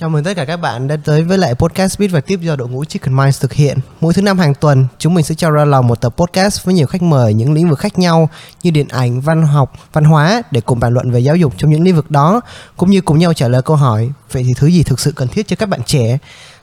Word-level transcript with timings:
Chào 0.00 0.10
mừng 0.10 0.24
tất 0.24 0.34
cả 0.36 0.44
các 0.44 0.56
bạn 0.56 0.88
đã 0.88 0.96
tới 1.04 1.22
với 1.22 1.38
lại 1.38 1.54
podcast 1.54 1.98
Biết 1.98 2.08
và 2.08 2.20
Tiếp 2.20 2.40
do 2.40 2.56
đội 2.56 2.68
ngũ 2.68 2.84
Chicken 2.84 3.16
Minds 3.16 3.40
thực 3.40 3.52
hiện. 3.52 3.78
Mỗi 4.00 4.14
thứ 4.14 4.22
năm 4.22 4.38
hàng 4.38 4.54
tuần, 4.54 4.86
chúng 4.98 5.14
mình 5.14 5.24
sẽ 5.24 5.34
cho 5.34 5.50
ra 5.50 5.64
lòng 5.64 5.86
một 5.86 6.00
tập 6.00 6.14
podcast 6.16 6.64
với 6.64 6.74
nhiều 6.74 6.86
khách 6.86 7.02
mời 7.02 7.34
những 7.34 7.52
lĩnh 7.52 7.68
vực 7.68 7.78
khác 7.78 7.98
nhau 7.98 8.28
như 8.62 8.70
điện 8.70 8.88
ảnh, 8.88 9.20
văn 9.20 9.42
học, 9.42 9.72
văn 9.92 10.04
hóa 10.04 10.42
để 10.50 10.60
cùng 10.60 10.80
bàn 10.80 10.94
luận 10.94 11.10
về 11.10 11.20
giáo 11.20 11.36
dục 11.36 11.54
trong 11.56 11.70
những 11.70 11.82
lĩnh 11.82 11.96
vực 11.96 12.10
đó, 12.10 12.40
cũng 12.76 12.90
như 12.90 13.00
cùng 13.00 13.18
nhau 13.18 13.34
trả 13.34 13.48
lời 13.48 13.62
câu 13.62 13.76
hỏi 13.76 14.10
vậy 14.32 14.42
thì 14.46 14.52
thứ 14.56 14.66
gì 14.66 14.82
thực 14.82 15.00
sự 15.00 15.12
cần 15.12 15.28
thiết 15.28 15.48
cho 15.48 15.56
các 15.56 15.68
bạn 15.68 15.80
trẻ. 15.86 16.18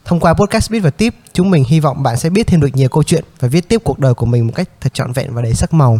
Thông 0.06 0.20
qua 0.20 0.34
podcast 0.34 0.72
Biết 0.72 0.80
và 0.80 0.90
Tiếp, 0.90 1.16
chúng 1.34 1.50
mình 1.50 1.64
hy 1.68 1.80
vọng 1.80 2.04
bạn 2.04 2.18
sẽ 2.18 2.30
biết 2.30 2.48
thêm 2.48 2.62
được 2.62 2.70
nhiều 2.74 2.90
câu 2.90 3.04
chuyện 3.04 3.24
và 3.40 3.48
viết 3.48 3.70
tiếp 3.70 3.82
cuộc 3.84 4.00
đời 4.00 4.14
của 4.14 4.26
mình 4.26 4.48
một 4.48 4.54
cách 4.56 4.70
thật 4.82 4.94
trọn 4.94 5.12
vẹn 5.12 5.34
và 5.34 5.42
đầy 5.42 5.54
sắc 5.54 5.74
màu. 5.74 6.00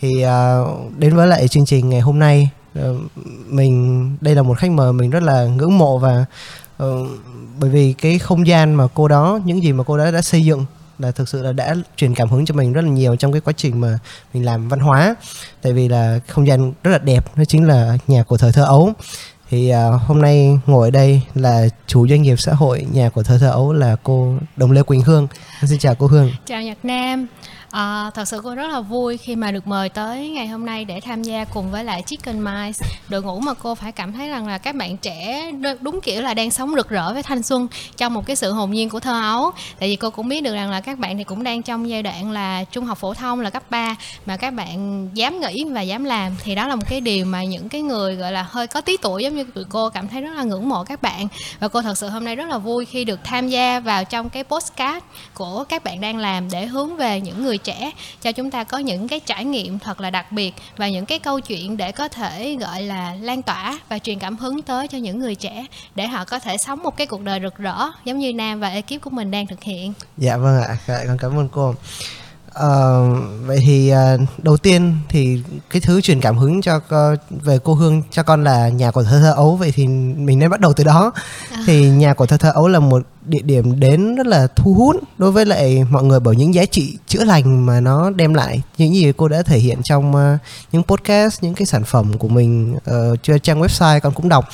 Thì 0.00 0.24
uh, 0.24 0.98
đến 0.98 1.16
với 1.16 1.26
lại 1.26 1.48
chương 1.48 1.66
trình 1.66 1.88
ngày 1.88 2.00
hôm 2.00 2.18
nay, 2.18 2.50
uh, 2.78 2.96
mình 3.46 4.16
đây 4.20 4.34
là 4.34 4.42
một 4.42 4.58
khách 4.58 4.70
mời 4.70 4.92
mình 4.92 5.10
rất 5.10 5.22
là 5.22 5.44
ngưỡng 5.44 5.78
mộ 5.78 5.98
và 5.98 6.24
Ờ, 6.78 7.06
bởi 7.60 7.70
vì 7.70 7.92
cái 7.92 8.18
không 8.18 8.46
gian 8.46 8.74
mà 8.74 8.84
cô 8.94 9.08
đó 9.08 9.40
những 9.44 9.62
gì 9.62 9.72
mà 9.72 9.84
cô 9.84 9.98
đó 9.98 10.10
đã 10.10 10.22
xây 10.22 10.44
dựng 10.44 10.64
là 10.98 11.10
thực 11.10 11.28
sự 11.28 11.42
là 11.42 11.52
đã 11.52 11.74
truyền 11.96 12.14
cảm 12.14 12.28
hứng 12.28 12.46
cho 12.46 12.54
mình 12.54 12.72
rất 12.72 12.80
là 12.82 12.88
nhiều 12.88 13.16
trong 13.16 13.32
cái 13.32 13.40
quá 13.40 13.52
trình 13.56 13.80
mà 13.80 13.98
mình 14.34 14.44
làm 14.44 14.68
văn 14.68 14.80
hóa. 14.80 15.14
Tại 15.62 15.72
vì 15.72 15.88
là 15.88 16.20
không 16.28 16.46
gian 16.46 16.72
rất 16.82 16.90
là 16.90 16.98
đẹp 16.98 17.24
nó 17.36 17.44
chính 17.44 17.68
là 17.68 17.98
nhà 18.06 18.22
của 18.22 18.36
thời 18.36 18.52
thơ 18.52 18.64
ấu. 18.64 18.92
Thì 19.50 19.72
uh, 19.72 20.02
hôm 20.02 20.22
nay 20.22 20.58
ngồi 20.66 20.88
ở 20.88 20.90
đây 20.90 21.22
là 21.34 21.68
chủ 21.86 22.08
doanh 22.08 22.22
nghiệp 22.22 22.36
xã 22.40 22.52
hội 22.52 22.86
nhà 22.92 23.10
của 23.10 23.22
thơ 23.22 23.38
thơ 23.38 23.50
ấu 23.50 23.72
là 23.72 23.96
cô 24.02 24.34
Đồng 24.56 24.72
Lê 24.72 24.82
Quỳnh 24.82 25.00
Hương. 25.00 25.26
Xin 25.66 25.78
chào 25.78 25.94
cô 25.94 26.06
Hương. 26.06 26.30
Chào 26.46 26.62
Nhật 26.62 26.78
Nam. 26.82 27.26
À, 27.70 28.10
thật 28.14 28.24
sự 28.24 28.40
cô 28.44 28.54
rất 28.54 28.70
là 28.70 28.80
vui 28.80 29.16
khi 29.16 29.36
mà 29.36 29.52
được 29.52 29.66
mời 29.66 29.88
tới 29.88 30.28
ngày 30.30 30.46
hôm 30.46 30.66
nay 30.66 30.84
để 30.84 31.00
tham 31.00 31.22
gia 31.22 31.44
cùng 31.44 31.70
với 31.70 31.84
lại 31.84 32.02
Chicken 32.06 32.44
Mice. 32.44 32.86
Đội 33.08 33.22
ngũ 33.22 33.40
mà 33.40 33.54
cô 33.54 33.74
phải 33.74 33.92
cảm 33.92 34.12
thấy 34.12 34.28
rằng 34.28 34.46
là 34.46 34.58
các 34.58 34.74
bạn 34.74 34.96
trẻ 34.96 35.50
đúng 35.80 36.00
kiểu 36.00 36.22
là 36.22 36.34
đang 36.34 36.50
sống 36.50 36.74
rực 36.74 36.88
rỡ 36.88 37.12
với 37.12 37.22
thanh 37.22 37.42
xuân 37.42 37.68
trong 37.96 38.14
một 38.14 38.26
cái 38.26 38.36
sự 38.36 38.52
hồn 38.52 38.70
nhiên 38.70 38.88
của 38.88 39.00
thơ 39.00 39.20
ấu. 39.22 39.50
Tại 39.78 39.88
vì 39.88 39.96
cô 39.96 40.10
cũng 40.10 40.28
biết 40.28 40.40
được 40.40 40.54
rằng 40.54 40.70
là 40.70 40.80
các 40.80 40.98
bạn 40.98 41.18
thì 41.18 41.24
cũng 41.24 41.42
đang 41.42 41.62
trong 41.62 41.88
giai 41.88 42.02
đoạn 42.02 42.30
là 42.30 42.64
trung 42.64 42.84
học 42.84 42.98
phổ 42.98 43.14
thông 43.14 43.40
là 43.40 43.50
cấp 43.50 43.62
3 43.70 43.96
mà 44.26 44.36
các 44.36 44.50
bạn 44.50 45.08
dám 45.14 45.40
nghĩ 45.40 45.64
và 45.64 45.80
dám 45.80 46.04
làm 46.04 46.32
thì 46.42 46.54
đó 46.54 46.66
là 46.66 46.74
một 46.74 46.84
cái 46.88 47.00
điều 47.00 47.24
mà 47.24 47.44
những 47.44 47.68
cái 47.68 47.80
người 47.80 48.16
gọi 48.16 48.32
là 48.32 48.46
hơi 48.50 48.66
có 48.66 48.80
tí 48.80 48.96
tuổi 48.96 49.22
giống 49.22 49.36
như 49.36 49.44
tụi 49.44 49.64
cô 49.68 49.90
cảm 49.90 50.08
thấy 50.08 50.22
rất 50.22 50.34
là 50.36 50.42
ngưỡng 50.42 50.68
mộ 50.68 50.84
các 50.84 51.02
bạn. 51.02 51.28
Và 51.60 51.68
cô 51.68 51.82
thật 51.82 51.98
sự 51.98 52.08
hôm 52.08 52.24
nay 52.24 52.36
rất 52.36 52.48
là 52.48 52.58
vui 52.58 52.84
khi 52.84 53.04
được 53.04 53.20
tham 53.24 53.48
gia 53.48 53.80
vào 53.80 54.04
trong 54.04 54.30
cái 54.30 54.44
postcard 54.44 55.04
của 55.34 55.64
các 55.68 55.84
bạn 55.84 56.00
đang 56.00 56.16
làm 56.16 56.50
để 56.50 56.66
hướng 56.66 56.96
về 56.96 57.20
những 57.20 57.44
người 57.44 57.57
trẻ 57.58 57.90
cho 58.22 58.32
chúng 58.32 58.50
ta 58.50 58.64
có 58.64 58.78
những 58.78 59.08
cái 59.08 59.20
trải 59.20 59.44
nghiệm 59.44 59.78
thật 59.78 60.00
là 60.00 60.10
đặc 60.10 60.32
biệt 60.32 60.54
và 60.76 60.88
những 60.88 61.06
cái 61.06 61.18
câu 61.18 61.40
chuyện 61.40 61.76
để 61.76 61.92
có 61.92 62.08
thể 62.08 62.56
gọi 62.60 62.82
là 62.82 63.14
lan 63.20 63.42
tỏa 63.42 63.78
và 63.88 63.98
truyền 63.98 64.18
cảm 64.18 64.36
hứng 64.36 64.62
tới 64.62 64.88
cho 64.88 64.98
những 64.98 65.18
người 65.18 65.34
trẻ 65.34 65.66
để 65.94 66.06
họ 66.06 66.24
có 66.24 66.38
thể 66.38 66.56
sống 66.56 66.82
một 66.82 66.96
cái 66.96 67.06
cuộc 67.06 67.22
đời 67.22 67.40
rực 67.42 67.56
rỡ 67.56 67.76
giống 68.04 68.18
như 68.18 68.32
Nam 68.32 68.60
và 68.60 68.68
ekip 68.68 69.02
của 69.02 69.10
mình 69.10 69.30
đang 69.30 69.46
thực 69.46 69.62
hiện. 69.62 69.92
Dạ 70.16 70.36
vâng 70.36 70.62
ạ, 70.62 70.76
dạ, 70.86 70.98
con 71.06 71.18
cảm 71.18 71.38
ơn 71.38 71.48
cô. 71.48 71.74
Uh, 72.64 73.18
vậy 73.46 73.58
thì 73.62 73.92
uh, 73.92 74.20
đầu 74.42 74.56
tiên 74.56 74.96
thì 75.08 75.42
cái 75.70 75.80
thứ 75.80 76.00
truyền 76.00 76.20
cảm 76.20 76.38
hứng 76.38 76.62
cho 76.62 76.76
uh, 76.76 77.18
về 77.30 77.58
cô 77.64 77.74
Hương 77.74 78.02
cho 78.10 78.22
con 78.22 78.44
là 78.44 78.68
nhà 78.68 78.90
của 78.90 79.02
thơ 79.02 79.20
thơ 79.20 79.32
ấu 79.32 79.56
vậy 79.56 79.72
thì 79.74 79.86
mình 79.86 80.38
nên 80.38 80.50
bắt 80.50 80.60
đầu 80.60 80.72
từ 80.72 80.84
đó 80.84 81.12
à. 81.50 81.62
thì 81.66 81.90
nhà 81.90 82.14
của 82.14 82.26
thơ 82.26 82.36
thơ 82.36 82.50
ấu 82.54 82.68
là 82.68 82.78
một 82.78 83.02
địa 83.24 83.42
điểm 83.42 83.80
đến 83.80 84.14
rất 84.14 84.26
là 84.26 84.46
thu 84.56 84.74
hút 84.74 84.96
đối 85.18 85.32
với 85.32 85.46
lại 85.46 85.84
mọi 85.90 86.02
người 86.02 86.20
bởi 86.20 86.36
những 86.36 86.54
giá 86.54 86.64
trị 86.64 86.98
chữa 87.06 87.24
lành 87.24 87.66
mà 87.66 87.80
nó 87.80 88.10
đem 88.10 88.34
lại 88.34 88.62
những 88.78 88.94
gì 88.94 89.12
cô 89.16 89.28
đã 89.28 89.42
thể 89.42 89.58
hiện 89.58 89.78
trong 89.84 90.10
uh, 90.10 90.40
những 90.72 90.82
podcast 90.82 91.42
những 91.42 91.54
cái 91.54 91.66
sản 91.66 91.84
phẩm 91.84 92.18
của 92.18 92.28
mình 92.28 92.76
uh, 92.76 93.42
trang 93.42 93.60
website 93.60 94.00
con 94.00 94.14
cũng 94.14 94.28
đọc 94.28 94.44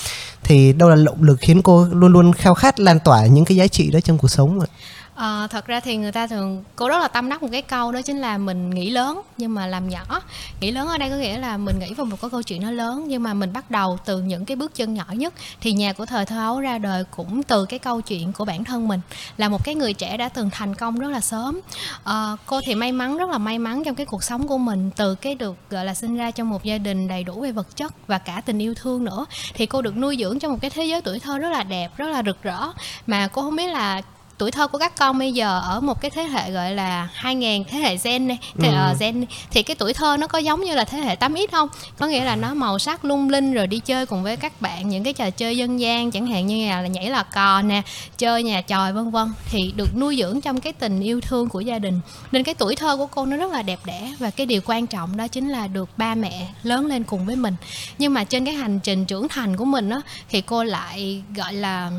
thì 0.42 0.72
đâu 0.72 0.90
là 0.90 0.96
động 1.04 1.22
lực 1.22 1.36
khiến 1.40 1.62
cô 1.62 1.86
luôn 1.92 2.12
luôn 2.12 2.32
khao 2.32 2.54
khát 2.54 2.80
lan 2.80 2.98
tỏa 3.00 3.26
những 3.26 3.44
cái 3.44 3.56
giá 3.56 3.66
trị 3.66 3.90
đó 3.90 4.00
trong 4.00 4.18
cuộc 4.18 4.28
sống 4.28 4.60
ạ? 4.60 4.66
À, 5.14 5.46
thật 5.46 5.66
ra 5.66 5.80
thì 5.80 5.96
người 5.96 6.12
ta 6.12 6.26
thường 6.26 6.64
cô 6.76 6.88
rất 6.88 6.98
là 6.98 7.08
tâm 7.08 7.28
đắc 7.28 7.42
một 7.42 7.48
cái 7.52 7.62
câu 7.62 7.92
đó 7.92 8.02
chính 8.02 8.18
là 8.18 8.38
mình 8.38 8.70
nghĩ 8.70 8.90
lớn 8.90 9.20
nhưng 9.36 9.54
mà 9.54 9.66
làm 9.66 9.88
nhỏ. 9.88 10.22
Nghĩ 10.60 10.70
lớn 10.70 10.88
ở 10.88 10.98
đây 10.98 11.10
có 11.10 11.16
nghĩa 11.16 11.38
là 11.38 11.56
mình 11.56 11.78
nghĩ 11.78 11.94
vào 11.94 12.06
một 12.06 12.20
cái 12.20 12.30
câu 12.30 12.42
chuyện 12.42 12.62
nó 12.62 12.70
lớn 12.70 13.04
nhưng 13.08 13.22
mà 13.22 13.34
mình 13.34 13.52
bắt 13.52 13.70
đầu 13.70 13.98
từ 14.04 14.22
những 14.22 14.44
cái 14.44 14.56
bước 14.56 14.74
chân 14.74 14.94
nhỏ 14.94 15.04
nhất 15.08 15.34
thì 15.60 15.72
nhà 15.72 15.92
của 15.92 16.06
thời 16.06 16.26
thơ 16.26 16.38
ấu 16.38 16.60
ra 16.60 16.78
đời 16.78 17.04
cũng 17.10 17.42
từ 17.42 17.64
cái 17.64 17.78
câu 17.78 18.00
chuyện 18.00 18.32
của 18.32 18.44
bản 18.44 18.64
thân 18.64 18.88
mình 18.88 19.00
là 19.36 19.48
một 19.48 19.64
cái 19.64 19.74
người 19.74 19.92
trẻ 19.92 20.16
đã 20.16 20.28
từng 20.28 20.50
thành 20.50 20.74
công 20.74 20.98
rất 20.98 21.08
là 21.08 21.20
sớm. 21.20 21.60
À, 22.04 22.36
cô 22.46 22.60
thì 22.66 22.74
may 22.74 22.92
mắn 22.92 23.16
rất 23.16 23.30
là 23.30 23.38
may 23.38 23.58
mắn 23.58 23.84
trong 23.84 23.94
cái 23.94 24.06
cuộc 24.06 24.24
sống 24.24 24.46
của 24.46 24.58
mình 24.58 24.90
từ 24.96 25.14
cái 25.14 25.34
được 25.34 25.56
gọi 25.70 25.84
là 25.84 25.94
sinh 25.94 26.16
ra 26.16 26.30
trong 26.30 26.50
một 26.50 26.64
gia 26.64 26.78
đình 26.78 27.08
đầy 27.08 27.24
đủ 27.24 27.40
về 27.40 27.52
vật 27.52 27.76
chất 27.76 28.06
và 28.06 28.18
cả 28.18 28.42
tình 28.46 28.58
yêu 28.58 28.74
thương 28.74 29.04
nữa. 29.04 29.26
Thì 29.54 29.66
cô 29.66 29.82
được 29.82 29.96
nuôi 29.96 30.16
dưỡng 30.20 30.38
trong 30.38 30.52
một 30.52 30.58
cái 30.60 30.70
thế 30.70 30.84
giới 30.84 31.00
tuổi 31.00 31.18
thơ 31.18 31.38
rất 31.38 31.50
là 31.50 31.62
đẹp 31.62 31.96
rất 31.96 32.06
là 32.06 32.22
rực 32.26 32.42
rỡ 32.42 32.60
mà 33.06 33.28
cô 33.28 33.42
không 33.42 33.56
biết 33.56 33.66
là 33.66 34.02
tuổi 34.38 34.50
thơ 34.50 34.66
của 34.66 34.78
các 34.78 34.96
con 34.98 35.18
bây 35.18 35.32
giờ 35.32 35.60
ở 35.60 35.80
một 35.80 36.00
cái 36.00 36.10
thế 36.10 36.22
hệ 36.22 36.50
gọi 36.50 36.74
là 36.74 37.08
2000 37.14 37.64
thế 37.64 37.78
hệ 37.78 37.96
gen 38.04 38.28
này 38.28 38.38
thế, 38.58 38.68
ừ. 38.68 38.92
uh, 38.92 39.00
gen 39.00 39.24
thì 39.50 39.62
cái 39.62 39.76
tuổi 39.76 39.92
thơ 39.92 40.16
nó 40.20 40.26
có 40.26 40.38
giống 40.38 40.60
như 40.60 40.74
là 40.74 40.84
thế 40.84 40.98
hệ 40.98 41.16
8x 41.16 41.46
không? 41.52 41.68
Có 41.98 42.06
nghĩa 42.06 42.24
là 42.24 42.36
nó 42.36 42.54
màu 42.54 42.78
sắc 42.78 43.04
lung 43.04 43.30
linh 43.30 43.54
rồi 43.54 43.66
đi 43.66 43.78
chơi 43.78 44.06
cùng 44.06 44.22
với 44.22 44.36
các 44.36 44.60
bạn 44.60 44.88
những 44.88 45.04
cái 45.04 45.12
trò 45.12 45.30
chơi 45.30 45.56
dân 45.56 45.80
gian 45.80 46.10
chẳng 46.10 46.26
hạn 46.26 46.46
như 46.46 46.68
là 46.68 46.86
nhảy 46.86 47.10
lò 47.10 47.22
cò 47.34 47.62
nè 47.62 47.82
chơi 48.18 48.42
nhà 48.42 48.62
tròi 48.66 48.92
vân 48.92 49.10
vân 49.10 49.32
thì 49.50 49.72
được 49.76 49.96
nuôi 49.96 50.16
dưỡng 50.16 50.40
trong 50.40 50.60
cái 50.60 50.72
tình 50.72 51.00
yêu 51.00 51.20
thương 51.20 51.48
của 51.48 51.60
gia 51.60 51.78
đình. 51.78 52.00
Nên 52.32 52.42
cái 52.42 52.54
tuổi 52.54 52.76
thơ 52.76 52.96
của 52.96 53.06
cô 53.06 53.26
nó 53.26 53.36
rất 53.36 53.52
là 53.52 53.62
đẹp 53.62 53.80
đẽ 53.84 54.14
và 54.18 54.30
cái 54.30 54.46
điều 54.46 54.60
quan 54.66 54.86
trọng 54.86 55.16
đó 55.16 55.28
chính 55.28 55.48
là 55.48 55.66
được 55.66 55.88
ba 55.96 56.14
mẹ 56.14 56.48
lớn 56.62 56.86
lên 56.86 57.04
cùng 57.04 57.26
với 57.26 57.36
mình. 57.36 57.54
Nhưng 57.98 58.14
mà 58.14 58.24
trên 58.24 58.44
cái 58.44 58.54
hành 58.54 58.80
trình 58.80 59.04
trưởng 59.04 59.28
thành 59.28 59.56
của 59.56 59.64
mình 59.64 59.90
á 59.90 60.00
thì 60.28 60.40
cô 60.40 60.64
lại 60.64 61.22
gọi 61.36 61.52
là 61.52 61.90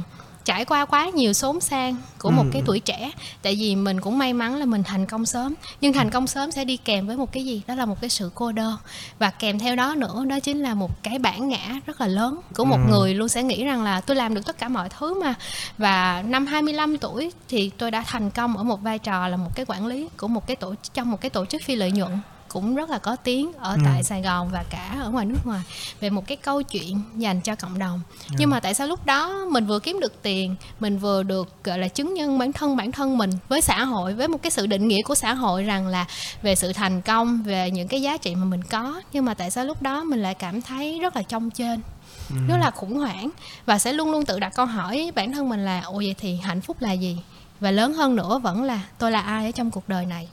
trải 0.45 0.65
qua 0.65 0.85
quá 0.85 1.09
nhiều 1.09 1.33
xốn 1.33 1.59
sang 1.59 1.95
của 2.19 2.31
một 2.31 2.43
ừ. 2.43 2.49
cái 2.53 2.61
tuổi 2.65 2.79
trẻ. 2.79 3.11
Tại 3.41 3.55
vì 3.55 3.75
mình 3.75 4.01
cũng 4.01 4.17
may 4.17 4.33
mắn 4.33 4.55
là 4.55 4.65
mình 4.65 4.83
thành 4.83 5.05
công 5.05 5.25
sớm. 5.25 5.53
Nhưng 5.81 5.93
thành 5.93 6.09
công 6.09 6.27
sớm 6.27 6.51
sẽ 6.51 6.65
đi 6.65 6.77
kèm 6.77 7.07
với 7.07 7.17
một 7.17 7.31
cái 7.31 7.45
gì? 7.45 7.61
Đó 7.67 7.75
là 7.75 7.85
một 7.85 8.01
cái 8.01 8.09
sự 8.09 8.31
cô 8.35 8.51
đơn. 8.51 8.77
Và 9.19 9.29
kèm 9.29 9.59
theo 9.59 9.75
đó 9.75 9.95
nữa 9.95 10.25
đó 10.25 10.39
chính 10.39 10.59
là 10.59 10.73
một 10.73 11.03
cái 11.03 11.19
bản 11.19 11.49
ngã 11.49 11.79
rất 11.85 12.01
là 12.01 12.07
lớn 12.07 12.41
của 12.55 12.65
một 12.65 12.79
ừ. 12.87 12.91
người 12.91 13.13
luôn 13.13 13.27
sẽ 13.27 13.43
nghĩ 13.43 13.63
rằng 13.63 13.83
là 13.83 14.01
tôi 14.01 14.15
làm 14.15 14.33
được 14.33 14.45
tất 14.45 14.57
cả 14.57 14.67
mọi 14.67 14.89
thứ 14.89 15.21
mà. 15.21 15.33
Và 15.77 16.23
năm 16.27 16.45
25 16.45 16.97
tuổi 16.97 17.31
thì 17.47 17.71
tôi 17.77 17.91
đã 17.91 18.03
thành 18.07 18.31
công 18.31 18.57
ở 18.57 18.63
một 18.63 18.81
vai 18.81 18.99
trò 18.99 19.27
là 19.27 19.37
một 19.37 19.55
cái 19.55 19.65
quản 19.65 19.85
lý 19.85 20.07
của 20.17 20.27
một 20.27 20.47
cái 20.47 20.55
tổ 20.55 20.75
trong 20.93 21.11
một 21.11 21.21
cái 21.21 21.29
tổ 21.29 21.45
chức 21.45 21.61
phi 21.61 21.75
lợi 21.75 21.91
nhuận 21.91 22.11
cũng 22.55 22.75
rất 22.75 22.89
là 22.89 22.97
có 22.97 23.15
tiếng 23.15 23.53
ở 23.53 23.73
ừ. 23.73 23.81
tại 23.85 24.03
Sài 24.03 24.21
Gòn 24.21 24.49
và 24.51 24.63
cả 24.69 24.97
ở 25.01 25.09
ngoài 25.09 25.25
nước 25.25 25.37
ngoài 25.45 25.61
về 25.99 26.09
một 26.09 26.27
cái 26.27 26.37
câu 26.37 26.61
chuyện 26.61 27.01
dành 27.15 27.41
cho 27.41 27.55
cộng 27.55 27.79
đồng. 27.79 28.01
Ừ. 28.29 28.35
Nhưng 28.37 28.49
mà 28.49 28.59
tại 28.59 28.73
sao 28.73 28.87
lúc 28.87 29.05
đó 29.05 29.45
mình 29.51 29.65
vừa 29.65 29.79
kiếm 29.79 29.99
được 29.99 30.21
tiền, 30.21 30.55
mình 30.79 30.97
vừa 30.97 31.23
được 31.23 31.63
gọi 31.63 31.79
là 31.79 31.87
chứng 31.87 32.13
nhân 32.13 32.39
bản 32.39 32.53
thân 32.53 32.75
bản 32.75 32.91
thân 32.91 33.17
mình 33.17 33.29
với 33.49 33.61
xã 33.61 33.83
hội 33.83 34.13
với 34.13 34.27
một 34.27 34.41
cái 34.41 34.51
sự 34.51 34.67
định 34.67 34.87
nghĩa 34.87 35.01
của 35.01 35.15
xã 35.15 35.33
hội 35.33 35.63
rằng 35.63 35.87
là 35.87 36.05
về 36.41 36.55
sự 36.55 36.73
thành 36.73 37.01
công, 37.01 37.43
về 37.43 37.71
những 37.71 37.87
cái 37.87 38.01
giá 38.01 38.17
trị 38.17 38.35
mà 38.35 38.45
mình 38.45 38.63
có. 38.63 39.01
Nhưng 39.13 39.25
mà 39.25 39.33
tại 39.33 39.51
sao 39.51 39.65
lúc 39.65 39.81
đó 39.81 40.03
mình 40.03 40.21
lại 40.21 40.33
cảm 40.33 40.61
thấy 40.61 40.99
rất 40.99 41.15
là 41.15 41.21
trong 41.21 41.49
trên 41.49 41.81
ừ. 42.29 42.35
rất 42.47 42.57
là 42.59 42.71
khủng 42.71 42.97
hoảng 42.97 43.29
và 43.65 43.79
sẽ 43.79 43.93
luôn 43.93 44.11
luôn 44.11 44.25
tự 44.25 44.39
đặt 44.39 44.53
câu 44.55 44.65
hỏi 44.65 45.11
bản 45.15 45.33
thân 45.33 45.49
mình 45.49 45.65
là 45.65 45.81
ồ 45.81 45.93
vậy 45.93 46.15
thì 46.17 46.35
hạnh 46.35 46.61
phúc 46.61 46.77
là 46.79 46.91
gì 46.91 47.17
và 47.59 47.71
lớn 47.71 47.93
hơn 47.93 48.15
nữa 48.15 48.39
vẫn 48.43 48.63
là 48.63 48.81
tôi 48.97 49.11
là 49.11 49.21
ai 49.21 49.45
ở 49.45 49.51
trong 49.51 49.71
cuộc 49.71 49.89
đời 49.89 50.05
này 50.05 50.27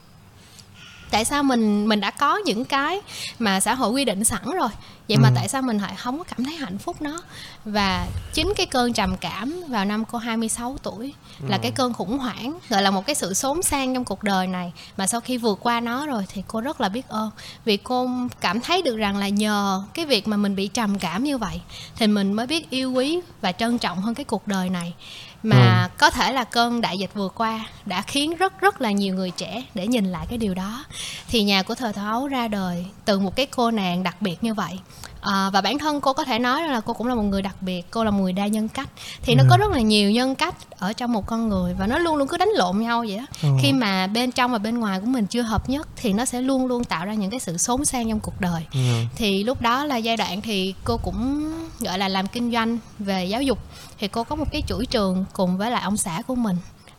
tại 1.12 1.24
sao 1.24 1.42
mình 1.42 1.88
mình 1.88 2.00
đã 2.00 2.10
có 2.10 2.36
những 2.36 2.64
cái 2.64 3.00
mà 3.38 3.60
xã 3.60 3.74
hội 3.74 3.90
quy 3.90 4.04
định 4.04 4.24
sẵn 4.24 4.44
rồi? 4.44 4.68
Vậy 5.08 5.18
mà 5.18 5.28
ừ. 5.28 5.32
tại 5.36 5.48
sao 5.48 5.62
mình 5.62 5.78
lại 5.78 5.94
không 5.96 6.18
có 6.18 6.24
cảm 6.24 6.44
thấy 6.44 6.54
hạnh 6.54 6.78
phúc 6.78 7.02
nó? 7.02 7.22
Và 7.64 8.06
chính 8.32 8.52
cái 8.56 8.66
cơn 8.66 8.92
trầm 8.92 9.16
cảm 9.16 9.62
vào 9.68 9.84
năm 9.84 10.04
cô 10.04 10.18
26 10.18 10.76
tuổi 10.82 11.14
là 11.48 11.56
ừ. 11.56 11.60
cái 11.62 11.70
cơn 11.70 11.92
khủng 11.92 12.18
hoảng 12.18 12.58
gọi 12.68 12.82
là 12.82 12.90
một 12.90 13.06
cái 13.06 13.14
sự 13.14 13.34
xốn 13.34 13.62
sang 13.62 13.94
trong 13.94 14.04
cuộc 14.04 14.22
đời 14.22 14.46
này. 14.46 14.72
Mà 14.96 15.06
sau 15.06 15.20
khi 15.20 15.38
vượt 15.38 15.58
qua 15.62 15.80
nó 15.80 16.06
rồi 16.06 16.24
thì 16.28 16.42
cô 16.48 16.60
rất 16.60 16.80
là 16.80 16.88
biết 16.88 17.08
ơn. 17.08 17.30
Vì 17.64 17.76
cô 17.76 18.10
cảm 18.40 18.60
thấy 18.60 18.82
được 18.82 18.96
rằng 18.96 19.16
là 19.16 19.28
nhờ 19.28 19.82
cái 19.94 20.06
việc 20.06 20.28
mà 20.28 20.36
mình 20.36 20.56
bị 20.56 20.66
trầm 20.68 20.98
cảm 20.98 21.24
như 21.24 21.38
vậy 21.38 21.60
thì 21.96 22.06
mình 22.06 22.32
mới 22.32 22.46
biết 22.46 22.70
yêu 22.70 22.92
quý 22.92 23.20
và 23.40 23.52
trân 23.52 23.78
trọng 23.78 24.00
hơn 24.00 24.14
cái 24.14 24.24
cuộc 24.24 24.48
đời 24.48 24.70
này 24.70 24.94
mà 25.42 25.82
ừ. 25.82 25.96
có 25.98 26.10
thể 26.10 26.32
là 26.32 26.44
cơn 26.44 26.80
đại 26.80 26.98
dịch 26.98 27.10
vừa 27.14 27.28
qua 27.28 27.66
đã 27.86 28.02
khiến 28.02 28.36
rất 28.36 28.60
rất 28.60 28.80
là 28.80 28.90
nhiều 28.90 29.14
người 29.14 29.30
trẻ 29.30 29.62
để 29.74 29.86
nhìn 29.86 30.04
lại 30.04 30.26
cái 30.28 30.38
điều 30.38 30.54
đó 30.54 30.84
thì 31.28 31.42
nhà 31.42 31.62
của 31.62 31.74
thời 31.74 31.92
thơ 31.92 32.10
ấu 32.10 32.28
ra 32.28 32.48
đời 32.48 32.86
từ 33.04 33.18
một 33.18 33.36
cái 33.36 33.46
cô 33.46 33.70
nàng 33.70 34.02
đặc 34.02 34.22
biệt 34.22 34.44
như 34.44 34.54
vậy 34.54 34.78
à, 35.22 35.50
và 35.52 35.60
bản 35.60 35.78
thân 35.78 36.00
cô 36.00 36.12
có 36.12 36.24
thể 36.24 36.38
nói 36.38 36.68
là 36.68 36.80
cô 36.80 36.92
cũng 36.92 37.06
là 37.06 37.14
một 37.14 37.22
người 37.22 37.42
đặc 37.42 37.62
biệt 37.62 37.82
cô 37.90 38.04
là 38.04 38.10
một 38.10 38.22
người 38.22 38.32
đa 38.32 38.46
nhân 38.46 38.68
cách 38.68 38.88
thì 39.22 39.32
ừ. 39.32 39.36
nó 39.36 39.44
có 39.50 39.56
rất 39.56 39.70
là 39.70 39.80
nhiều 39.80 40.10
nhân 40.10 40.34
cách 40.34 40.54
ở 40.78 40.92
trong 40.92 41.12
một 41.12 41.26
con 41.26 41.48
người 41.48 41.74
và 41.74 41.86
nó 41.86 41.98
luôn 41.98 42.16
luôn 42.16 42.28
cứ 42.28 42.36
đánh 42.36 42.48
lộn 42.54 42.78
nhau 42.78 43.04
vậy 43.08 43.16
đó 43.16 43.26
ừ. 43.42 43.48
khi 43.62 43.72
mà 43.72 44.06
bên 44.06 44.32
trong 44.32 44.52
và 44.52 44.58
bên 44.58 44.78
ngoài 44.78 45.00
của 45.00 45.06
mình 45.06 45.26
chưa 45.26 45.42
hợp 45.42 45.68
nhất 45.68 45.88
thì 45.96 46.12
nó 46.12 46.24
sẽ 46.24 46.40
luôn 46.40 46.66
luôn 46.66 46.84
tạo 46.84 47.06
ra 47.06 47.14
những 47.14 47.30
cái 47.30 47.40
sự 47.40 47.56
xốn 47.56 47.84
sang 47.84 48.08
trong 48.08 48.20
cuộc 48.20 48.40
đời 48.40 48.62
ừ. 48.72 48.80
thì 49.16 49.44
lúc 49.44 49.62
đó 49.62 49.84
là 49.84 49.96
giai 49.96 50.16
đoạn 50.16 50.40
thì 50.40 50.74
cô 50.84 50.96
cũng 50.96 51.50
gọi 51.80 51.98
là 51.98 52.08
làm 52.08 52.26
kinh 52.26 52.52
doanh 52.52 52.78
về 52.98 53.24
giáo 53.24 53.42
dục 53.42 53.58
thì 54.02 54.08
cô 54.08 54.24
có 54.24 54.36
một 54.36 54.44
cái 54.52 54.62
chuỗi 54.66 54.86
trường 54.86 55.24
cùng 55.32 55.56
với 55.56 55.70
lại 55.70 55.82
ông 55.82 55.96
xã 55.96 56.22
của 56.26 56.34
mình. 56.34 56.56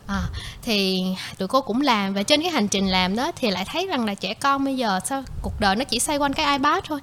À, 0.08 0.22
thì 0.62 1.04
tụi 1.38 1.48
cô 1.48 1.62
cũng 1.62 1.82
làm 1.82 2.14
và 2.14 2.24
trên 2.24 2.42
cái 2.42 2.52
hành 2.52 2.68
trình 2.68 2.88
làm 2.88 3.16
đó 3.16 3.32
thì 3.36 3.52
lại 3.52 3.66
thấy 3.66 3.88
rằng 3.88 4.06
là 4.06 4.14
trẻ 4.14 4.34
con 4.34 4.66
bây 4.66 4.76
giờ 4.76 5.00
sao 5.06 5.24
cuộc 5.42 5.54
đời 5.60 5.76
nó 5.76 5.84
chỉ 5.84 6.00
xoay 6.00 6.18
quanh 6.18 6.34
cái 6.34 6.58
ipad 6.58 6.84
thôi. 6.88 7.00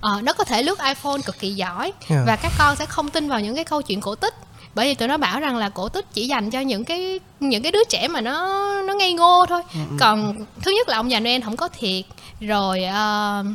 À, 0.00 0.10
nó 0.22 0.32
có 0.32 0.44
thể 0.44 0.62
lướt 0.62 0.78
iphone 0.84 1.22
cực 1.26 1.38
kỳ 1.38 1.54
giỏi 1.54 1.92
yeah. 2.08 2.22
và 2.26 2.36
các 2.36 2.52
con 2.58 2.76
sẽ 2.76 2.86
không 2.86 3.10
tin 3.10 3.28
vào 3.28 3.40
những 3.40 3.54
cái 3.54 3.64
câu 3.64 3.82
chuyện 3.82 4.00
cổ 4.00 4.14
tích. 4.14 4.34
Bởi 4.74 4.86
vì 4.86 4.94
tụi 4.94 5.08
nó 5.08 5.16
bảo 5.16 5.40
rằng 5.40 5.56
là 5.56 5.68
cổ 5.68 5.88
tích 5.88 6.06
chỉ 6.12 6.26
dành 6.26 6.50
cho 6.50 6.60
những 6.60 6.84
cái 6.84 7.20
những 7.40 7.62
cái 7.62 7.72
đứa 7.72 7.84
trẻ 7.88 8.08
mà 8.08 8.20
nó 8.20 8.68
nó 8.82 8.94
ngây 8.94 9.12
ngô 9.12 9.46
thôi. 9.48 9.62
Ừ, 9.74 9.80
ừ. 9.90 9.96
còn 10.00 10.34
thứ 10.62 10.70
nhất 10.70 10.88
là 10.88 10.96
ông 10.96 11.10
già 11.10 11.20
noel 11.20 11.42
không 11.42 11.56
có 11.56 11.68
thiệt. 11.68 12.04
Rồi 12.40 12.82
uh, 12.88 13.46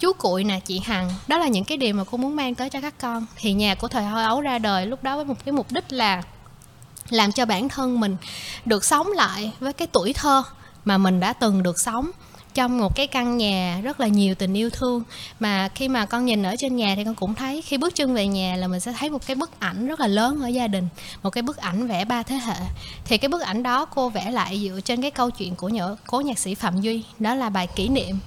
chú 0.00 0.12
cuội 0.12 0.44
nè, 0.44 0.60
chị 0.60 0.80
hằng. 0.84 1.10
Đó 1.28 1.38
là 1.38 1.48
những 1.48 1.64
cái 1.64 1.78
điều 1.78 1.94
mà 1.94 2.04
cô 2.10 2.18
muốn 2.18 2.36
mang 2.36 2.54
tới 2.54 2.70
cho 2.70 2.80
các 2.80 2.94
con. 2.98 3.26
Thì 3.36 3.52
nhà 3.52 3.74
của 3.74 3.88
thời 3.88 4.04
thơ 4.04 4.24
ấu 4.24 4.40
ra 4.40 4.58
đời 4.58 4.86
lúc 4.86 5.02
đó 5.02 5.16
với 5.16 5.24
một 5.24 5.44
cái 5.44 5.52
mục 5.52 5.72
đích 5.72 5.92
là 5.92 6.22
làm 7.10 7.32
cho 7.32 7.46
bản 7.46 7.68
thân 7.68 8.00
mình 8.00 8.16
được 8.64 8.84
sống 8.84 9.06
lại 9.12 9.52
với 9.60 9.72
cái 9.72 9.88
tuổi 9.92 10.12
thơ 10.12 10.42
mà 10.84 10.98
mình 10.98 11.20
đã 11.20 11.32
từng 11.32 11.62
được 11.62 11.80
sống 11.80 12.10
trong 12.54 12.78
một 12.78 12.96
cái 12.96 13.06
căn 13.06 13.36
nhà 13.36 13.80
rất 13.82 14.00
là 14.00 14.06
nhiều 14.06 14.34
tình 14.34 14.54
yêu 14.54 14.70
thương. 14.70 15.02
Mà 15.40 15.68
khi 15.74 15.88
mà 15.88 16.06
con 16.06 16.24
nhìn 16.24 16.42
ở 16.42 16.56
trên 16.58 16.76
nhà 16.76 16.94
thì 16.96 17.04
con 17.04 17.14
cũng 17.14 17.34
thấy 17.34 17.62
khi 17.62 17.78
bước 17.78 17.94
chân 17.94 18.14
về 18.14 18.26
nhà 18.26 18.56
là 18.56 18.68
mình 18.68 18.80
sẽ 18.80 18.92
thấy 18.92 19.10
một 19.10 19.26
cái 19.26 19.34
bức 19.34 19.60
ảnh 19.60 19.86
rất 19.86 20.00
là 20.00 20.06
lớn 20.06 20.42
ở 20.42 20.48
gia 20.48 20.66
đình, 20.66 20.88
một 21.22 21.30
cái 21.30 21.42
bức 21.42 21.56
ảnh 21.56 21.86
vẽ 21.86 22.04
ba 22.04 22.22
thế 22.22 22.36
hệ. 22.36 22.56
Thì 23.04 23.18
cái 23.18 23.28
bức 23.28 23.42
ảnh 23.42 23.62
đó 23.62 23.84
cô 23.84 24.08
vẽ 24.08 24.30
lại 24.30 24.60
dựa 24.62 24.80
trên 24.80 25.02
cái 25.02 25.10
câu 25.10 25.30
chuyện 25.30 25.54
của 25.54 25.68
nhở 25.68 25.96
cố 26.06 26.20
nhạc 26.20 26.38
sĩ 26.38 26.54
phạm 26.54 26.80
duy, 26.80 27.02
đó 27.18 27.34
là 27.34 27.50
bài 27.50 27.66
kỷ 27.66 27.88
niệm. 27.88 28.18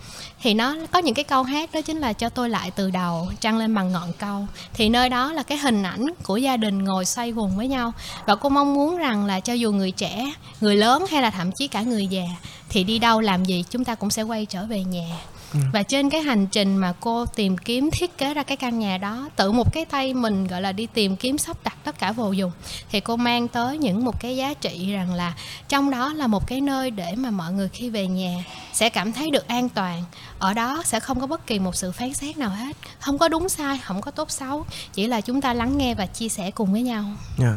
Thì 0.42 0.54
nó 0.54 0.76
có 0.92 1.00
những 1.00 1.14
cái 1.14 1.24
câu 1.24 1.44
hát 1.44 1.74
đó 1.74 1.82
chính 1.82 1.98
là 1.98 2.14
cho 2.14 2.30
tôi 2.30 2.50
lại 2.50 2.72
từ 2.72 2.92
đầu, 2.92 3.28
trăng 3.40 3.58
lên 3.58 3.76
bằng 3.76 3.92
ngọn 3.92 4.14
câu 4.14 4.48
thì 4.74 4.90
nơi 4.90 5.10
đó 5.10 5.34
là 5.34 5.44
cái 5.44 5.58
hình 5.58 5.84
ảnh 5.84 6.06
của 6.24 6.38
gia 6.38 6.58
đình 6.58 6.84
ngồi 6.84 7.06
xoay 7.06 7.32
quần 7.32 7.58
với 7.58 7.68
nhau. 7.68 7.92
Và 8.26 8.36
cô 8.36 8.50
mong 8.50 8.74
muốn 8.74 8.98
rằng 8.98 9.26
là 9.26 9.40
cho 9.40 9.54
dù 9.54 9.72
người 9.72 9.92
trẻ, 9.92 10.34
người 10.62 10.76
lớn 10.76 11.06
hay 11.12 11.22
là 11.22 11.30
thậm 11.30 11.52
chí 11.52 11.68
cả 11.68 11.82
người 11.82 12.08
già 12.08 12.24
thì 12.74 12.84
đi 12.84 13.00
đâu 13.00 13.22
làm 13.22 13.46
gì 13.46 13.64
chúng 13.70 13.86
ta 13.86 13.96
cũng 13.96 14.10
sẽ 14.10 14.22
quay 14.22 14.46
trở 14.46 14.66
về 14.66 14.84
nhà 14.84 15.18
ừ. 15.54 15.60
và 15.74 15.84
trên 15.84 16.10
cái 16.10 16.22
hành 16.22 16.48
trình 16.48 16.78
mà 16.78 16.94
cô 17.00 17.26
tìm 17.26 17.58
kiếm 17.58 17.90
thiết 17.92 18.18
kế 18.18 18.34
ra 18.34 18.44
cái 18.44 18.58
căn 18.58 18.80
nhà 18.80 18.98
đó 18.98 19.30
tự 19.36 19.52
một 19.52 19.74
cái 19.74 19.86
tay 19.86 20.14
mình 20.14 20.48
gọi 20.48 20.62
là 20.62 20.72
đi 20.72 20.88
tìm 20.94 21.16
kiếm 21.16 21.38
sắp 21.38 21.58
đặt 21.64 21.78
tất 21.84 22.00
cả 22.00 22.12
vô 22.12 22.32
dùng 22.32 22.52
thì 22.92 23.00
cô 23.00 23.16
mang 23.16 23.48
tới 23.48 23.78
những 23.78 24.06
một 24.06 24.20
cái 24.20 24.36
giá 24.36 24.54
trị 24.54 24.92
rằng 24.92 25.14
là 25.14 25.34
trong 25.70 25.92
đó 25.92 26.14
là 26.14 26.28
một 26.28 26.48
cái 26.48 26.62
nơi 26.62 26.92
để 26.92 27.16
mà 27.16 27.32
mọi 27.32 27.54
người 27.54 27.70
khi 27.70 27.90
về 27.90 28.08
nhà 28.08 28.44
sẽ 28.74 28.90
cảm 28.90 29.14
thấy 29.14 29.32
được 29.32 29.48
an 29.48 29.70
toàn 29.70 30.04
ở 30.40 30.54
đó 30.54 30.82
sẽ 30.86 31.00
không 31.00 31.20
có 31.20 31.28
bất 31.28 31.48
kỳ 31.48 31.60
một 31.60 31.76
sự 31.76 31.92
phán 31.92 32.14
xét 32.14 32.38
nào 32.38 32.50
hết 32.50 32.78
không 33.00 33.18
có 33.18 33.28
đúng 33.28 33.50
sai 33.50 33.78
không 33.84 34.02
có 34.02 34.12
tốt 34.12 34.32
xấu 34.32 34.66
chỉ 34.94 35.08
là 35.08 35.22
chúng 35.22 35.42
ta 35.42 35.54
lắng 35.54 35.78
nghe 35.78 35.96
và 35.96 36.06
chia 36.06 36.30
sẻ 36.30 36.52
cùng 36.52 36.72
với 36.72 36.82
nhau 36.82 37.04
yeah. 37.40 37.56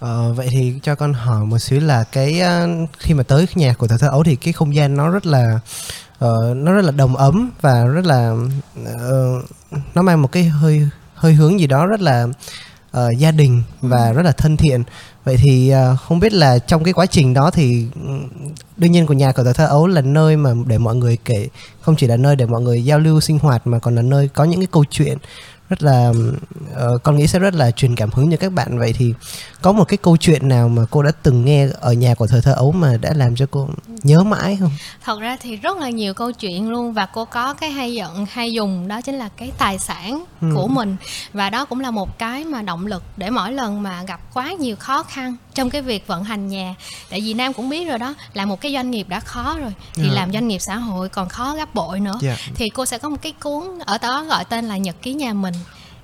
Ờ, 0.00 0.32
vậy 0.32 0.48
thì 0.50 0.74
cho 0.82 0.94
con 0.94 1.12
hỏi 1.12 1.44
một 1.44 1.58
xíu 1.58 1.80
là 1.80 2.04
cái 2.04 2.42
uh, 2.42 2.90
khi 2.98 3.14
mà 3.14 3.22
tới 3.22 3.46
nhà 3.54 3.74
của 3.74 3.86
thờ 3.86 3.96
thơ 3.98 4.08
ấu 4.08 4.24
thì 4.24 4.36
cái 4.36 4.52
không 4.52 4.74
gian 4.74 4.96
nó 4.96 5.10
rất 5.10 5.26
là 5.26 5.60
uh, 6.24 6.56
nó 6.56 6.72
rất 6.72 6.84
là 6.84 6.90
đồng 6.90 7.16
ấm 7.16 7.50
và 7.60 7.84
rất 7.84 8.04
là 8.04 8.34
uh, 8.82 9.44
nó 9.94 10.02
mang 10.02 10.22
một 10.22 10.32
cái 10.32 10.44
hơi 10.44 10.88
hơi 11.14 11.34
hướng 11.34 11.60
gì 11.60 11.66
đó 11.66 11.86
rất 11.86 12.00
là 12.00 12.26
uh, 12.96 13.18
gia 13.18 13.30
đình 13.30 13.62
và 13.80 14.08
ừ. 14.08 14.12
rất 14.12 14.22
là 14.22 14.32
thân 14.32 14.56
thiện 14.56 14.82
vậy 15.24 15.36
thì 15.36 15.72
uh, 15.74 16.00
không 16.00 16.20
biết 16.20 16.32
là 16.32 16.58
trong 16.58 16.84
cái 16.84 16.92
quá 16.92 17.06
trình 17.06 17.34
đó 17.34 17.50
thì 17.50 17.86
đương 18.76 18.92
nhiên 18.92 19.06
của 19.06 19.14
nhà 19.14 19.32
của 19.32 19.44
thờ 19.44 19.52
thơ 19.52 19.66
ấu 19.66 19.86
là 19.86 20.00
nơi 20.00 20.36
mà 20.36 20.50
để 20.66 20.78
mọi 20.78 20.96
người 20.96 21.18
kể 21.24 21.48
không 21.80 21.96
chỉ 21.96 22.06
là 22.06 22.16
nơi 22.16 22.36
để 22.36 22.46
mọi 22.46 22.62
người 22.62 22.84
giao 22.84 22.98
lưu 22.98 23.20
sinh 23.20 23.38
hoạt 23.38 23.66
mà 23.66 23.78
còn 23.78 23.94
là 23.94 24.02
nơi 24.02 24.28
có 24.28 24.44
những 24.44 24.60
cái 24.60 24.68
câu 24.72 24.84
chuyện 24.90 25.18
rất 25.68 25.82
là 25.82 26.08
uh, 26.10 27.02
con 27.02 27.16
nghĩ 27.16 27.26
sẽ 27.26 27.38
rất 27.38 27.54
là 27.54 27.70
truyền 27.70 27.94
cảm 27.94 28.10
hứng 28.10 28.30
cho 28.30 28.36
các 28.36 28.52
bạn. 28.52 28.78
Vậy 28.78 28.92
thì 28.92 29.14
có 29.62 29.72
một 29.72 29.84
cái 29.84 29.96
câu 29.96 30.16
chuyện 30.16 30.48
nào 30.48 30.68
mà 30.68 30.82
cô 30.90 31.02
đã 31.02 31.10
từng 31.22 31.44
nghe 31.44 31.68
ở 31.80 31.92
nhà 31.92 32.14
của 32.14 32.26
thời 32.26 32.42
thơ 32.42 32.52
ấu 32.52 32.72
mà 32.72 32.96
đã 32.96 33.12
làm 33.14 33.36
cho 33.36 33.46
cô 33.50 33.68
nhớ 34.02 34.22
mãi 34.22 34.56
không 34.60 34.70
thật 35.04 35.20
ra 35.20 35.36
thì 35.40 35.56
rất 35.56 35.76
là 35.76 35.90
nhiều 35.90 36.14
câu 36.14 36.32
chuyện 36.32 36.70
luôn 36.70 36.92
và 36.92 37.06
cô 37.06 37.24
có 37.24 37.54
cái 37.54 37.70
hay 37.70 37.94
giận 37.94 38.26
hay 38.30 38.52
dùng 38.52 38.88
đó 38.88 39.00
chính 39.00 39.14
là 39.14 39.28
cái 39.36 39.52
tài 39.58 39.78
sản 39.78 40.24
ừ. 40.40 40.48
của 40.54 40.68
mình 40.68 40.96
và 41.32 41.50
đó 41.50 41.64
cũng 41.64 41.80
là 41.80 41.90
một 41.90 42.18
cái 42.18 42.44
mà 42.44 42.62
động 42.62 42.86
lực 42.86 43.02
để 43.16 43.30
mỗi 43.30 43.52
lần 43.52 43.82
mà 43.82 44.02
gặp 44.02 44.20
quá 44.34 44.52
nhiều 44.52 44.76
khó 44.76 45.02
khăn 45.02 45.36
trong 45.54 45.70
cái 45.70 45.82
việc 45.82 46.06
vận 46.06 46.24
hành 46.24 46.48
nhà 46.48 46.74
tại 47.10 47.20
vì 47.20 47.34
nam 47.34 47.52
cũng 47.52 47.68
biết 47.68 47.88
rồi 47.88 47.98
đó 47.98 48.14
là 48.34 48.46
một 48.46 48.60
cái 48.60 48.72
doanh 48.72 48.90
nghiệp 48.90 49.08
đã 49.08 49.20
khó 49.20 49.56
rồi 49.58 49.72
thì. 49.94 50.02
Dạ. 50.02 50.14
làm 50.14 50.32
doanh 50.32 50.48
nghiệp 50.48 50.58
xã 50.58 50.76
hội 50.76 51.08
còn 51.08 51.28
khó 51.28 51.54
gấp 51.54 51.74
bội 51.74 52.00
nữa 52.00 52.18
yeah. 52.22 52.38
Dạ. 52.38 52.52
thì 52.54 52.68
cô 52.68 52.86
sẽ 52.86 52.98
có 52.98 53.08
một 53.08 53.22
cái 53.22 53.32
cuốn 53.32 53.62
ở 53.86 53.98
đó 53.98 54.24
gọi 54.24 54.44
tên 54.44 54.64
là 54.64 54.76
nhật 54.76 54.96
ký 55.02 55.14
nhà 55.14 55.32
mình 55.32 55.54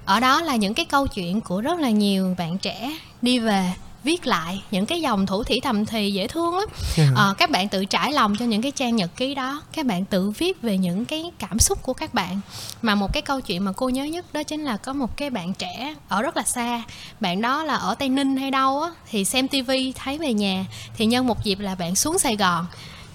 ở 0.04 0.20
đó 0.20 0.42
là 0.42 0.56
những 0.56 0.74
cái 0.74 0.84
câu 0.84 1.06
chuyện 1.06 1.40
của 1.40 1.60
rất 1.60 1.78
là 1.78 1.90
nhiều 1.90 2.34
bạn 2.38 2.58
trẻ 2.58 2.98
đi 3.22 3.38
về 3.38 3.72
viết 4.04 4.26
lại 4.26 4.62
những 4.70 4.86
cái 4.86 5.00
dòng 5.00 5.26
thủ 5.26 5.44
thỉ 5.44 5.60
thầm 5.60 5.86
thì 5.86 6.12
dễ 6.12 6.26
thương 6.26 6.58
lắm. 6.58 6.68
Yeah. 6.96 7.10
À, 7.16 7.34
các 7.38 7.50
bạn 7.50 7.68
tự 7.68 7.84
trải 7.84 8.12
lòng 8.12 8.36
cho 8.36 8.44
những 8.44 8.62
cái 8.62 8.72
trang 8.72 8.96
nhật 8.96 9.10
ký 9.16 9.34
đó. 9.34 9.62
Các 9.72 9.86
bạn 9.86 10.04
tự 10.04 10.30
viết 10.30 10.62
về 10.62 10.78
những 10.78 11.04
cái 11.04 11.30
cảm 11.38 11.58
xúc 11.58 11.82
của 11.82 11.92
các 11.92 12.14
bạn. 12.14 12.40
Mà 12.82 12.94
một 12.94 13.12
cái 13.12 13.22
câu 13.22 13.40
chuyện 13.40 13.64
mà 13.64 13.72
cô 13.72 13.88
nhớ 13.88 14.04
nhất 14.04 14.24
đó 14.32 14.42
chính 14.42 14.64
là 14.64 14.76
có 14.76 14.92
một 14.92 15.16
cái 15.16 15.30
bạn 15.30 15.54
trẻ 15.54 15.94
ở 16.08 16.22
rất 16.22 16.36
là 16.36 16.42
xa. 16.42 16.82
Bạn 17.20 17.40
đó 17.40 17.62
là 17.64 17.74
ở 17.74 17.94
tây 17.94 18.08
ninh 18.08 18.36
hay 18.36 18.50
đâu 18.50 18.82
á 18.82 18.90
thì 19.10 19.24
xem 19.24 19.48
tivi 19.48 19.92
thấy 19.92 20.18
về 20.18 20.32
nhà. 20.32 20.66
Thì 20.96 21.06
nhân 21.06 21.26
một 21.26 21.44
dịp 21.44 21.58
là 21.58 21.74
bạn 21.74 21.94
xuống 21.94 22.18
sài 22.18 22.36
gòn. 22.36 22.66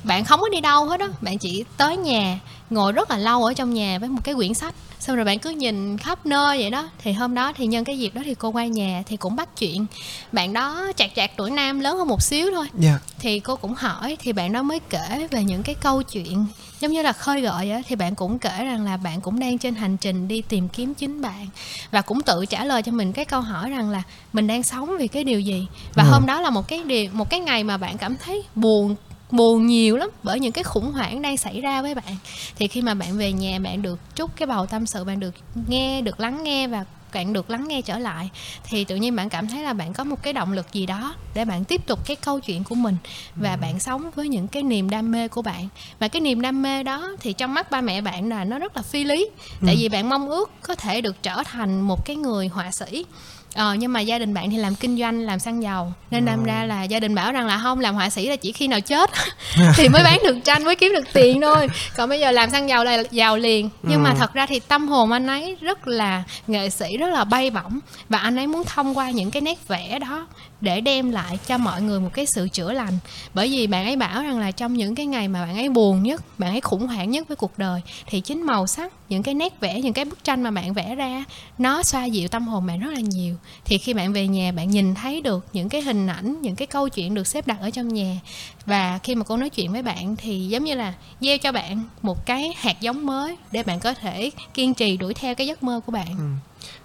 Bạn 0.03 0.25
không 0.25 0.39
có 0.39 0.49
đi 0.49 0.61
đâu 0.61 0.85
hết 0.85 0.99
á 0.99 1.07
bạn 1.21 1.37
chỉ 1.37 1.63
tới 1.77 1.97
nhà 1.97 2.39
ngồi 2.69 2.91
rất 2.91 3.11
là 3.11 3.17
lâu 3.17 3.45
ở 3.45 3.53
trong 3.53 3.73
nhà 3.73 3.99
với 3.99 4.09
một 4.09 4.21
cái 4.23 4.35
quyển 4.35 4.53
sách 4.53 4.75
xong 4.99 5.15
rồi 5.15 5.25
bạn 5.25 5.39
cứ 5.39 5.49
nhìn 5.49 5.97
khắp 5.97 6.25
nơi 6.25 6.57
vậy 6.57 6.69
đó 6.69 6.89
thì 6.99 7.11
hôm 7.11 7.35
đó 7.35 7.53
thì 7.55 7.67
nhân 7.67 7.85
cái 7.85 7.99
dịp 7.99 8.15
đó 8.15 8.21
thì 8.25 8.35
cô 8.35 8.49
qua 8.49 8.65
nhà 8.65 9.03
thì 9.05 9.17
cũng 9.17 9.35
bắt 9.35 9.57
chuyện 9.57 9.85
bạn 10.31 10.53
đó 10.53 10.91
chạc 10.95 11.11
chạc 11.15 11.31
tuổi 11.37 11.51
nam 11.51 11.79
lớn 11.79 11.97
hơn 11.97 12.07
một 12.07 12.21
xíu 12.21 12.51
thôi 12.51 12.67
yeah. 12.81 12.83
Dạ. 12.83 12.99
thì 13.19 13.39
cô 13.39 13.55
cũng 13.55 13.73
hỏi 13.73 14.17
thì 14.19 14.33
bạn 14.33 14.51
đó 14.51 14.63
mới 14.63 14.79
kể 14.79 15.27
về 15.31 15.43
những 15.43 15.63
cái 15.63 15.75
câu 15.75 16.03
chuyện 16.03 16.45
giống 16.79 16.91
như 16.91 17.01
là 17.01 17.13
khơi 17.13 17.41
gợi 17.41 17.71
á 17.71 17.81
thì 17.87 17.95
bạn 17.95 18.15
cũng 18.15 18.39
kể 18.39 18.65
rằng 18.65 18.85
là 18.85 18.97
bạn 18.97 19.21
cũng 19.21 19.39
đang 19.39 19.57
trên 19.57 19.75
hành 19.75 19.97
trình 19.97 20.27
đi 20.27 20.41
tìm 20.41 20.69
kiếm 20.69 20.93
chính 20.93 21.21
bạn 21.21 21.47
và 21.91 22.01
cũng 22.01 22.21
tự 22.21 22.45
trả 22.45 22.65
lời 22.65 22.81
cho 22.81 22.91
mình 22.91 23.13
cái 23.13 23.25
câu 23.25 23.41
hỏi 23.41 23.69
rằng 23.69 23.89
là 23.89 24.03
mình 24.33 24.47
đang 24.47 24.63
sống 24.63 24.97
vì 24.99 25.07
cái 25.07 25.23
điều 25.23 25.39
gì 25.39 25.67
và 25.93 26.03
ừ. 26.03 26.09
hôm 26.11 26.25
đó 26.25 26.41
là 26.41 26.49
một 26.49 26.67
cái 26.67 26.83
điều 26.83 27.09
một 27.13 27.29
cái 27.29 27.39
ngày 27.39 27.63
mà 27.63 27.77
bạn 27.77 27.97
cảm 27.97 28.17
thấy 28.17 28.43
buồn 28.55 28.95
buồn 29.31 29.67
nhiều 29.67 29.97
lắm 29.97 30.09
bởi 30.23 30.39
những 30.39 30.51
cái 30.51 30.63
khủng 30.63 30.91
hoảng 30.91 31.21
đang 31.21 31.37
xảy 31.37 31.61
ra 31.61 31.81
với 31.81 31.95
bạn 31.95 32.15
thì 32.55 32.67
khi 32.67 32.81
mà 32.81 32.93
bạn 32.93 33.17
về 33.17 33.31
nhà 33.31 33.59
bạn 33.59 33.81
được 33.81 33.99
trút 34.15 34.29
cái 34.35 34.47
bầu 34.47 34.65
tâm 34.65 34.85
sự 34.85 35.03
bạn 35.03 35.19
được 35.19 35.35
nghe 35.67 36.01
được 36.01 36.19
lắng 36.19 36.43
nghe 36.43 36.67
và 36.67 36.85
bạn 37.13 37.33
được 37.33 37.49
lắng 37.49 37.67
nghe 37.67 37.81
trở 37.81 37.99
lại 37.99 38.29
thì 38.63 38.83
tự 38.83 38.95
nhiên 38.95 39.15
bạn 39.15 39.29
cảm 39.29 39.47
thấy 39.47 39.63
là 39.63 39.73
bạn 39.73 39.93
có 39.93 40.03
một 40.03 40.23
cái 40.23 40.33
động 40.33 40.53
lực 40.53 40.73
gì 40.73 40.85
đó 40.85 41.15
để 41.33 41.45
bạn 41.45 41.65
tiếp 41.65 41.87
tục 41.87 41.99
cái 42.05 42.15
câu 42.15 42.39
chuyện 42.39 42.63
của 42.63 42.75
mình 42.75 42.97
và 43.35 43.53
ừ. 43.53 43.57
bạn 43.61 43.79
sống 43.79 44.11
với 44.15 44.27
những 44.27 44.47
cái 44.47 44.63
niềm 44.63 44.89
đam 44.89 45.11
mê 45.11 45.27
của 45.27 45.41
bạn 45.41 45.67
và 45.99 46.07
cái 46.07 46.21
niềm 46.21 46.41
đam 46.41 46.61
mê 46.61 46.83
đó 46.83 47.11
thì 47.19 47.33
trong 47.33 47.53
mắt 47.53 47.71
ba 47.71 47.81
mẹ 47.81 48.01
bạn 48.01 48.29
là 48.29 48.43
nó 48.43 48.59
rất 48.59 48.75
là 48.75 48.81
phi 48.81 49.03
lý 49.03 49.29
tại 49.65 49.75
ừ. 49.75 49.79
vì 49.79 49.89
bạn 49.89 50.09
mong 50.09 50.29
ước 50.29 50.51
có 50.61 50.75
thể 50.75 51.01
được 51.01 51.23
trở 51.23 51.43
thành 51.45 51.81
một 51.81 52.05
cái 52.05 52.15
người 52.15 52.47
họa 52.47 52.71
sĩ 52.71 53.05
ờ 53.53 53.73
nhưng 53.73 53.93
mà 53.93 53.99
gia 53.99 54.19
đình 54.19 54.33
bạn 54.33 54.51
thì 54.51 54.57
làm 54.57 54.75
kinh 54.75 54.99
doanh 54.99 55.21
làm 55.21 55.39
xăng 55.39 55.63
dầu. 55.63 55.93
Nên 56.11 56.25
đâm 56.25 56.43
ra 56.43 56.63
là 56.63 56.83
gia 56.83 56.99
đình 56.99 57.15
bảo 57.15 57.31
rằng 57.31 57.47
là 57.47 57.59
không 57.63 57.79
làm 57.79 57.95
họa 57.95 58.09
sĩ 58.09 58.27
là 58.27 58.35
chỉ 58.35 58.51
khi 58.51 58.67
nào 58.67 58.79
chết 58.81 59.09
thì 59.75 59.89
mới 59.89 60.03
bán 60.03 60.19
được 60.23 60.37
tranh 60.43 60.63
mới 60.63 60.75
kiếm 60.75 60.93
được 60.93 61.13
tiền 61.13 61.41
thôi. 61.41 61.67
Còn 61.97 62.09
bây 62.09 62.19
giờ 62.19 62.31
làm 62.31 62.49
xăng 62.49 62.69
dầu 62.69 62.83
là 62.83 63.03
giàu 63.11 63.37
liền. 63.37 63.69
Nhưng 63.83 64.03
mà 64.03 64.09
ừ. 64.09 64.15
thật 64.19 64.33
ra 64.33 64.45
thì 64.45 64.59
tâm 64.59 64.87
hồn 64.87 65.11
anh 65.11 65.27
ấy 65.27 65.57
rất 65.61 65.87
là 65.87 66.23
nghệ 66.47 66.69
sĩ 66.69 66.97
rất 66.97 67.09
là 67.09 67.23
bay 67.23 67.49
bổng. 67.49 67.79
Và 68.09 68.17
anh 68.17 68.35
ấy 68.35 68.47
muốn 68.47 68.63
thông 68.63 68.97
qua 68.97 69.09
những 69.09 69.31
cái 69.31 69.41
nét 69.41 69.67
vẽ 69.67 69.99
đó 69.99 70.27
để 70.61 70.81
đem 70.81 71.11
lại 71.11 71.39
cho 71.47 71.57
mọi 71.57 71.81
người 71.81 71.99
một 71.99 72.09
cái 72.13 72.25
sự 72.25 72.47
chữa 72.49 72.71
lành. 72.71 72.93
Bởi 73.33 73.47
vì 73.47 73.67
bạn 73.67 73.85
ấy 73.85 73.95
bảo 73.95 74.23
rằng 74.23 74.39
là 74.39 74.51
trong 74.51 74.73
những 74.73 74.95
cái 74.95 75.05
ngày 75.05 75.27
mà 75.27 75.45
bạn 75.45 75.55
ấy 75.55 75.69
buồn 75.69 76.03
nhất 76.03 76.39
bạn 76.39 76.53
ấy 76.53 76.61
khủng 76.61 76.87
hoảng 76.87 77.11
nhất 77.11 77.27
với 77.27 77.35
cuộc 77.35 77.57
đời 77.57 77.81
thì 78.05 78.21
chính 78.21 78.41
màu 78.41 78.67
sắc 78.67 78.93
những 79.09 79.23
cái 79.23 79.33
nét 79.33 79.59
vẽ 79.59 79.81
những 79.81 79.93
cái 79.93 80.05
bức 80.05 80.23
tranh 80.23 80.43
mà 80.43 80.51
bạn 80.51 80.73
vẽ 80.73 80.95
ra 80.95 81.23
nó 81.57 81.83
xoa 81.83 82.05
dịu 82.05 82.27
tâm 82.27 82.47
hồn 82.47 82.67
bạn 82.67 82.79
rất 82.79 82.91
là 82.93 82.99
nhiều 82.99 83.35
thì 83.65 83.77
khi 83.77 83.93
bạn 83.93 84.13
về 84.13 84.27
nhà, 84.27 84.51
bạn 84.51 84.69
nhìn 84.69 84.95
thấy 84.95 85.21
được 85.21 85.45
những 85.53 85.69
cái 85.69 85.81
hình 85.81 86.07
ảnh, 86.07 86.41
những 86.41 86.55
cái 86.55 86.67
câu 86.67 86.89
chuyện 86.89 87.13
được 87.13 87.27
xếp 87.27 87.47
đặt 87.47 87.57
ở 87.61 87.69
trong 87.69 87.93
nhà 87.93 88.19
và 88.65 88.99
khi 89.03 89.15
mà 89.15 89.23
cô 89.23 89.37
nói 89.37 89.49
chuyện 89.49 89.71
với 89.71 89.81
bạn 89.81 90.15
thì 90.15 90.47
giống 90.47 90.63
như 90.63 90.75
là 90.75 90.93
gieo 91.21 91.37
cho 91.37 91.51
bạn 91.51 91.83
một 92.01 92.25
cái 92.25 92.53
hạt 92.57 92.81
giống 92.81 93.05
mới 93.05 93.37
để 93.51 93.63
bạn 93.63 93.79
có 93.79 93.93
thể 93.93 94.31
kiên 94.53 94.73
trì 94.73 94.97
đuổi 94.97 95.13
theo 95.13 95.35
cái 95.35 95.47
giấc 95.47 95.63
mơ 95.63 95.79
của 95.85 95.91
bạn 95.91 96.07
ừ. 96.17 96.23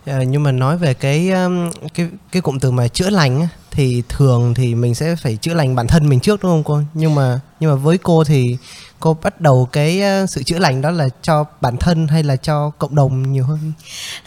À, 0.07 0.23
nhưng 0.23 0.43
mà 0.43 0.53
nói 0.53 0.79
về 0.79 0.95
cái 0.95 1.31
um, 1.31 1.71
cái 1.95 2.09
cái 2.33 2.43
cụm 2.43 2.59
từ 2.59 2.71
mà 2.71 2.89
chữa 2.89 3.11
lành 3.11 3.49
thì 3.71 4.03
thường 4.09 4.55
thì 4.55 4.75
mình 4.75 4.95
sẽ 4.95 5.17
phải 5.17 5.37
chữa 5.37 5.55
lành 5.55 5.75
bản 5.75 5.87
thân 5.87 6.09
mình 6.09 6.21
trước 6.21 6.43
đúng 6.43 6.53
không 6.53 6.65
cô? 6.65 6.81
Nhưng 6.95 7.15
mà 7.15 7.41
nhưng 7.61 7.71
mà 7.71 7.77
với 7.77 7.99
cô 7.99 8.25
thì 8.25 8.57
cô 9.01 9.17
bắt 9.23 9.41
đầu 9.41 9.69
cái 9.73 10.03
uh, 10.23 10.31
sự 10.31 10.43
chữa 10.43 10.59
lành 10.59 10.83
đó 10.83 10.91
là 10.91 11.09
cho 11.23 11.45
bản 11.61 11.77
thân 11.77 12.09
hay 12.09 12.23
là 12.23 12.37
cho 12.37 12.71
cộng 12.71 12.95
đồng 12.95 13.33
nhiều 13.33 13.45
hơn? 13.45 13.73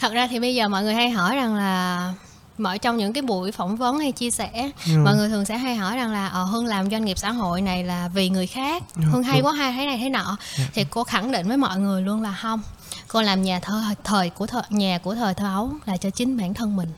Thật 0.00 0.12
ra 0.12 0.28
thì 0.30 0.40
bây 0.40 0.54
giờ 0.54 0.68
mọi 0.68 0.82
người 0.82 0.94
hay 0.94 1.10
hỏi 1.10 1.36
rằng 1.36 1.54
là 1.54 2.12
mở 2.58 2.76
trong 2.76 2.96
những 2.96 3.12
cái 3.12 3.22
buổi 3.22 3.52
phỏng 3.52 3.76
vấn 3.76 3.98
hay 3.98 4.12
chia 4.12 4.30
sẻ 4.30 4.70
ừ. 4.86 4.98
mọi 5.04 5.16
người 5.16 5.28
thường 5.28 5.44
sẽ 5.44 5.58
hay 5.58 5.76
hỏi 5.76 5.96
rằng 5.96 6.12
là 6.12 6.28
ờ 6.28 6.44
hương 6.44 6.66
làm 6.66 6.90
doanh 6.90 7.04
nghiệp 7.04 7.18
xã 7.18 7.30
hội 7.30 7.60
này 7.60 7.84
là 7.84 8.08
vì 8.14 8.28
người 8.28 8.46
khác 8.46 8.82
ừ, 8.96 9.02
hương 9.12 9.22
hay 9.22 9.40
quá 9.40 9.52
hay 9.52 9.72
thế 9.72 9.86
này 9.86 9.98
thế 9.98 10.08
nọ 10.08 10.36
ừ. 10.56 10.62
thì 10.74 10.84
cô 10.90 11.04
khẳng 11.04 11.32
định 11.32 11.48
với 11.48 11.56
mọi 11.56 11.78
người 11.78 12.02
luôn 12.02 12.22
là 12.22 12.38
không 12.42 12.62
cô 13.08 13.22
làm 13.22 13.42
nhà 13.42 13.60
thơ 13.60 13.82
thời 14.04 14.30
của 14.30 14.46
thời, 14.46 14.62
nhà 14.70 14.98
của 14.98 15.14
thời 15.14 15.34
thơ 15.34 15.46
ấu 15.54 15.70
là 15.86 15.96
cho 15.96 16.10
chính 16.10 16.36
bản 16.36 16.54
thân 16.54 16.76
mình. 16.76 16.88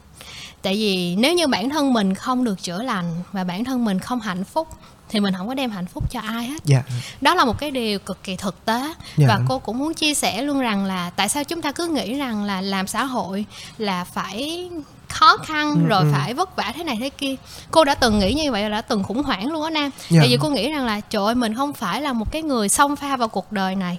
Tại 0.62 0.74
vì 0.74 1.16
nếu 1.16 1.34
như 1.34 1.46
bản 1.46 1.70
thân 1.70 1.92
mình 1.92 2.14
không 2.14 2.44
được 2.44 2.62
chữa 2.62 2.82
lành 2.82 3.14
và 3.32 3.44
bản 3.44 3.64
thân 3.64 3.84
mình 3.84 3.98
không 3.98 4.20
hạnh 4.20 4.44
phúc 4.44 4.68
thì 5.08 5.20
mình 5.20 5.34
không 5.36 5.48
có 5.48 5.54
đem 5.54 5.70
hạnh 5.70 5.86
phúc 5.86 6.10
cho 6.10 6.20
ai 6.20 6.46
hết. 6.46 6.64
Dạ. 6.64 6.82
Đó 7.20 7.34
là 7.34 7.44
một 7.44 7.58
cái 7.58 7.70
điều 7.70 7.98
cực 7.98 8.24
kỳ 8.24 8.36
thực 8.36 8.64
tế. 8.64 8.94
Dạ. 9.16 9.26
và 9.28 9.40
cô 9.48 9.58
cũng 9.58 9.78
muốn 9.78 9.94
chia 9.94 10.14
sẻ 10.14 10.42
luôn 10.42 10.60
rằng 10.60 10.84
là 10.84 11.10
tại 11.10 11.28
sao 11.28 11.44
chúng 11.44 11.62
ta 11.62 11.72
cứ 11.72 11.86
nghĩ 11.86 12.18
rằng 12.18 12.44
là 12.44 12.60
làm 12.60 12.86
xã 12.86 13.04
hội 13.04 13.44
là 13.78 14.04
phải 14.04 14.70
khó 15.08 15.36
khăn 15.36 15.74
Ừ, 15.74 15.88
rồi 15.88 16.02
ừ. 16.02 16.10
phải 16.12 16.34
vất 16.34 16.56
vả 16.56 16.72
thế 16.76 16.84
này 16.84 16.96
thế 17.00 17.10
kia. 17.10 17.34
Cô 17.70 17.84
đã 17.84 17.94
từng 17.94 18.18
nghĩ 18.18 18.34
như 18.34 18.52
vậy 18.52 18.70
đã 18.70 18.80
từng 18.80 19.02
khủng 19.02 19.22
hoảng 19.22 19.52
luôn 19.52 19.62
á 19.62 19.70
nam. 19.70 19.90
Dạ. 20.08 20.20
tại 20.20 20.28
vì 20.28 20.38
cô 20.40 20.50
nghĩ 20.50 20.70
rằng 20.72 20.86
là 20.86 21.00
trời 21.00 21.24
ơi 21.24 21.34
mình 21.34 21.54
không 21.54 21.72
phải 21.72 22.02
là 22.02 22.12
một 22.12 22.32
cái 22.32 22.42
người 22.42 22.68
xông 22.68 22.96
pha 22.96 23.16
vào 23.16 23.28
cuộc 23.28 23.52
đời 23.52 23.74
này 23.74 23.98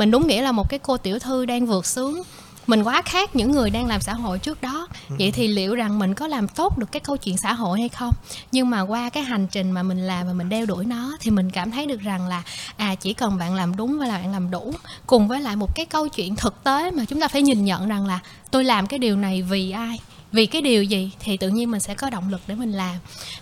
mình 0.00 0.10
đúng 0.10 0.26
nghĩa 0.26 0.42
là 0.42 0.52
một 0.52 0.68
cái 0.68 0.78
cô 0.78 0.96
tiểu 0.96 1.18
thư 1.18 1.44
đang 1.44 1.66
vượt 1.66 1.86
sướng. 1.86 2.22
Mình 2.66 2.82
quá 2.82 3.02
khác 3.02 3.36
những 3.36 3.52
người 3.52 3.70
đang 3.70 3.86
làm 3.86 4.00
xã 4.00 4.14
hội 4.14 4.38
trước 4.38 4.62
đó. 4.62 4.88
Ừ. 5.08 5.16
vậy 5.18 5.30
thì 5.30 5.48
liệu 5.48 5.74
rằng 5.74 5.98
mình 5.98 6.14
có 6.14 6.26
làm 6.26 6.48
tốt 6.48 6.78
được 6.78 6.92
cái 6.92 7.00
câu 7.00 7.16
chuyện 7.16 7.36
xã 7.36 7.52
hội 7.52 7.80
hay 7.80 7.88
không? 7.88 8.14
Nhưng 8.52 8.70
mà 8.70 8.80
qua 8.80 9.10
cái 9.10 9.22
hành 9.22 9.46
trình 9.46 9.70
mà 9.70 9.82
mình 9.82 10.06
làm 10.06 10.26
và 10.26 10.32
mình 10.32 10.48
đeo 10.48 10.66
đuổi 10.66 10.84
nó 10.84 11.16
thì 11.20 11.30
mình 11.30 11.50
cảm 11.50 11.70
thấy 11.70 11.86
được 11.86 12.00
rằng 12.00 12.26
là 12.26 12.42
à 12.76 12.94
chỉ 12.94 13.14
cần 13.14 13.38
bạn 13.38 13.54
làm 13.54 13.76
đúng 13.76 13.98
và 13.98 14.06
là 14.06 14.18
bạn 14.18 14.32
làm 14.32 14.50
đủ 14.50 14.72
cùng 15.06 15.28
với 15.28 15.40
lại 15.40 15.56
một 15.56 15.74
cái 15.74 15.86
câu 15.86 16.08
chuyện 16.08 16.36
thực 16.36 16.64
tế 16.64 16.90
mà 16.90 17.04
chúng 17.04 17.20
ta 17.20 17.28
phải 17.28 17.42
nhìn 17.42 17.64
nhận 17.64 17.88
rằng 17.88 18.06
là 18.06 18.18
tôi 18.50 18.64
làm 18.64 18.86
cái 18.86 18.98
điều 18.98 19.16
này 19.16 19.42
vì 19.42 19.70
ai 19.70 19.98
vì 20.32 20.46
cái 20.46 20.62
điều 20.62 20.82
gì 20.84 21.10
thì 21.20 21.36
tự 21.36 21.48
nhiên 21.48 21.70
mình 21.70 21.80
sẽ 21.80 21.94
có 21.94 22.10
động 22.10 22.28
lực 22.30 22.40
để 22.46 22.54
mình 22.54 22.72
làm. 22.72 22.96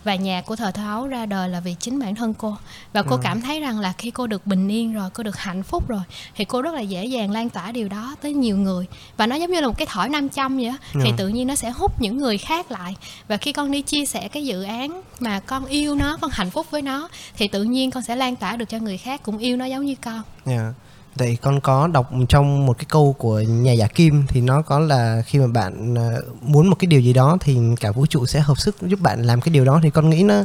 Và 0.04 0.14
nhạc 0.14 0.46
của 0.46 0.56
thời 0.56 0.72
thơ 0.72 0.82
ấu 0.90 1.06
ra 1.06 1.26
đời 1.26 1.48
là 1.48 1.60
vì 1.60 1.74
chính 1.80 1.98
bản 1.98 2.14
thân 2.14 2.34
cô. 2.34 2.56
Và 2.92 3.02
cô 3.02 3.16
cảm 3.22 3.40
thấy 3.40 3.60
rằng 3.60 3.80
là 3.80 3.92
khi 3.98 4.10
cô 4.10 4.26
được 4.26 4.46
bình 4.46 4.68
yên 4.68 4.92
rồi 4.94 5.10
cô 5.14 5.22
được 5.22 5.36
hạnh 5.36 5.62
phúc 5.62 5.88
rồi 5.88 6.00
thì 6.36 6.44
cô 6.44 6.62
rất 6.62 6.74
là 6.74 6.80
dễ 6.80 7.04
dàng 7.04 7.30
lan 7.30 7.48
tỏa 7.50 7.72
điều 7.72 7.88
đó 7.88 8.14
tới 8.22 8.34
nhiều 8.34 8.56
người. 8.56 8.86
Và 9.16 9.26
nó 9.26 9.36
giống 9.36 9.50
như 9.50 9.60
là 9.60 9.66
một 9.66 9.78
cái 9.78 9.86
thỏi 9.86 10.08
nam 10.08 10.28
châm 10.28 10.56
vậy 10.56 10.66
á 10.66 10.76
thì 10.92 11.10
Ừ. 11.10 11.14
tự 11.16 11.28
nhiên 11.28 11.46
nó 11.46 11.54
sẽ 11.54 11.70
hút 11.70 12.00
những 12.00 12.16
người 12.18 12.38
khác 12.38 12.70
lại. 12.70 12.96
Và 13.28 13.36
khi 13.36 13.52
con 13.52 13.70
đi 13.70 13.82
chia 13.82 14.06
sẻ 14.06 14.28
cái 14.28 14.44
dự 14.46 14.62
án 14.62 15.02
mà 15.20 15.40
con 15.40 15.66
yêu 15.66 15.94
nó 15.94 16.16
con 16.20 16.30
hạnh 16.34 16.50
phúc 16.50 16.66
với 16.70 16.82
nó 16.82 17.08
thì 17.36 17.48
tự 17.48 17.64
nhiên 17.64 17.90
con 17.90 18.02
sẽ 18.02 18.16
lan 18.16 18.36
tỏa 18.36 18.56
được 18.56 18.68
cho 18.68 18.78
người 18.78 18.98
khác 18.98 19.22
cũng 19.22 19.38
yêu 19.38 19.56
nó 19.56 19.64
giống 19.64 19.84
như 19.86 19.94
con. 20.04 20.22
Dạ. 20.46 20.72
Tại 21.18 21.38
con 21.42 21.60
có 21.60 21.86
đọc 21.86 22.10
trong 22.28 22.66
một 22.66 22.78
cái 22.78 22.84
câu 22.88 23.14
của 23.18 23.40
nhà 23.40 23.72
giả 23.72 23.86
Kim 23.86 24.24
thì 24.28 24.40
nó 24.40 24.62
có 24.62 24.78
là 24.78 25.22
khi 25.26 25.38
mà 25.38 25.46
bạn 25.46 25.94
ờ, 25.94 26.22
muốn 26.42 26.68
một 26.68 26.76
cái 26.78 26.86
điều 26.86 27.00
gì 27.00 27.12
đó 27.12 27.38
thì 27.40 27.58
cả 27.80 27.92
vũ 27.92 28.06
trụ 28.06 28.26
sẽ 28.26 28.40
hợp 28.40 28.58
sức 28.58 28.76
giúp 28.82 29.00
bạn 29.00 29.22
làm 29.22 29.40
cái 29.40 29.54
điều 29.54 29.64
đó 29.64 29.80
thì 29.82 29.90
con 29.90 30.10
nghĩ 30.10 30.22
nó 30.22 30.44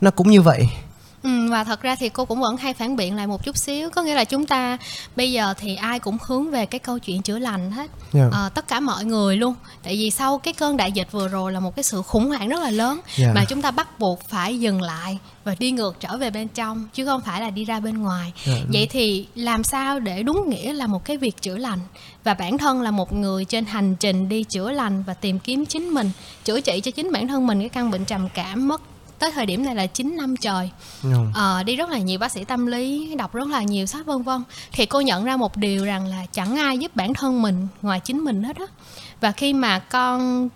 nó 0.00 0.10
cũng 0.10 0.30
như 0.30 0.42
vậy. 0.42 0.68
Ừ, 1.22 1.50
và 1.50 1.64
thật 1.64 1.82
ra 1.82 1.94
thì 1.96 2.08
cô 2.08 2.24
cũng 2.24 2.40
vẫn 2.40 2.56
hay 2.56 2.74
phản 2.74 2.96
biện 2.96 3.16
lại 3.16 3.26
một 3.26 3.44
chút 3.44 3.56
xíu 3.56 3.90
có 3.90 4.02
nghĩa 4.02 4.14
là 4.14 4.24
chúng 4.24 4.46
ta 4.46 4.78
bây 5.16 5.32
giờ 5.32 5.54
thì 5.58 5.74
ai 5.76 5.98
cũng 5.98 6.16
hướng 6.26 6.50
về 6.50 6.66
cái 6.66 6.78
câu 6.78 6.98
chuyện 6.98 7.22
chữa 7.22 7.38
lành 7.38 7.70
hết 7.70 7.90
Dạ. 8.12 8.28
Ờ, 8.32 8.48
tất 8.54 8.68
cả 8.68 8.80
mọi 8.80 9.04
người 9.04 9.36
luôn 9.36 9.54
tại 9.82 9.96
vì 9.96 10.10
sau 10.10 10.38
cái 10.38 10.54
cơn 10.54 10.76
đại 10.76 10.92
dịch 10.92 11.12
vừa 11.12 11.28
rồi 11.28 11.52
là 11.52 11.60
một 11.60 11.76
cái 11.76 11.82
sự 11.82 12.02
khủng 12.02 12.28
hoảng 12.28 12.48
rất 12.48 12.60
là 12.62 12.70
lớn 12.70 13.00
Dạ. 13.16 13.32
mà 13.34 13.44
chúng 13.44 13.62
ta 13.62 13.70
bắt 13.70 13.98
buộc 13.98 14.22
phải 14.28 14.58
dừng 14.60 14.82
lại 14.82 15.18
và 15.44 15.54
đi 15.58 15.70
ngược 15.70 16.00
trở 16.00 16.16
về 16.16 16.30
bên 16.30 16.48
trong 16.48 16.88
chứ 16.94 17.06
không 17.06 17.20
phải 17.20 17.40
là 17.40 17.50
đi 17.50 17.64
ra 17.64 17.80
bên 17.80 17.98
ngoài 17.98 18.32
Dạ. 18.46 18.54
vậy 18.72 18.86
thì 18.90 19.26
làm 19.34 19.64
sao 19.64 20.00
để 20.00 20.22
đúng 20.22 20.50
nghĩa 20.50 20.72
là 20.72 20.86
một 20.86 21.04
cái 21.04 21.16
việc 21.16 21.42
chữa 21.42 21.56
lành 21.56 21.78
và 22.24 22.34
bản 22.34 22.58
thân 22.58 22.82
là 22.82 22.90
một 22.90 23.12
người 23.12 23.44
trên 23.44 23.64
hành 23.64 23.96
trình 23.96 24.28
đi 24.28 24.44
chữa 24.44 24.70
lành 24.70 25.02
và 25.06 25.14
tìm 25.14 25.38
kiếm 25.38 25.66
chính 25.66 25.88
mình 25.88 26.10
chữa 26.44 26.60
trị 26.60 26.80
cho 26.80 26.90
chính 26.90 27.12
bản 27.12 27.28
thân 27.28 27.46
mình 27.46 27.60
cái 27.60 27.68
căn 27.68 27.90
bệnh 27.90 28.04
trầm 28.04 28.28
cảm 28.34 28.68
mất 28.68 28.80
tới 29.18 29.30
thời 29.34 29.46
điểm 29.46 29.64
này 29.64 29.74
là 29.74 29.86
9 29.86 30.16
năm 30.16 30.36
trời 30.36 30.70
Ừ. 31.02 31.10
Ờ, 31.34 31.62
đi 31.62 31.76
rất 31.76 31.90
là 31.90 31.98
nhiều 31.98 32.18
bác 32.18 32.32
sĩ 32.32 32.44
tâm 32.44 32.66
lý 32.66 33.14
đọc 33.18 33.34
rất 33.34 33.48
là 33.48 33.62
nhiều 33.62 33.86
sách 33.86 34.06
vân 34.06 34.22
vân 34.22 34.42
thì 34.72 34.86
cô 34.86 35.00
nhận 35.00 35.24
ra 35.24 35.36
một 35.36 35.56
điều 35.56 35.84
rằng 35.84 36.06
là 36.06 36.26
chẳng 36.32 36.56
ai 36.56 36.78
giúp 36.78 36.96
bản 36.96 37.14
thân 37.14 37.42
mình 37.42 37.68
ngoài 37.82 38.00
chính 38.00 38.18
mình 38.24 38.42
hết 38.42 38.56
á 38.56 38.64
và 39.20 39.32
khi 39.32 39.52
mà 39.52 39.78
con 39.78 40.48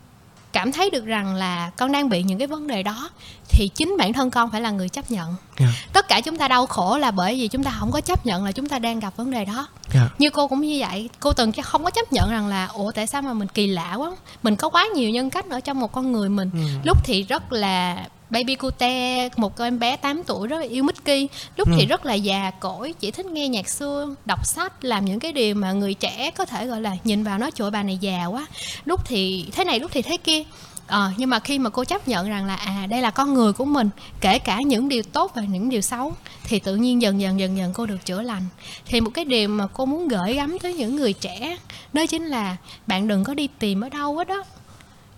cảm 0.52 0.72
thấy 0.72 0.90
được 0.90 1.04
rằng 1.04 1.34
là 1.34 1.70
con 1.76 1.92
đang 1.92 2.08
bị 2.08 2.22
những 2.22 2.38
cái 2.38 2.46
vấn 2.46 2.66
đề 2.66 2.82
đó 2.82 3.10
thì 3.48 3.68
chính 3.74 3.96
bản 3.98 4.12
thân 4.12 4.30
con 4.30 4.50
phải 4.50 4.60
là 4.60 4.70
người 4.70 4.88
chấp 4.88 5.10
nhận 5.10 5.34
Dạ. 5.58 5.66
tất 5.92 6.08
cả 6.08 6.20
chúng 6.20 6.36
ta 6.36 6.48
đau 6.48 6.66
khổ 6.66 6.98
là 6.98 7.10
bởi 7.10 7.34
vì 7.34 7.48
chúng 7.48 7.62
ta 7.64 7.70
không 7.78 7.90
có 7.92 8.00
chấp 8.00 8.26
nhận 8.26 8.44
là 8.44 8.52
chúng 8.52 8.68
ta 8.68 8.78
đang 8.78 9.00
gặp 9.00 9.16
vấn 9.16 9.30
đề 9.30 9.44
đó 9.44 9.66
Dạ. 9.94 10.08
như 10.18 10.30
cô 10.30 10.48
cũng 10.48 10.60
như 10.60 10.76
vậy 10.80 11.08
cô 11.20 11.32
từng 11.32 11.52
không 11.62 11.84
có 11.84 11.90
chấp 11.90 12.12
nhận 12.12 12.30
rằng 12.30 12.46
là 12.46 12.66
ủa 12.66 12.90
tại 12.92 13.06
sao 13.06 13.22
mà 13.22 13.32
mình 13.32 13.48
kỳ 13.48 13.66
lạ 13.66 13.94
quá 13.94 14.10
mình 14.42 14.56
có 14.56 14.68
quá 14.68 14.86
nhiều 14.94 15.10
nhân 15.10 15.30
cách 15.30 15.50
ở 15.50 15.60
trong 15.60 15.80
một 15.80 15.92
con 15.92 16.12
người 16.12 16.28
mình 16.28 16.50
Ừ. 16.52 16.58
lúc 16.84 16.98
thì 17.04 17.22
rất 17.22 17.52
là 17.52 18.06
baby 18.32 18.54
cute 18.54 19.28
một 19.36 19.56
cô 19.56 19.64
em 19.64 19.78
bé 19.78 19.96
8 19.96 20.22
tuổi 20.24 20.48
rất 20.48 20.58
là 20.58 20.66
yêu 20.66 20.84
Mickey. 20.84 21.28
Lúc 21.56 21.68
thì 21.76 21.82
Ừ. 21.82 21.86
rất 21.88 22.06
là 22.06 22.14
già 22.14 22.50
cỗi 22.60 22.94
chỉ 23.00 23.10
thích 23.10 23.26
nghe 23.26 23.48
nhạc 23.48 23.68
xưa 23.68 24.14
đọc 24.24 24.46
sách 24.46 24.84
làm 24.84 25.04
những 25.04 25.18
cái 25.20 25.32
điều 25.32 25.54
mà 25.54 25.72
người 25.72 25.94
trẻ 25.94 26.30
có 26.30 26.44
thể 26.44 26.66
gọi 26.66 26.80
là 26.80 26.96
nhìn 27.04 27.24
vào 27.24 27.38
nói 27.38 27.50
ơi, 27.58 27.70
bà 27.70 27.82
này 27.82 27.98
già 28.00 28.26
quá. 28.26 28.46
Lúc 28.84 29.00
thì 29.06 29.46
thế 29.52 29.64
này 29.64 29.80
lúc 29.80 29.90
thì 29.94 30.02
thế 30.02 30.16
kia. 30.16 30.42
Ờ, 30.86 31.10
nhưng 31.16 31.30
mà 31.30 31.38
khi 31.38 31.58
mà 31.58 31.70
cô 31.70 31.84
chấp 31.84 32.08
nhận 32.08 32.28
rằng 32.28 32.46
là 32.46 32.56
à 32.56 32.86
đây 32.90 33.02
là 33.02 33.10
con 33.10 33.34
người 33.34 33.52
của 33.52 33.64
mình 33.64 33.90
kể 34.20 34.38
cả 34.38 34.58
những 34.66 34.88
điều 34.88 35.02
tốt 35.02 35.32
và 35.34 35.42
những 35.42 35.68
điều 35.68 35.80
xấu 35.80 36.12
thì 36.44 36.58
tự 36.58 36.76
nhiên 36.76 37.02
dần 37.02 37.20
dần 37.20 37.40
dần 37.40 37.56
dần 37.56 37.72
cô 37.74 37.86
được 37.86 38.06
chữa 38.06 38.22
lành. 38.22 38.42
Thì 38.86 39.00
một 39.00 39.10
cái 39.14 39.24
điều 39.24 39.48
mà 39.48 39.66
cô 39.72 39.86
muốn 39.86 40.08
gửi 40.08 40.34
gắm 40.34 40.58
tới 40.58 40.74
những 40.74 40.96
người 40.96 41.12
trẻ 41.12 41.56
đó 41.92 42.06
chính 42.06 42.26
là 42.26 42.56
bạn 42.86 43.08
đừng 43.08 43.24
có 43.24 43.34
đi 43.34 43.48
tìm 43.58 43.80
ở 43.80 43.88
đâu 43.88 44.16
hết 44.16 44.28
đó 44.28 44.42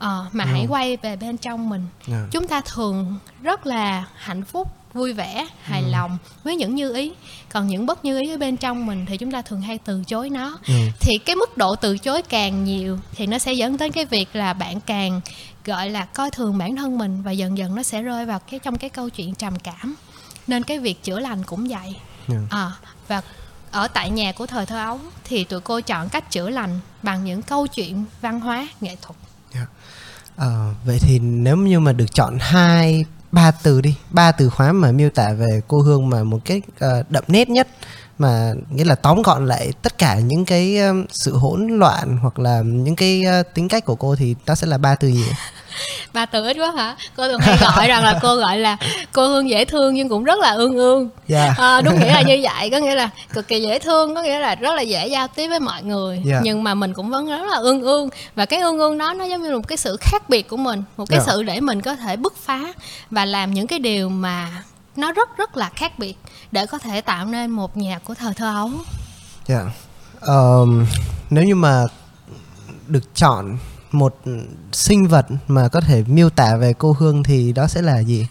ờ, 0.04 0.26
mà 0.32 0.44
hãy 0.44 0.60
Ừ. 0.60 0.66
quay 0.68 0.96
về 0.96 1.16
bên 1.16 1.36
trong 1.36 1.68
mình 1.68 1.86
Dạ. 2.06 2.26
chúng 2.30 2.46
ta 2.48 2.60
thường 2.60 3.18
rất 3.42 3.66
là 3.66 4.04
hạnh 4.16 4.44
phúc 4.44 4.68
vui 4.94 5.12
vẻ 5.12 5.46
hài 5.62 5.82
Ừ. 5.82 5.88
lòng 5.90 6.18
với 6.44 6.56
những 6.56 6.74
như 6.74 6.94
ý 6.94 7.12
còn 7.52 7.66
những 7.66 7.86
bất 7.86 8.04
như 8.04 8.20
ý 8.20 8.30
ở 8.34 8.36
bên 8.36 8.56
trong 8.56 8.86
mình 8.86 9.06
thì 9.08 9.16
chúng 9.16 9.32
ta 9.32 9.42
thường 9.42 9.60
hay 9.60 9.78
từ 9.78 10.02
chối 10.06 10.30
nó 10.30 10.58
Ừ. 10.66 10.74
thì 11.00 11.18
cái 11.18 11.36
mức 11.36 11.56
độ 11.56 11.76
từ 11.76 11.98
chối 11.98 12.22
càng 12.22 12.64
nhiều 12.64 12.98
thì 13.14 13.26
nó 13.26 13.38
sẽ 13.38 13.52
dẫn 13.52 13.76
đến 13.76 13.92
cái 13.92 14.04
việc 14.04 14.36
là 14.36 14.52
bạn 14.52 14.80
càng 14.80 15.20
gọi 15.64 15.90
là 15.90 16.04
coi 16.04 16.30
thường 16.30 16.58
bản 16.58 16.76
thân 16.76 16.98
mình 16.98 17.22
và 17.22 17.30
dần 17.32 17.58
dần 17.58 17.74
nó 17.74 17.82
sẽ 17.82 18.02
rơi 18.02 18.26
vào 18.26 18.38
cái 18.38 18.60
trong 18.60 18.78
cái 18.78 18.90
câu 18.90 19.08
chuyện 19.10 19.34
trầm 19.34 19.58
cảm 19.58 19.94
nên 20.46 20.62
cái 20.62 20.78
việc 20.78 21.02
chữa 21.02 21.20
lành 21.20 21.42
cũng 21.42 21.68
vậy 21.68 21.96
Dạ. 22.28 22.36
à, 22.50 22.70
và 23.08 23.22
ở 23.70 23.88
tại 23.88 24.10
nhà 24.10 24.32
của 24.32 24.46
thời 24.46 24.66
thơ 24.66 24.78
ấu 24.78 25.00
thì 25.24 25.44
tụi 25.44 25.60
cô 25.60 25.80
chọn 25.80 26.08
cách 26.08 26.30
chữa 26.30 26.50
lành 26.50 26.80
bằng 27.02 27.24
những 27.24 27.42
câu 27.42 27.66
chuyện 27.66 28.04
văn 28.20 28.40
hóa 28.40 28.68
nghệ 28.80 28.96
thuật 29.02 29.16
À, 30.36 30.74
vậy 30.84 30.98
thì 31.00 31.18
nếu 31.18 31.56
như 31.56 31.80
mà 31.80 31.92
được 31.92 32.14
chọn 32.14 32.38
hai 32.40 33.04
ba 33.32 33.50
từ 33.50 33.80
đi 33.80 33.96
ba 34.10 34.32
từ 34.32 34.48
khóa 34.48 34.72
mà 34.72 34.92
miêu 34.92 35.10
tả 35.10 35.32
về 35.32 35.60
cô 35.68 35.80
Hương 35.80 36.10
mà 36.10 36.24
một 36.24 36.44
cách 36.44 36.62
uh, 36.68 37.10
đậm 37.10 37.24
nét 37.28 37.50
nhất 37.50 37.68
mà 38.18 38.52
nghĩa 38.70 38.84
là 38.84 38.94
tóm 38.94 39.22
gọn 39.22 39.46
lại 39.46 39.72
tất 39.82 39.98
cả 39.98 40.14
những 40.14 40.44
cái 40.44 40.78
sự 41.10 41.36
hỗn 41.36 41.68
loạn 41.78 42.18
hoặc 42.22 42.38
là 42.38 42.60
những 42.64 42.96
cái 42.96 43.24
ờ, 43.24 43.42
tính 43.42 43.68
cách 43.68 43.84
của 43.84 43.94
cô 43.94 44.14
thì 44.18 44.34
nó 44.46 44.54
sẽ 44.54 44.66
là 44.66 44.78
ba 44.78 44.94
từ 44.94 45.08
gì 45.08 45.24
ba 46.12 46.26
từ 46.26 46.44
ít 46.46 46.56
quá 46.60 46.72
hả 46.76 46.96
cô 47.16 47.28
thường 47.28 47.40
hay 47.40 47.56
gọi 47.60 47.88
rằng 47.88 48.04
là 48.04 48.18
cô 48.22 48.36
gọi 48.36 48.58
là 48.58 48.76
cô 49.12 49.28
hương 49.28 49.50
dễ 49.50 49.64
thương 49.64 49.94
nhưng 49.94 50.08
cũng 50.08 50.24
rất 50.24 50.38
là 50.38 50.50
ương 50.52 50.74
ương 50.76 51.08
Dạ. 51.28 51.54
à, 51.58 51.80
đúng 51.80 52.00
nghĩa 52.00 52.12
là 52.12 52.22
như 52.22 52.40
vậy 52.42 52.70
có 52.70 52.78
nghĩa 52.78 52.94
là 52.94 53.10
cực 53.32 53.48
kỳ 53.48 53.60
dễ 53.62 53.78
thương 53.78 54.14
có 54.14 54.22
nghĩa 54.22 54.38
là 54.38 54.54
rất 54.54 54.74
là 54.74 54.82
dễ 54.82 55.06
giao 55.06 55.28
tiếp 55.28 55.48
với 55.48 55.60
mọi 55.60 55.82
người 55.82 56.22
Dạ. 56.24 56.40
nhưng 56.42 56.64
mà 56.64 56.74
mình 56.74 56.94
cũng 56.94 57.10
vẫn 57.10 57.26
rất 57.28 57.46
là 57.50 57.56
ương 57.56 57.82
ương 57.82 58.08
và 58.34 58.46
cái 58.46 58.60
ương 58.60 58.78
ương 58.78 58.98
đó 58.98 59.12
nó 59.14 59.24
giống 59.24 59.42
như 59.42 59.50
là 59.50 59.56
một 59.56 59.68
cái 59.68 59.76
sự 59.78 59.96
khác 60.00 60.28
biệt 60.28 60.48
của 60.48 60.56
mình 60.56 60.82
một 60.96 61.04
cái 61.08 61.18
Dạ. 61.18 61.24
sự 61.32 61.42
để 61.42 61.60
mình 61.60 61.82
có 61.82 61.94
thể 61.96 62.16
bứt 62.16 62.34
phá 62.44 62.60
và 63.10 63.24
làm 63.24 63.54
những 63.54 63.66
cái 63.66 63.78
điều 63.78 64.08
mà 64.08 64.48
nó 64.96 65.12
rất 65.12 65.36
rất 65.36 65.56
là 65.56 65.70
khác 65.76 65.98
biệt 65.98 66.14
để 66.52 66.66
có 66.66 66.78
thể 66.78 67.00
tạo 67.00 67.26
nên 67.26 67.50
một 67.50 67.76
nhạc 67.76 68.04
của 68.04 68.14
thời 68.14 68.34
thơ 68.34 68.54
ấu 68.54 68.70
Dạ. 69.46 69.64
Ờm, 70.20 70.86
nếu 71.30 71.44
như 71.44 71.54
mà 71.54 71.84
được 72.86 73.14
chọn 73.14 73.58
một 73.94 74.14
sinh 74.72 75.08
vật 75.08 75.26
mà 75.48 75.68
có 75.68 75.80
thể 75.80 76.02
miêu 76.06 76.30
tả 76.30 76.56
về 76.56 76.72
cô 76.78 76.96
Hương 76.98 77.22
thì 77.22 77.52
đó 77.52 77.66
sẽ 77.68 77.82
là 77.82 77.98
gì? 77.98 78.26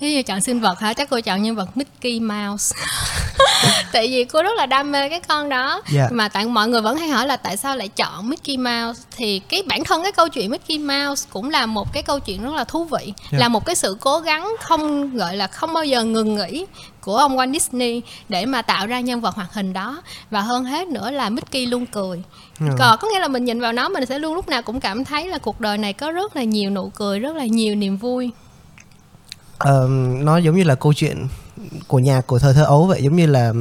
Nếu 0.00 0.10
như 0.10 0.22
chọn 0.22 0.40
sinh 0.40 0.60
vật 0.60 0.80
hả? 0.80 0.92
Chắc 0.92 1.10
cô 1.10 1.20
chọn 1.20 1.42
nhân 1.42 1.56
vật 1.56 1.76
Mickey 1.76 2.20
Mouse 2.20 2.76
Tại 3.92 4.08
vì 4.08 4.24
cô 4.24 4.42
rất 4.42 4.50
là 4.56 4.66
đam 4.66 4.92
mê 4.92 5.08
cái 5.08 5.20
con 5.20 5.48
đó 5.48 5.82
Dạ. 5.92 6.08
Mà 6.12 6.28
tại 6.28 6.44
mọi 6.46 6.68
người 6.68 6.80
vẫn 6.80 6.96
hay 6.96 7.08
hỏi 7.08 7.26
là 7.26 7.36
tại 7.36 7.56
sao 7.56 7.76
lại 7.76 7.88
chọn 7.88 8.28
Mickey 8.30 8.56
Mouse 8.56 9.02
Thì 9.16 9.38
cái 9.38 9.62
bản 9.68 9.84
thân 9.84 10.02
cái 10.02 10.12
câu 10.12 10.28
chuyện 10.28 10.50
Mickey 10.50 10.78
Mouse 10.78 11.26
cũng 11.32 11.50
là 11.50 11.66
một 11.66 11.92
cái 11.92 12.02
câu 12.02 12.20
chuyện 12.20 12.42
rất 12.42 12.54
là 12.54 12.64
thú 12.64 12.84
vị 12.84 13.12
Dạ. 13.32 13.38
Là 13.38 13.48
một 13.48 13.66
cái 13.66 13.74
sự 13.76 13.96
cố 14.00 14.18
gắng 14.20 14.52
không 14.60 15.16
gọi 15.16 15.36
là 15.36 15.46
không 15.46 15.72
bao 15.74 15.84
giờ 15.84 16.04
ngừng 16.04 16.34
nghỉ 16.34 16.66
của 17.06 17.16
ông 17.16 17.36
Walt 17.36 17.52
Disney 17.52 18.02
để 18.28 18.46
mà 18.46 18.62
tạo 18.62 18.86
ra 18.86 19.00
nhân 19.00 19.20
vật 19.20 19.34
hoạt 19.34 19.52
hình 19.52 19.72
đó. 19.72 20.02
Và 20.30 20.40
hơn 20.40 20.64
hết 20.64 20.88
nữa 20.88 21.10
là 21.10 21.28
Mickey 21.28 21.66
luôn 21.66 21.86
cười. 21.86 22.22
Ừ. 22.60 22.66
còn 22.78 22.98
có 23.00 23.08
nghĩa 23.08 23.18
là 23.18 23.28
mình 23.28 23.44
nhìn 23.44 23.60
vào 23.60 23.72
nó 23.72 23.88
mình 23.88 24.06
sẽ 24.06 24.18
luôn 24.18 24.34
lúc 24.34 24.48
nào 24.48 24.62
cũng 24.62 24.80
cảm 24.80 25.04
thấy 25.04 25.28
là 25.28 25.38
cuộc 25.38 25.60
đời 25.60 25.78
này 25.78 25.92
có 25.92 26.10
rất 26.10 26.36
là 26.36 26.42
nhiều 26.42 26.70
nụ 26.70 26.90
cười 26.94 27.20
rất 27.20 27.36
là 27.36 27.44
nhiều 27.44 27.74
niềm 27.74 27.96
vui. 27.96 28.30
Ờm, 29.58 30.24
nó 30.24 30.36
giống 30.36 30.56
như 30.56 30.64
là 30.64 30.74
câu 30.74 30.92
chuyện 30.92 31.28
của 31.86 31.98
nhà 31.98 32.20
của 32.20 32.38
thời 32.38 32.54
thơ 32.54 32.64
ấu 32.64 32.86
vậy 32.86 33.02
giống 33.02 33.16
như 33.16 33.26
là 33.26 33.52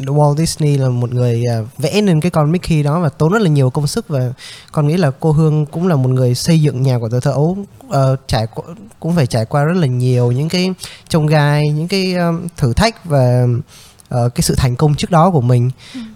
Walt 0.00 0.36
Disney 0.36 0.78
là 0.78 0.88
một 0.88 1.12
người 1.12 1.44
à, 1.50 1.62
vẽ 1.78 2.00
nên 2.00 2.20
cái 2.20 2.30
con 2.30 2.52
Mickey 2.52 2.82
đó 2.82 3.00
và 3.00 3.08
tốn 3.08 3.32
rất 3.32 3.42
là 3.42 3.48
nhiều 3.48 3.70
công 3.70 3.86
sức 3.86 4.08
và 4.08 4.32
con 4.72 4.88
nghĩ 4.88 4.96
là 4.96 5.10
cô 5.20 5.32
Hương 5.32 5.66
cũng 5.66 5.88
là 5.88 5.96
một 5.96 6.08
người 6.08 6.34
xây 6.34 6.60
dựng 6.60 6.82
nhà 6.82 6.98
của 6.98 7.08
thời 7.08 7.20
thơ 7.20 7.30
ấu 7.30 7.56
uh, 7.86 7.94
trải 8.26 8.46
cũng 9.00 9.14
phải 9.14 9.26
trải 9.26 9.44
qua 9.44 9.64
rất 9.64 9.76
là 9.76 9.86
nhiều 9.86 10.32
những 10.32 10.48
cái 10.48 10.74
trông 11.08 11.26
gai 11.26 11.68
những 11.68 11.88
cái 11.88 12.14
um, 12.14 12.46
thử 12.56 12.72
thách 12.72 13.04
và 13.04 13.46
uh, 14.14 14.34
cái 14.34 14.42
sự 14.42 14.54
thành 14.54 14.76
công 14.76 14.94
trước 14.94 15.10
đó 15.10 15.30
của 15.30 15.40
mình. 15.40 15.70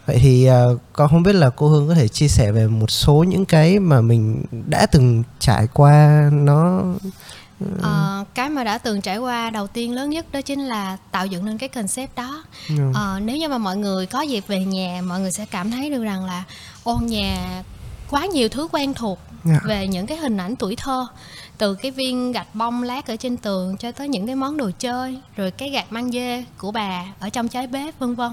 Vậy 0.06 0.18
thì 0.22 0.50
uh, 0.50 0.80
con 0.92 1.08
không 1.10 1.22
biết 1.22 1.34
là 1.34 1.50
cô 1.50 1.68
Hương 1.68 1.88
có 1.88 1.94
thể 1.94 2.08
chia 2.08 2.28
sẻ 2.28 2.52
về 2.52 2.66
một 2.66 2.90
số 2.90 3.24
những 3.28 3.44
cái 3.44 3.78
mà 3.78 4.00
mình 4.00 4.44
đã 4.66 4.86
từng 4.86 5.22
trải 5.38 5.66
qua 5.74 6.28
nó 6.32 6.82
Ờ, 7.82 8.24
cái 8.34 8.48
mà 8.48 8.64
đã 8.64 8.78
từng 8.78 9.00
trải 9.00 9.18
qua 9.18 9.50
đầu 9.50 9.66
tiên 9.66 9.94
lớn 9.94 10.10
nhất 10.10 10.26
đó 10.32 10.40
chính 10.40 10.60
là 10.64 10.96
tạo 11.10 11.26
dựng 11.26 11.44
nên 11.46 11.58
cái 11.58 11.68
concept 11.68 12.16
đó. 12.16 12.44
Ừ. 12.68 12.74
ờ, 12.94 13.20
nếu 13.24 13.36
như 13.36 13.48
mà 13.48 13.58
mọi 13.58 13.76
người 13.76 14.06
có 14.06 14.20
dịp 14.20 14.44
về 14.46 14.64
nhà 14.64 15.02
mọi 15.06 15.20
người 15.20 15.32
sẽ 15.32 15.44
cảm 15.50 15.70
thấy 15.70 15.90
được 15.90 16.02
rằng 16.04 16.24
là 16.24 16.44
ô 16.84 16.98
nhà 17.02 17.62
quá 18.10 18.26
nhiều 18.26 18.48
thứ 18.48 18.68
quen 18.72 18.94
thuộc 18.94 19.18
Dạ. 19.44 19.60
về 19.64 19.86
những 19.86 20.06
cái 20.06 20.18
hình 20.18 20.36
ảnh 20.36 20.56
tuổi 20.56 20.76
thơ 20.76 21.06
từ 21.58 21.74
cái 21.74 21.90
viên 21.90 22.32
gạch 22.32 22.54
bông 22.54 22.82
lát 22.82 23.06
ở 23.06 23.16
trên 23.16 23.36
tường 23.36 23.76
cho 23.76 23.92
tới 23.92 24.08
những 24.08 24.26
cái 24.26 24.36
món 24.36 24.56
đồ 24.56 24.70
chơi 24.78 25.18
rồi 25.36 25.50
cái 25.50 25.70
gạt 25.70 25.92
mang 25.92 26.12
dê 26.12 26.44
của 26.58 26.70
bà 26.72 27.04
ở 27.20 27.28
trong 27.30 27.48
trái 27.48 27.66
bếp 27.66 27.98
vân 27.98 28.14
vân. 28.14 28.30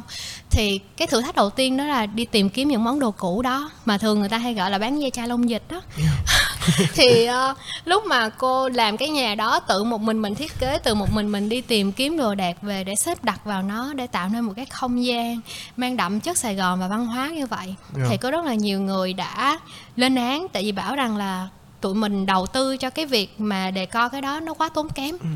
Thì 0.49 0.79
cái 0.97 1.07
thử 1.07 1.21
thách 1.21 1.35
đầu 1.35 1.49
tiên 1.49 1.77
đó 1.77 1.85
là 1.85 2.05
đi 2.05 2.25
tìm 2.25 2.49
kiếm 2.49 2.67
những 2.69 2.83
món 2.83 2.99
đồ 2.99 3.11
cũ 3.11 3.41
đó 3.41 3.71
mà 3.85 3.97
thường 3.97 4.19
người 4.19 4.29
ta 4.29 4.37
hay 4.37 4.53
gọi 4.53 4.71
là 4.71 4.77
bán 4.77 5.01
dây 5.01 5.11
chai 5.11 5.27
lông 5.27 5.49
dịch 5.49 5.63
đó 5.69 5.81
thì 6.93 7.25
ờ, 7.25 7.53
lúc 7.85 8.05
mà 8.05 8.29
cô 8.29 8.69
làm 8.69 8.97
cái 8.97 9.09
nhà 9.09 9.35
đó 9.35 9.59
tự 9.59 9.83
một 9.83 10.01
mình 10.01 10.21
mình 10.21 10.35
thiết 10.35 10.59
kế 10.59 10.79
tự 10.83 10.95
một 10.95 11.11
mình 11.13 11.31
mình 11.31 11.49
đi 11.49 11.61
tìm 11.61 11.91
kiếm 11.91 12.17
đồ 12.17 12.35
đạc 12.35 12.57
về 12.61 12.83
để 12.83 12.95
xếp 12.95 13.23
đặt 13.23 13.45
vào 13.45 13.63
nó 13.63 13.93
để 13.93 14.07
tạo 14.07 14.29
nên 14.29 14.41
một 14.41 14.53
cái 14.55 14.65
không 14.65 15.05
gian 15.05 15.39
mang 15.77 15.97
đậm 15.97 16.19
chất 16.19 16.37
Sài 16.37 16.55
Gòn 16.55 16.79
và 16.79 16.87
văn 16.87 17.05
hóa 17.05 17.29
như 17.29 17.45
vậy. 17.45 17.75
Dạ. 17.95 18.05
thì 18.09 18.17
có 18.17 18.31
rất 18.31 18.45
là 18.45 18.53
nhiều 18.53 18.81
người 18.81 19.13
đã 19.13 19.59
lên 19.95 20.15
án 20.15 20.47
tại 20.53 20.63
vì 20.63 20.71
bảo 20.71 20.95
rằng 20.95 21.17
là 21.17 21.47
tụi 21.81 21.95
mình 21.95 22.25
đầu 22.25 22.45
tư 22.47 22.77
cho 22.77 22.89
cái 22.89 23.05
việc 23.05 23.35
mà 23.37 23.71
đề 23.71 23.85
co 23.85 24.09
cái 24.09 24.21
đó 24.21 24.39
nó 24.39 24.53
quá 24.53 24.69
tốn 24.69 24.89
kém. 24.89 25.17
Ừ, 25.19 25.27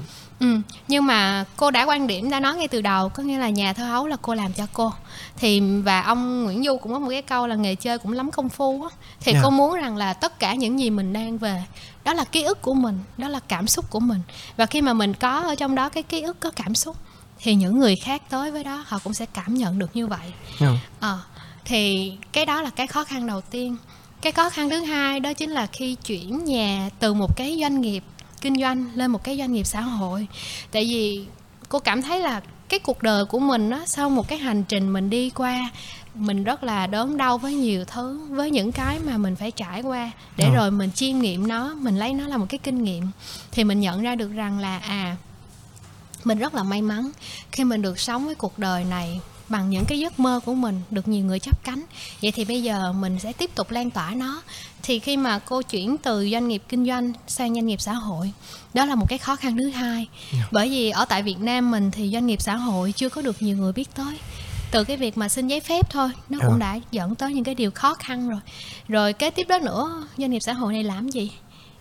nhưng 0.88 1.05
mà 1.05 1.46
cô 1.58 1.72
đã 1.72 1.84
quan 1.84 2.08
điểm 2.08 2.29
đã 2.29 2.39
nói 2.39 2.55
ngay 2.55 2.67
từ 2.67 2.81
đầu 2.81 3.10
có 3.10 3.24
nghĩa 3.24 3.38
là 3.38 3.50
nhà 3.50 3.74
thơ 3.74 3.84
hấu 3.86 4.08
là 4.08 4.17
cô 4.22 4.36
làm 4.36 4.53
cho 4.53 4.67
cô. 4.74 4.93
Thì 5.38 5.60
và 5.60 6.01
ông 6.01 6.43
Nguyễn 6.43 6.63
Du 6.63 6.77
cũng 6.77 6.93
có 6.93 7.00
một 7.00 7.10
cái 7.10 7.22
câu 7.22 7.48
là 7.48 7.55
nghề 7.55 7.75
chơi 7.75 7.98
cũng 7.98 8.12
lắm 8.12 8.31
công 8.31 8.50
phu 8.50 8.84
á. 8.84 8.89
Thì 9.19 9.34
Dạ. 9.34 9.39
cô 9.43 9.50
muốn 9.50 9.75
rằng 9.75 9.98
là 9.98 10.13
tất 10.13 10.39
cả 10.39 10.53
những 10.53 10.79
gì 10.79 10.89
mình 10.89 11.13
đang 11.13 11.38
về 11.38 11.63
đó 12.03 12.13
là 12.13 12.24
ký 12.24 12.43
ức 12.43 12.62
của 12.62 12.74
mình 12.74 13.00
đó 13.17 13.27
là 13.27 13.39
cảm 13.48 13.67
xúc 13.67 13.89
của 13.89 14.00
mình. 14.00 14.22
Và 14.58 14.65
khi 14.65 14.81
mà 14.81 14.93
mình 14.93 15.13
có 15.13 15.39
ở 15.39 15.55
trong 15.55 15.75
đó 15.75 15.89
cái 15.89 16.03
ký 16.03 16.22
ức 16.22 16.39
có 16.39 16.51
cảm 16.55 16.75
xúc 16.75 16.96
thì 17.39 17.55
những 17.55 17.79
người 17.79 17.96
khác 17.96 18.22
tới 18.29 18.51
với 18.51 18.63
đó 18.63 18.84
họ 18.88 19.00
cũng 19.03 19.13
sẽ 19.13 19.25
cảm 19.34 19.53
nhận 19.55 19.79
được 19.79 19.96
như 19.96 20.08
vậy. 20.08 20.34
Dạ. 20.60 20.67
Ờ, 21.00 21.19
thì 21.65 22.13
cái 22.31 22.46
đó 22.46 22.62
là 22.62 22.69
cái 22.69 22.88
khó 22.88 23.03
khăn 23.03 23.27
đầu 23.27 23.41
tiên. 23.41 23.77
Cái 24.22 24.31
khó 24.31 24.50
khăn 24.50 24.69
thứ 24.69 24.79
hai 24.84 25.19
đó 25.19 25.34
chính 25.34 25.50
là 25.50 25.65
khi 25.65 25.96
chuyển 25.96 26.46
nhà 26.46 26.89
từ 27.00 27.13
một 27.13 27.36
cái 27.36 27.58
doanh 27.62 27.81
nghiệp 27.81 28.03
kinh 28.41 28.55
doanh 28.62 28.86
lên 28.96 29.12
một 29.12 29.24
cái 29.24 29.38
doanh 29.38 29.53
nghiệp 29.53 29.63
xã 29.63 29.81
hội. 29.81 30.27
Tại 30.72 30.86
vì 30.86 31.25
cô 31.69 31.79
cảm 31.79 32.01
thấy 32.01 32.19
là 32.19 32.41
cái 32.69 32.79
cuộc 32.79 33.03
đời 33.03 33.25
của 33.25 33.39
mình 33.39 33.69
á 33.69 33.81
sau 33.86 34.10
một 34.10 34.27
cái 34.27 34.38
hành 34.39 34.63
trình 34.63 34.93
mình 34.93 35.10
đi 35.10 35.29
qua 35.29 35.69
mình 36.15 36.43
rất 36.43 36.63
là 36.63 36.88
đớn 36.88 37.17
đau 37.17 37.38
với 37.38 37.53
nhiều 37.53 37.86
thứ 37.86 38.19
với 38.29 38.51
những 38.51 38.72
cái 38.72 39.00
mà 39.00 39.17
mình 39.17 39.36
phải 39.36 39.51
trải 39.51 39.81
qua 39.81 40.12
để 40.38 40.46
Ờ. 40.46 40.55
rồi 40.55 40.72
mình 40.72 40.91
chiêm 40.91 41.19
nghiệm 41.19 41.48
nó 41.48 41.74
mình 41.74 41.98
lấy 41.98 42.13
nó 42.13 42.27
là 42.27 42.38
một 42.38 42.46
cái 42.50 42.58
kinh 42.63 42.84
nghiệm. 42.84 43.03
Thì 43.51 43.63
mình 43.63 43.79
nhận 43.79 44.01
ra 44.01 44.15
được 44.15 44.31
rằng 44.31 44.60
là 44.60 44.77
à 44.77 45.15
mình 46.24 46.38
rất 46.39 46.55
là 46.55 46.63
may 46.63 46.81
mắn 46.81 47.12
khi 47.51 47.63
mình 47.63 47.81
được 47.81 48.00
sống 48.00 48.25
với 48.25 48.36
cuộc 48.36 48.60
đời 48.60 48.84
này 48.84 49.19
bằng 49.50 49.70
những 49.70 49.86
cái 49.86 50.00
giấc 50.00 50.20
mơ 50.20 50.39
của 50.46 50.53
mình 50.53 50.82
được 50.91 51.08
nhiều 51.08 51.25
người 51.25 51.39
chấp 51.39 51.63
cánh. 51.63 51.84
Vậy 52.22 52.32
thì 52.32 52.46
bây 52.46 52.63
giờ 52.63 52.94
mình 52.94 53.20
sẽ 53.20 53.34
tiếp 53.34 53.56
tục 53.56 53.72
lan 53.72 53.89
tỏa 53.89 54.12
nó. 54.15 54.41
Thì 54.84 55.00
khi 55.00 55.18
mà 55.18 55.39
cô 55.39 55.62
chuyển 55.62 55.98
từ 55.98 56.29
doanh 56.32 56.48
nghiệp 56.48 56.63
kinh 56.70 56.86
doanh 56.86 57.13
sang 57.27 57.53
doanh 57.53 57.65
nghiệp 57.68 57.82
xã 57.82 57.94
hội 57.94 58.32
đó 58.74 58.86
là 58.86 58.96
một 58.96 59.06
cái 59.10 59.18
khó 59.18 59.36
khăn 59.36 59.58
thứ 59.58 59.70
hai. 59.70 60.08
Bởi 60.51 60.70
vì 60.70 60.89
ở 60.89 61.06
tại 61.06 61.24
Việt 61.24 61.39
Nam 61.39 61.72
mình 61.72 61.91
thì 61.91 62.10
doanh 62.13 62.27
nghiệp 62.27 62.41
xã 62.41 62.56
hội 62.56 62.91
chưa 62.91 63.10
có 63.10 63.22
được 63.22 63.41
nhiều 63.41 63.58
người 63.58 63.72
biết 63.74 63.96
tới. 63.96 64.18
Từ 64.72 64.84
cái 64.84 64.98
việc 64.98 65.18
mà 65.18 65.29
xin 65.29 65.48
giấy 65.48 65.60
phép 65.60 65.89
thôi 65.89 66.10
nó 66.29 66.38
Ờ. 66.41 66.48
cũng 66.48 66.60
đã 66.60 66.79
dẫn 66.91 67.15
tới 67.15 67.34
những 67.34 67.44
cái 67.44 67.56
điều 67.56 67.72
khó 67.72 67.94
khăn 67.94 68.29
rồi. 68.29 68.39
Rồi 68.88 69.13
kế 69.13 69.29
tiếp 69.29 69.48
đó 69.48 69.58
nữa 69.60 70.08
doanh 70.18 70.32
nghiệp 70.32 70.39
xã 70.39 70.53
hội 70.53 70.74
này 70.74 70.84
làm 70.84 71.10
gì 71.10 71.32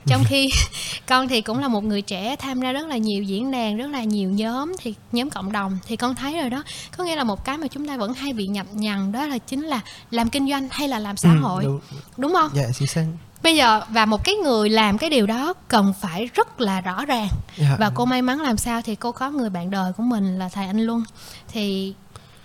trong 0.07 0.25
khi 0.25 0.51
con 1.07 1.29
thì 1.29 1.41
cũng 1.41 1.59
là 1.59 1.69
một 1.69 1.85
người 1.85 2.03
trẻ 2.03 2.37
tham 2.37 2.61
gia 2.63 2.73
rất 2.73 2.87
là 2.87 2.97
nhiều 2.97 3.23
diễn 3.23 3.51
đàn 3.51 3.77
rất 3.77 3.87
là 3.87 4.03
nhiều 4.05 4.31
nhóm 4.31 4.73
thì 4.79 4.95
nhóm 5.13 5.31
cộng 5.31 5.53
đồng 5.53 5.79
thì 5.87 5.97
con 5.97 6.15
thấy 6.15 6.41
rồi 6.41 6.51
đó 6.51 6.63
có 6.97 7.05
nghĩa 7.05 7.17
là 7.17 7.25
một 7.25 7.45
cái 7.45 7.59
mà 7.59 7.67
chúng 7.67 7.89
ta 7.89 7.97
vẫn 7.97 8.15
hay 8.15 8.33
bị 8.33 8.47
nhập 8.47 8.67
nhằng 8.73 9.13
đó 9.13 9.27
là 9.27 9.39
chính 9.39 9.63
là 9.63 9.81
làm 10.11 10.29
kinh 10.31 10.49
doanh 10.51 10.69
hay 10.71 10.89
là 10.89 10.99
làm 10.99 11.17
xã 11.17 11.29
Ừ, 11.33 11.39
hội 11.41 11.65
đúng. 11.65 11.81
đúng 12.17 12.33
không 12.35 12.51
Dạ 12.55 12.65
chính 12.79 12.89
xác. 12.89 13.05
bây 13.43 13.57
giờ 13.57 13.83
và 13.89 14.07
một 14.07 14.25
cái 14.25 14.35
người 14.35 14.69
làm 14.71 14.99
cái 14.99 15.11
điều 15.11 15.27
đó 15.27 15.55
cần 15.69 15.93
phải 16.01 16.29
rất 16.35 16.61
là 16.61 16.81
rõ 16.81 17.05
ràng 17.05 17.29
Dạ. 17.57 17.77
và 17.79 17.91
cô 17.95 18.05
may 18.05 18.23
mắn 18.23 18.41
làm 18.41 18.57
sao 18.57 18.83
thì 18.83 18.95
cô 18.95 19.13
có 19.13 19.31
người 19.31 19.51
bạn 19.51 19.71
đời 19.71 19.93
của 19.93 20.03
mình 20.03 20.39
là 20.39 20.49
thầy 20.49 20.67
anh 20.67 20.81
Luân 20.81 21.03
thì 21.49 21.95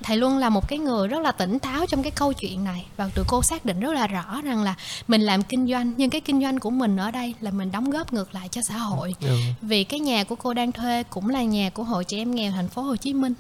thầy 0.03 0.17
Luân 0.17 0.37
là 0.37 0.49
một 0.49 0.67
cái 0.67 0.79
người 0.79 1.07
rất 1.07 1.21
là 1.21 1.31
tỉnh 1.31 1.59
táo 1.59 1.85
trong 1.85 2.03
cái 2.03 2.11
câu 2.11 2.33
chuyện 2.33 2.63
này. 2.63 2.85
Và 2.97 3.09
tụi 3.15 3.25
cô 3.27 3.41
xác 3.41 3.65
định 3.65 3.79
rất 3.79 3.93
là 3.93 4.07
rõ 4.07 4.41
rằng 4.43 4.63
là 4.63 4.75
mình 5.07 5.21
làm 5.21 5.43
kinh 5.43 5.67
doanh 5.67 5.93
nhưng 5.97 6.09
cái 6.09 6.21
kinh 6.21 6.41
doanh 6.41 6.59
của 6.59 6.69
mình 6.69 6.97
ở 6.97 7.11
đây 7.11 7.33
là 7.41 7.51
mình 7.51 7.71
đóng 7.71 7.89
góp 7.89 8.13
ngược 8.13 8.35
lại 8.35 8.47
cho 8.51 8.61
xã 8.61 8.77
hội. 8.77 9.13
Ừ. 9.21 9.37
vì 9.61 9.83
cái 9.83 9.99
nhà 9.99 10.23
của 10.23 10.35
cô 10.35 10.53
đang 10.53 10.71
thuê 10.71 11.03
cũng 11.03 11.29
là 11.29 11.43
nhà 11.43 11.69
của 11.69 11.83
hội 11.83 12.03
trẻ 12.03 12.17
em 12.17 12.35
nghèo 12.35 12.51
thành 12.51 12.67
phố 12.69 12.81
Hồ 12.81 12.95
Chí 12.95 13.13
Minh. 13.13 13.33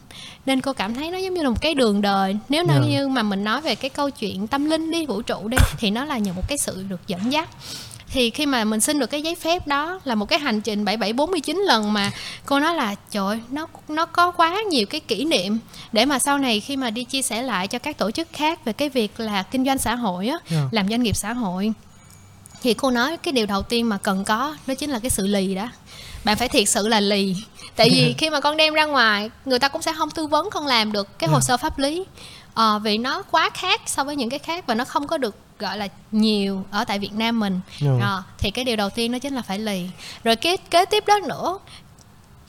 Nên 0.45 0.61
cô 0.61 0.73
cảm 0.73 0.93
thấy 0.93 1.11
nó 1.11 1.17
giống 1.17 1.33
như 1.33 1.43
là 1.43 1.49
một 1.49 1.61
cái 1.61 1.73
đường 1.73 2.01
đời. 2.01 2.37
Nếu 2.49 2.65
Dạ. 2.67 2.73
nếu 2.79 2.89
như 2.89 3.07
mà 3.07 3.23
mình 3.23 3.43
nói 3.43 3.61
về 3.61 3.75
cái 3.75 3.89
câu 3.89 4.09
chuyện 4.09 4.47
tâm 4.47 4.65
linh 4.65 4.91
đi 4.91 5.05
vũ 5.05 5.21
trụ 5.21 5.47
đi 5.47 5.57
thì 5.77 5.91
nó 5.91 6.05
là 6.05 6.17
nhờ 6.17 6.33
một 6.33 6.47
cái 6.47 6.57
sự 6.57 6.83
được 6.89 7.07
dẫn 7.07 7.31
dắt 7.31 7.49
thì 8.13 8.29
khi 8.29 8.45
mà 8.45 8.63
mình 8.63 8.81
xin 8.81 8.99
được 8.99 9.07
cái 9.07 9.21
giấy 9.21 9.35
phép 9.35 9.67
đó 9.67 9.99
là 10.03 10.15
một 10.15 10.25
cái 10.25 10.39
hành 10.39 10.61
trình 10.61 10.85
7749 10.85 11.57
lần 11.57 11.93
mà 11.93 12.11
cô 12.45 12.59
nói 12.59 12.75
là 12.75 12.95
trời 13.11 13.27
ơi, 13.27 13.39
nó 13.49 13.67
nó 13.87 14.05
có 14.05 14.31
quá 14.31 14.61
nhiều 14.69 14.85
cái 14.85 14.99
kỷ 15.01 15.25
niệm. 15.25 15.59
Để 15.91 16.05
mà 16.05 16.19
sau 16.19 16.37
này 16.37 16.59
khi 16.59 16.77
mà 16.77 16.89
đi 16.89 17.03
chia 17.03 17.21
sẻ 17.21 17.41
lại 17.41 17.67
cho 17.67 17.79
các 17.79 17.97
tổ 17.97 18.11
chức 18.11 18.27
khác 18.33 18.65
về 18.65 18.73
cái 18.73 18.89
việc 18.89 19.19
là 19.19 19.43
kinh 19.43 19.65
doanh 19.65 19.77
xã 19.77 19.95
hội 19.95 20.27
á 20.27 20.37
Dạ. 20.49 20.61
làm 20.71 20.89
doanh 20.89 21.03
nghiệp 21.03 21.15
xã 21.15 21.33
hội 21.33 21.73
thì 22.61 22.73
cô 22.73 22.91
nói 22.91 23.17
cái 23.17 23.31
điều 23.31 23.45
đầu 23.45 23.61
tiên 23.61 23.89
mà 23.89 23.97
cần 23.97 24.23
có 24.25 24.55
đó 24.67 24.73
chính 24.75 24.89
là 24.89 24.99
cái 24.99 25.09
sự 25.09 25.27
lì 25.27 25.55
đó. 25.55 25.69
Bạn 26.23 26.37
phải 26.37 26.49
thiệt 26.49 26.69
sự 26.69 26.87
là 26.87 26.99
lì. 26.99 27.35
Tại 27.75 27.89
vì 27.89 28.15
khi 28.17 28.29
mà 28.29 28.39
con 28.39 28.57
đem 28.57 28.73
ra 28.73 28.85
ngoài 28.85 29.29
người 29.45 29.59
ta 29.59 29.67
cũng 29.67 29.81
sẽ 29.81 29.93
không 29.97 30.09
tư 30.11 30.27
vấn 30.27 30.49
con 30.49 30.67
làm 30.67 30.91
được 30.91 31.19
cái 31.19 31.29
hồ 31.29 31.39
sơ 31.41 31.57
pháp 31.57 31.79
lý 31.79 32.03
ờ, 32.53 32.79
vì 32.79 32.97
nó 32.97 33.23
quá 33.31 33.49
khác 33.53 33.81
so 33.85 34.03
với 34.03 34.15
những 34.15 34.29
cái 34.29 34.39
khác 34.39 34.63
và 34.67 34.75
nó 34.75 34.85
không 34.85 35.07
có 35.07 35.17
được 35.17 35.35
gọi 35.59 35.77
là 35.77 35.87
nhiều 36.11 36.65
ở 36.71 36.83
tại 36.85 36.99
Việt 36.99 37.13
Nam 37.13 37.39
mình 37.39 37.59
Ừ. 37.81 37.87
Ờ, 38.01 38.23
thì 38.37 38.51
cái 38.51 38.65
điều 38.65 38.75
đầu 38.75 38.89
tiên 38.89 39.11
đó 39.11 39.19
chính 39.19 39.35
là 39.35 39.41
phải 39.41 39.59
lì 39.59 39.89
rồi 40.23 40.35
kế 40.35 40.57
kế 40.57 40.85
tiếp 40.85 41.03
đó 41.07 41.19
nữa 41.27 41.57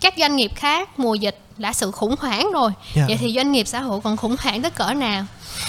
các 0.00 0.14
doanh 0.18 0.36
nghiệp 0.36 0.50
khác 0.56 0.98
mùa 0.98 1.14
dịch 1.14 1.38
đã 1.56 1.72
sự 1.72 1.90
khủng 1.90 2.14
hoảng 2.18 2.50
rồi 2.52 2.70
Dạ. 2.94 3.04
vậy 3.08 3.16
thì 3.16 3.32
doanh 3.34 3.52
nghiệp 3.52 3.66
xã 3.66 3.80
hội 3.80 4.00
còn 4.00 4.16
khủng 4.16 4.36
hoảng 4.40 4.62
tới 4.62 4.70
cỡ 4.70 4.92
nào 4.94 5.24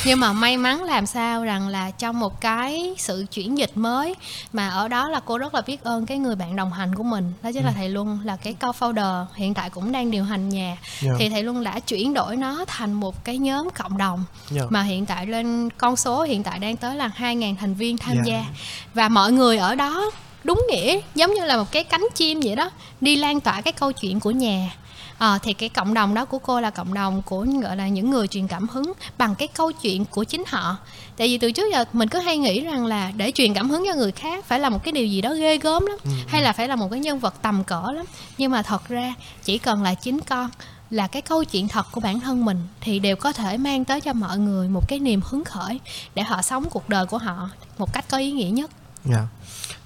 nhưng 0.05 0.19
mà 0.19 0.33
may 0.33 0.57
mắn 0.57 0.83
làm 0.83 1.05
sao 1.05 1.43
rằng 1.43 1.67
là 1.67 1.91
trong 1.91 2.19
một 2.19 2.41
cái 2.41 2.95
sự 2.97 3.25
chuyển 3.31 3.57
dịch 3.57 3.71
mới 3.75 4.15
mà 4.53 4.69
ở 4.69 4.87
đó 4.87 5.09
là 5.09 5.19
cô 5.25 5.37
rất 5.37 5.53
là 5.55 5.61
biết 5.61 5.83
ơn 5.83 6.05
cái 6.05 6.17
người 6.17 6.35
bạn 6.35 6.55
đồng 6.55 6.71
hành 6.73 6.95
của 6.95 7.03
mình 7.03 7.33
đó 7.43 7.49
chính 7.53 7.63
là 7.65 7.71
thầy 7.75 7.89
Luân 7.89 8.19
là 8.23 8.35
cái 8.35 8.55
co-founder 8.59 9.25
hiện 9.35 9.53
tại 9.53 9.69
cũng 9.69 9.91
đang 9.91 10.11
điều 10.11 10.23
hành 10.23 10.49
nhà 10.49 10.77
Dạ. 11.01 11.11
thì 11.19 11.29
thầy 11.29 11.43
Luân 11.43 11.63
đã 11.63 11.79
chuyển 11.79 12.13
đổi 12.13 12.35
nó 12.35 12.65
thành 12.67 12.93
một 12.93 13.23
cái 13.23 13.37
nhóm 13.37 13.69
cộng 13.69 13.97
đồng 13.97 14.23
Dạ. 14.49 14.61
mà 14.69 14.81
hiện 14.81 15.05
tại 15.05 15.25
lên 15.27 15.69
con 15.77 15.95
số 15.95 16.23
hiện 16.23 16.43
tại 16.43 16.59
đang 16.59 16.77
tới 16.77 16.95
là 16.95 17.11
2.000 17.17 17.55
thành 17.55 17.73
viên 17.73 17.97
tham 17.97 18.15
Dạ. 18.15 18.21
gia 18.25 18.45
và 18.93 19.09
mọi 19.09 19.31
người 19.31 19.57
ở 19.57 19.75
đó 19.75 20.11
đúng 20.45 20.65
nghĩa 20.69 20.99
giống 21.15 21.33
như 21.33 21.45
là 21.45 21.57
một 21.57 21.71
cái 21.71 21.83
cánh 21.83 22.07
chim 22.15 22.39
vậy 22.43 22.55
đó 22.55 22.69
đi 23.01 23.15
lan 23.15 23.39
tỏa 23.39 23.61
cái 23.61 23.73
câu 23.73 23.91
chuyện 23.91 24.19
của 24.19 24.31
nhà. 24.31 24.75
Ờ, 25.17 25.39
thì 25.43 25.53
cái 25.53 25.69
cộng 25.69 25.93
đồng 25.93 26.13
đó 26.13 26.25
của 26.25 26.39
cô 26.39 26.61
là 26.61 26.69
cộng 26.69 26.93
đồng 26.93 27.21
của 27.21 27.45
gọi 27.61 27.77
là 27.77 27.87
những 27.87 28.09
người 28.09 28.27
truyền 28.27 28.47
cảm 28.47 28.67
hứng 28.67 28.93
bằng 29.17 29.35
cái 29.35 29.47
câu 29.47 29.71
chuyện 29.71 30.05
của 30.05 30.23
chính 30.23 30.43
họ. 30.47 30.77
Tại 31.17 31.27
vì 31.27 31.37
từ 31.37 31.51
trước 31.51 31.71
giờ 31.71 31.85
mình 31.93 32.09
cứ 32.09 32.19
hay 32.19 32.37
nghĩ 32.37 32.61
rằng 32.61 32.85
là 32.85 33.11
để 33.17 33.31
truyền 33.31 33.53
cảm 33.53 33.69
hứng 33.69 33.83
cho 33.87 33.95
người 33.95 34.11
khác 34.11 34.45
phải 34.45 34.59
là 34.59 34.69
một 34.69 34.83
cái 34.83 34.91
điều 34.91 35.05
gì 35.05 35.21
đó 35.21 35.33
ghê 35.33 35.57
gớm 35.57 35.85
lắm 35.85 35.97
hay 36.27 36.41
là 36.41 36.53
phải 36.53 36.67
là 36.67 36.75
một 36.75 36.87
cái 36.91 36.99
nhân 36.99 37.19
vật 37.19 37.35
tầm 37.41 37.63
cỡ 37.63 37.91
lắm. 37.95 38.05
Nhưng 38.37 38.51
mà 38.51 38.61
thật 38.61 38.87
ra 38.87 39.13
chỉ 39.43 39.57
cần 39.57 39.83
là 39.83 39.93
chính 39.93 40.19
con 40.21 40.49
là 40.89 41.07
cái 41.07 41.21
câu 41.21 41.43
chuyện 41.43 41.67
thật 41.67 41.85
của 41.91 42.01
bản 42.01 42.19
thân 42.19 42.45
mình 42.45 42.59
thì 42.81 42.99
đều 42.99 43.15
có 43.15 43.33
thể 43.33 43.57
mang 43.57 43.85
tới 43.85 44.01
cho 44.01 44.13
mọi 44.13 44.37
người 44.37 44.69
một 44.69 44.87
cái 44.87 44.99
niềm 44.99 45.21
hứng 45.23 45.43
khởi 45.43 45.79
để 46.15 46.23
họ 46.23 46.41
sống 46.41 46.65
cuộc 46.69 46.89
đời 46.89 47.05
của 47.05 47.17
họ 47.17 47.49
một 47.77 47.93
cách 47.93 48.05
có 48.09 48.17
ý 48.17 48.31
nghĩa 48.31 48.49
nhất. 48.49 48.71
Dạ. 49.05 49.27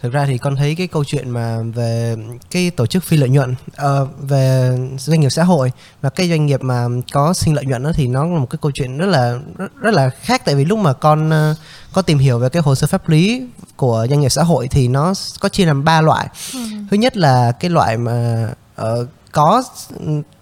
Thực 0.02 0.14
ra 0.14 0.26
thì 0.26 0.38
con 0.38 0.56
thấy 0.56 0.76
cái 0.76 0.88
câu 0.88 1.04
chuyện 1.04 1.30
mà 1.30 1.60
về 1.74 2.16
cái 2.52 2.72
tổ 2.72 2.86
chức 2.86 3.04
phi 3.04 3.18
lợi 3.18 3.30
nhuận 3.30 3.56
ờ, 3.76 4.08
về 4.22 4.78
doanh 4.98 5.20
nghiệp 5.20 5.30
xã 5.30 5.44
hội 5.44 5.72
và 6.02 6.10
cái 6.10 6.30
doanh 6.30 6.46
nghiệp 6.46 6.62
mà 6.64 6.86
có 7.12 7.34
sinh 7.34 7.56
lợi 7.56 7.66
nhuận 7.66 7.84
đó 7.84 7.92
thì 7.96 8.08
nó 8.08 8.26
là 8.26 8.40
một 8.40 8.50
cái 8.50 8.60
câu 8.62 8.72
chuyện 8.72 8.98
rất 8.98 9.06
là 9.06 9.40
rất, 9.58 9.76
rất 9.82 9.94
là 9.94 10.10
khác. 10.10 10.42
Tại 10.46 10.56
vì 10.56 10.66
lúc 10.66 10.80
mà 10.80 10.94
con 10.94 11.30
ờ, 11.30 11.56
có 11.94 12.02
tìm 12.02 12.18
hiểu 12.18 12.40
về 12.40 12.50
cái 12.50 12.62
hồ 12.62 12.76
sơ 12.76 12.88
pháp 12.88 13.10
lý 13.10 13.48
của 13.76 14.08
doanh 14.10 14.22
nghiệp 14.22 14.30
xã 14.30 14.44
hội 14.44 14.68
thì 14.68 14.88
nó 14.88 15.14
có 15.40 15.50
chia 15.50 15.66
làm 15.66 15.84
ba 15.84 16.02
loại. 16.02 16.28
Thứ 16.92 16.98
nhất 16.98 17.18
là 17.18 17.52
cái 17.52 17.70
loại 17.70 17.98
mà 17.98 18.48
ờ, 18.76 19.06
có 19.32 19.64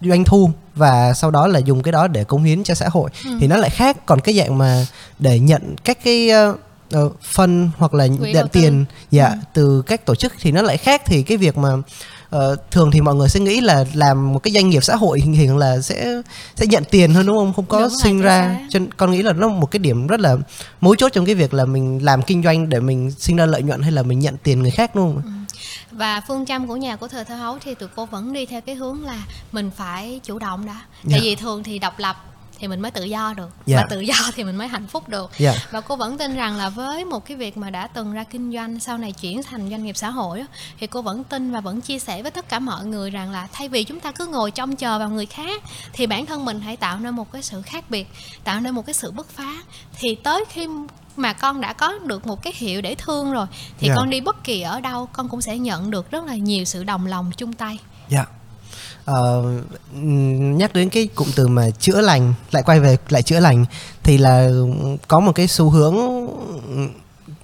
doanh 0.02 0.24
thu 0.24 0.52
và 0.76 1.14
sau 1.14 1.32
đó 1.32 1.48
là 1.48 1.60
dùng 1.60 1.84
cái 1.84 1.92
đó 1.92 2.08
để 2.08 2.24
cống 2.24 2.44
hiến 2.44 2.64
cho 2.64 2.74
xã 2.74 2.90
hội 2.90 3.10
thì 3.40 3.48
nó 3.48 3.58
lại 3.58 3.70
khác. 3.70 4.06
Còn 4.06 4.20
cái 4.20 4.36
dạng 4.36 4.58
mà 4.58 4.86
để 5.20 5.40
nhận 5.40 5.76
các 5.84 6.04
cái 6.04 6.30
ờ, 6.30 6.56
ờ, 6.92 7.10
phân 7.22 7.70
hoặc 7.78 7.94
là 7.94 8.08
Quỹ 8.20 8.34
nhận 8.34 8.48
tiền 8.48 8.86
dạ 9.12 9.36
từ 9.54 9.82
các 9.82 10.06
tổ 10.06 10.16
chức 10.16 10.34
thì 10.40 10.52
nó 10.52 10.62
lại 10.62 10.78
khác. 10.78 11.02
Thì 11.06 11.24
cái 11.24 11.38
việc 11.38 11.58
mà 11.58 11.70
ờ, 12.30 12.56
thường 12.72 12.92
thì 12.92 13.02
mọi 13.02 13.16
người 13.16 13.30
sẽ 13.30 13.40
nghĩ 13.40 13.62
là 13.62 13.86
làm 13.94 14.34
một 14.34 14.40
cái 14.44 14.54
doanh 14.54 14.70
nghiệp 14.70 14.84
xã 14.84 14.96
hội 14.96 15.20
hình 15.20 15.34
hình 15.34 15.58
là 15.58 15.82
sẽ 15.82 16.22
sẽ 16.56 16.66
nhận 16.66 16.84
tiền 16.92 17.14
hơn 17.14 17.26
đúng 17.26 17.38
không? 17.38 17.54
Không 17.54 17.66
có 17.66 17.80
Đúng 17.80 18.00
sinh 18.04 18.22
ra 18.22 18.60
cho 18.70 18.80
con 18.98 19.12
nghĩ 19.12 19.24
là 19.24 19.34
nó 19.34 19.48
một 19.48 19.72
cái 19.72 19.80
điểm 19.80 20.08
rất 20.08 20.20
là 20.20 20.38
mấu 20.82 20.96
chốt 20.96 21.10
trong 21.14 21.26
cái 21.26 21.36
việc 21.36 21.54
là 21.54 21.66
mình 21.66 22.06
làm 22.06 22.22
kinh 22.22 22.44
doanh 22.44 22.70
để 22.70 22.80
mình 22.80 23.12
sinh 23.12 23.36
ra 23.36 23.46
lợi 23.46 23.64
nhuận 23.64 23.82
hay 23.82 23.92
là 23.92 24.04
mình 24.04 24.20
nhận 24.20 24.38
tiền 24.44 24.62
người 24.62 24.72
khác 24.72 24.96
đúng 24.96 25.14
không 25.14 25.38
và 25.98 26.22
phương 26.28 26.46
châm 26.46 26.68
của 26.68 26.76
nhà 26.76 26.96
của 26.96 27.08
thời 27.08 27.26
thơ 27.26 27.36
hấu 27.36 27.58
thì 27.60 27.76
tụi 27.76 27.90
cô 27.96 28.06
vẫn 28.06 28.34
đi 28.34 28.46
theo 28.46 28.62
cái 28.62 28.76
hướng 28.76 29.06
là 29.06 29.24
mình 29.52 29.72
phải 29.76 30.20
chủ 30.24 30.40
động 30.40 30.66
đã. 30.66 30.82
Dạ. 31.04 31.12
tại 31.12 31.20
vì 31.20 31.36
thường 31.36 31.64
thì 31.64 31.80
độc 31.80 32.00
lập 32.00 32.16
thì 32.60 32.68
mình 32.68 32.80
mới 32.80 32.92
tự 32.92 33.04
do 33.04 33.34
được 33.38 33.50
Dạ. 33.66 33.78
và 33.78 33.84
tự 33.90 34.00
do 34.00 34.16
thì 34.36 34.44
mình 34.44 34.56
mới 34.56 34.68
hạnh 34.68 34.88
phúc 34.88 35.10
được 35.10 35.32
Dạ. 35.38 35.54
và 35.72 35.82
cô 35.82 35.96
vẫn 35.96 36.18
tin 36.18 36.36
rằng 36.36 36.56
là 36.58 36.70
với 36.70 37.06
một 37.06 37.26
cái 37.26 37.38
việc 37.38 37.58
mà 37.58 37.70
đã 37.70 37.88
từng 37.88 38.14
ra 38.14 38.24
kinh 38.24 38.54
doanh 38.54 38.80
sau 38.80 38.98
này 38.98 39.12
chuyển 39.12 39.44
thành 39.44 39.70
doanh 39.70 39.84
nghiệp 39.84 39.98
xã 39.98 40.10
hội 40.10 40.44
thì 40.80 40.88
cô 40.88 41.02
vẫn 41.02 41.24
tin 41.24 41.52
và 41.52 41.62
vẫn 41.62 41.82
chia 41.82 42.00
sẻ 42.00 42.22
với 42.22 42.32
tất 42.32 42.50
cả 42.50 42.60
mọi 42.60 42.86
người 42.86 43.10
rằng 43.10 43.32
là 43.32 43.48
thay 43.54 43.70
vì 43.70 43.84
chúng 43.84 44.00
ta 44.00 44.12
cứ 44.12 44.28
ngồi 44.28 44.52
trông 44.52 44.76
chờ 44.76 45.00
vào 45.00 45.10
người 45.10 45.26
khác 45.26 45.64
thì 45.94 46.08
bản 46.08 46.26
thân 46.26 46.46
mình 46.46 46.60
hãy 46.62 46.78
tạo 46.78 47.00
nên 47.00 47.16
một 47.16 47.32
cái 47.32 47.42
sự 47.44 47.62
khác 47.62 47.90
biệt 47.90 48.08
tạo 48.44 48.60
nên 48.62 48.74
một 48.76 48.86
cái 48.86 48.94
sự 48.94 49.12
bứt 49.12 49.30
phá 49.30 49.54
thì 50.00 50.16
tới 50.24 50.46
khi 50.50 50.68
mà 51.16 51.34
con 51.34 51.62
đã 51.62 51.74
có 51.74 51.94
được 52.06 52.28
một 52.28 52.42
cái 52.44 52.54
hiệu 52.56 52.82
để 52.82 52.96
thương 52.96 53.32
rồi 53.32 53.46
thì 53.80 53.88
Dạ. 53.88 53.94
con 53.98 54.10
đi 54.10 54.22
bất 54.22 54.44
kỳ 54.44 54.62
ở 54.62 54.82
đâu 54.82 55.10
con 55.14 55.30
cũng 55.30 55.42
sẽ 55.42 55.58
nhận 55.58 55.92
được 55.92 56.12
rất 56.12 56.26
là 56.26 56.36
nhiều 56.36 56.66
sự 56.66 56.84
đồng 56.84 57.06
lòng 57.08 57.32
chung 57.38 57.54
tay 57.54 57.78
Dạ 58.10 58.26
uh, 59.12 59.46
nhắc 60.58 60.74
đến 60.74 60.90
cái 60.90 61.08
cụm 61.16 61.28
từ 61.36 61.48
mà 61.48 61.70
chữa 61.70 62.02
lành 62.02 62.34
lại 62.52 62.64
quay 62.64 62.80
về 62.80 62.98
lại 63.10 63.24
chữa 63.24 63.40
lành 63.40 63.66
thì 64.04 64.18
là 64.18 64.50
có 65.08 65.20
một 65.20 65.32
cái 65.36 65.48
xu 65.48 65.70
hướng 65.70 65.96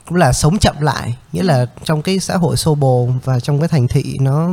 cũng 0.05 0.17
là 0.17 0.33
sống 0.33 0.57
chậm 0.57 0.75
lại. 0.79 1.15
Nghĩa 1.33 1.43
là 1.43 1.65
trong 1.83 2.01
cái 2.01 2.19
xã 2.19 2.37
hội 2.37 2.57
xô 2.57 2.75
bồ 2.75 3.09
và 3.23 3.39
trong 3.39 3.59
cái 3.59 3.67
thành 3.67 3.87
thị 3.87 4.17
nó 4.19 4.49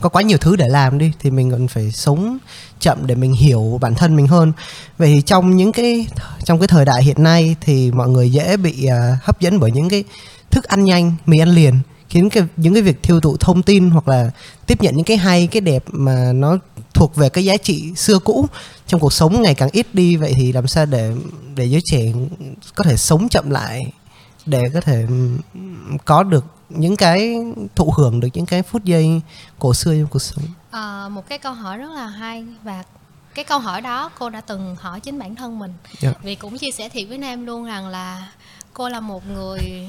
có 0.00 0.08
quá 0.08 0.22
nhiều 0.22 0.38
thứ 0.38 0.56
để 0.56 0.68
làm 0.68 0.98
đi 0.98 1.12
thì 1.20 1.30
mình 1.30 1.50
còn 1.50 1.68
phải 1.68 1.92
sống 1.92 2.38
chậm 2.80 3.06
để 3.06 3.14
mình 3.14 3.32
hiểu 3.32 3.78
bản 3.80 3.94
thân 3.94 4.16
mình 4.16 4.26
hơn. 4.26 4.52
Vậy 4.98 5.12
thì 5.14 5.22
trong 5.22 5.56
những 5.56 5.72
cái 5.72 6.06
trong 6.44 6.58
cái 6.58 6.68
thời 6.68 6.84
đại 6.84 7.02
hiện 7.02 7.22
nay 7.22 7.56
thì 7.60 7.90
mọi 7.90 8.08
người 8.08 8.30
dễ 8.30 8.56
bị 8.56 8.86
uh, 8.86 9.22
hấp 9.22 9.40
dẫn 9.40 9.60
bởi 9.60 9.70
những 9.70 9.88
cái 9.88 10.04
thức 10.50 10.64
ăn 10.64 10.84
nhanh 10.84 11.12
mì 11.26 11.38
ăn 11.38 11.48
liền 11.48 11.74
khiến 12.14 12.30
cái 12.30 12.42
những 12.56 12.74
cái 12.74 12.82
việc 12.82 13.02
tiêu 13.02 13.20
thụ 13.20 13.36
thông 13.36 13.62
tin 13.62 13.90
hoặc 13.90 14.08
là 14.08 14.30
tiếp 14.66 14.82
nhận 14.82 14.96
những 14.96 15.04
cái 15.04 15.16
hay 15.16 15.46
cái 15.46 15.60
đẹp 15.60 15.84
mà 15.92 16.32
nó 16.34 16.56
thuộc 16.94 17.16
về 17.16 17.28
cái 17.28 17.44
giá 17.44 17.56
trị 17.56 17.92
xưa 17.96 18.18
cũ 18.18 18.46
trong 18.86 19.00
cuộc 19.00 19.12
sống 19.12 19.42
ngày 19.42 19.54
càng 19.54 19.68
ít 19.72 19.86
đi 19.94 20.16
vậy 20.16 20.32
thì 20.36 20.52
làm 20.52 20.66
sao 20.66 20.86
để 20.86 21.12
để 21.54 21.64
giới 21.64 21.80
trẻ 21.84 22.12
có 22.74 22.84
thể 22.84 22.96
sống 22.96 23.28
chậm 23.28 23.50
lại 23.50 23.80
để 24.46 24.62
có 24.74 24.80
thể 24.80 25.06
có 26.04 26.22
được 26.22 26.44
những 26.68 26.96
cái 26.96 27.36
thụ 27.74 27.92
hưởng 27.96 28.20
được 28.20 28.28
những 28.34 28.46
cái 28.46 28.62
phút 28.62 28.84
giây 28.84 29.20
cổ 29.58 29.74
xưa 29.74 29.94
trong 29.98 30.06
cuộc 30.10 30.18
sống 30.22 30.44
Ờ, 30.70 31.08
một 31.12 31.28
cái 31.28 31.38
câu 31.38 31.52
hỏi 31.52 31.78
rất 31.78 31.90
là 31.94 32.06
hay 32.06 32.44
và 32.64 32.82
cái 33.34 33.44
câu 33.44 33.58
hỏi 33.58 33.80
đó 33.80 34.10
cô 34.18 34.30
đã 34.30 34.40
từng 34.40 34.76
hỏi 34.80 35.00
chính 35.00 35.18
bản 35.18 35.34
thân 35.34 35.58
mình 35.58 35.72
Dạ. 36.00 36.12
vì 36.22 36.34
cũng 36.34 36.58
chia 36.58 36.70
sẻ 36.70 36.88
thiệt 36.88 37.08
với 37.08 37.18
nam 37.18 37.46
luôn 37.46 37.64
rằng 37.64 37.88
là 37.88 38.28
cô 38.72 38.88
là 38.88 39.00
một 39.00 39.22
người 39.26 39.86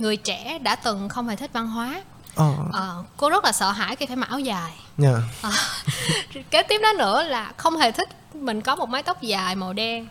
người 0.00 0.16
trẻ 0.16 0.58
đã 0.58 0.76
từng 0.76 1.08
không 1.08 1.28
hề 1.28 1.36
thích 1.36 1.50
văn 1.52 1.66
hóa 1.68 2.02
ờ. 2.34 2.54
Ờ, 2.72 3.04
cô 3.16 3.30
rất 3.30 3.44
là 3.44 3.52
sợ 3.52 3.70
hãi 3.70 3.96
khi 3.96 4.06
phải 4.06 4.16
mặc 4.16 4.30
áo 4.30 4.38
dài. 4.38 4.72
Dạ. 4.98 5.14
Ờ, 5.42 5.50
kế 6.50 6.62
tiếp 6.62 6.80
đó 6.82 6.92
nữa 6.92 7.22
là 7.22 7.52
không 7.56 7.76
hề 7.76 7.92
thích 7.92 8.08
mình 8.34 8.60
có 8.60 8.76
một 8.76 8.88
mái 8.88 9.02
tóc 9.02 9.22
dài 9.22 9.56
màu 9.56 9.72
đen. 9.72 10.06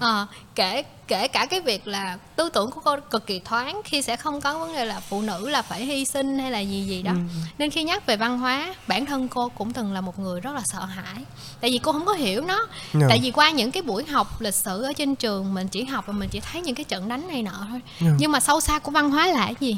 Ờ, 0.00 0.26
kể 0.54 0.82
kể 1.08 1.28
cả 1.28 1.46
cái 1.46 1.60
việc 1.60 1.86
là 1.86 2.18
tư 2.36 2.48
tưởng 2.48 2.70
của 2.70 2.80
cô 2.84 2.96
cực 3.10 3.26
kỳ 3.26 3.38
thoáng 3.38 3.80
khi 3.84 4.02
sẽ 4.02 4.16
không 4.16 4.40
có 4.40 4.58
vấn 4.58 4.72
đề 4.72 4.84
là 4.84 5.00
phụ 5.00 5.22
nữ 5.22 5.48
là 5.48 5.62
phải 5.62 5.84
hy 5.84 6.04
sinh 6.04 6.38
hay 6.38 6.50
là 6.50 6.58
gì 6.58 6.84
gì 6.84 7.02
đó. 7.02 7.12
Nên 7.58 7.70
khi 7.70 7.82
nhắc 7.82 8.06
về 8.06 8.16
văn 8.16 8.38
hóa 8.38 8.74
bản 8.86 9.06
thân 9.06 9.28
cô 9.28 9.48
cũng 9.48 9.72
từng 9.72 9.92
là 9.92 10.00
một 10.00 10.18
người 10.18 10.40
rất 10.40 10.54
là 10.54 10.62
sợ 10.64 10.84
hãi. 10.84 11.24
Tại 11.60 11.70
vì 11.70 11.78
cô 11.78 11.92
không 11.92 12.04
có 12.04 12.12
hiểu 12.12 12.44
nó. 12.44 12.66
Dạ. 12.94 13.06
tại 13.08 13.18
vì 13.22 13.30
qua 13.30 13.50
những 13.50 13.70
cái 13.70 13.82
buổi 13.82 14.04
học 14.04 14.40
lịch 14.40 14.54
sử 14.54 14.82
ở 14.82 14.92
trên 14.92 15.14
trường 15.14 15.54
mình 15.54 15.68
chỉ 15.68 15.84
học 15.84 16.06
và 16.06 16.12
mình 16.12 16.28
chỉ 16.28 16.40
thấy 16.40 16.62
những 16.62 16.74
cái 16.74 16.84
trận 16.84 17.08
đánh 17.08 17.28
này 17.28 17.42
nọ 17.42 17.66
thôi. 17.70 17.80
Dạ. 18.00 18.10
nhưng 18.18 18.32
mà 18.32 18.40
sâu 18.40 18.60
xa 18.60 18.78
của 18.78 18.90
văn 18.90 19.10
hóa 19.10 19.26
là 19.26 19.44
cái 19.44 19.54
gì 19.60 19.76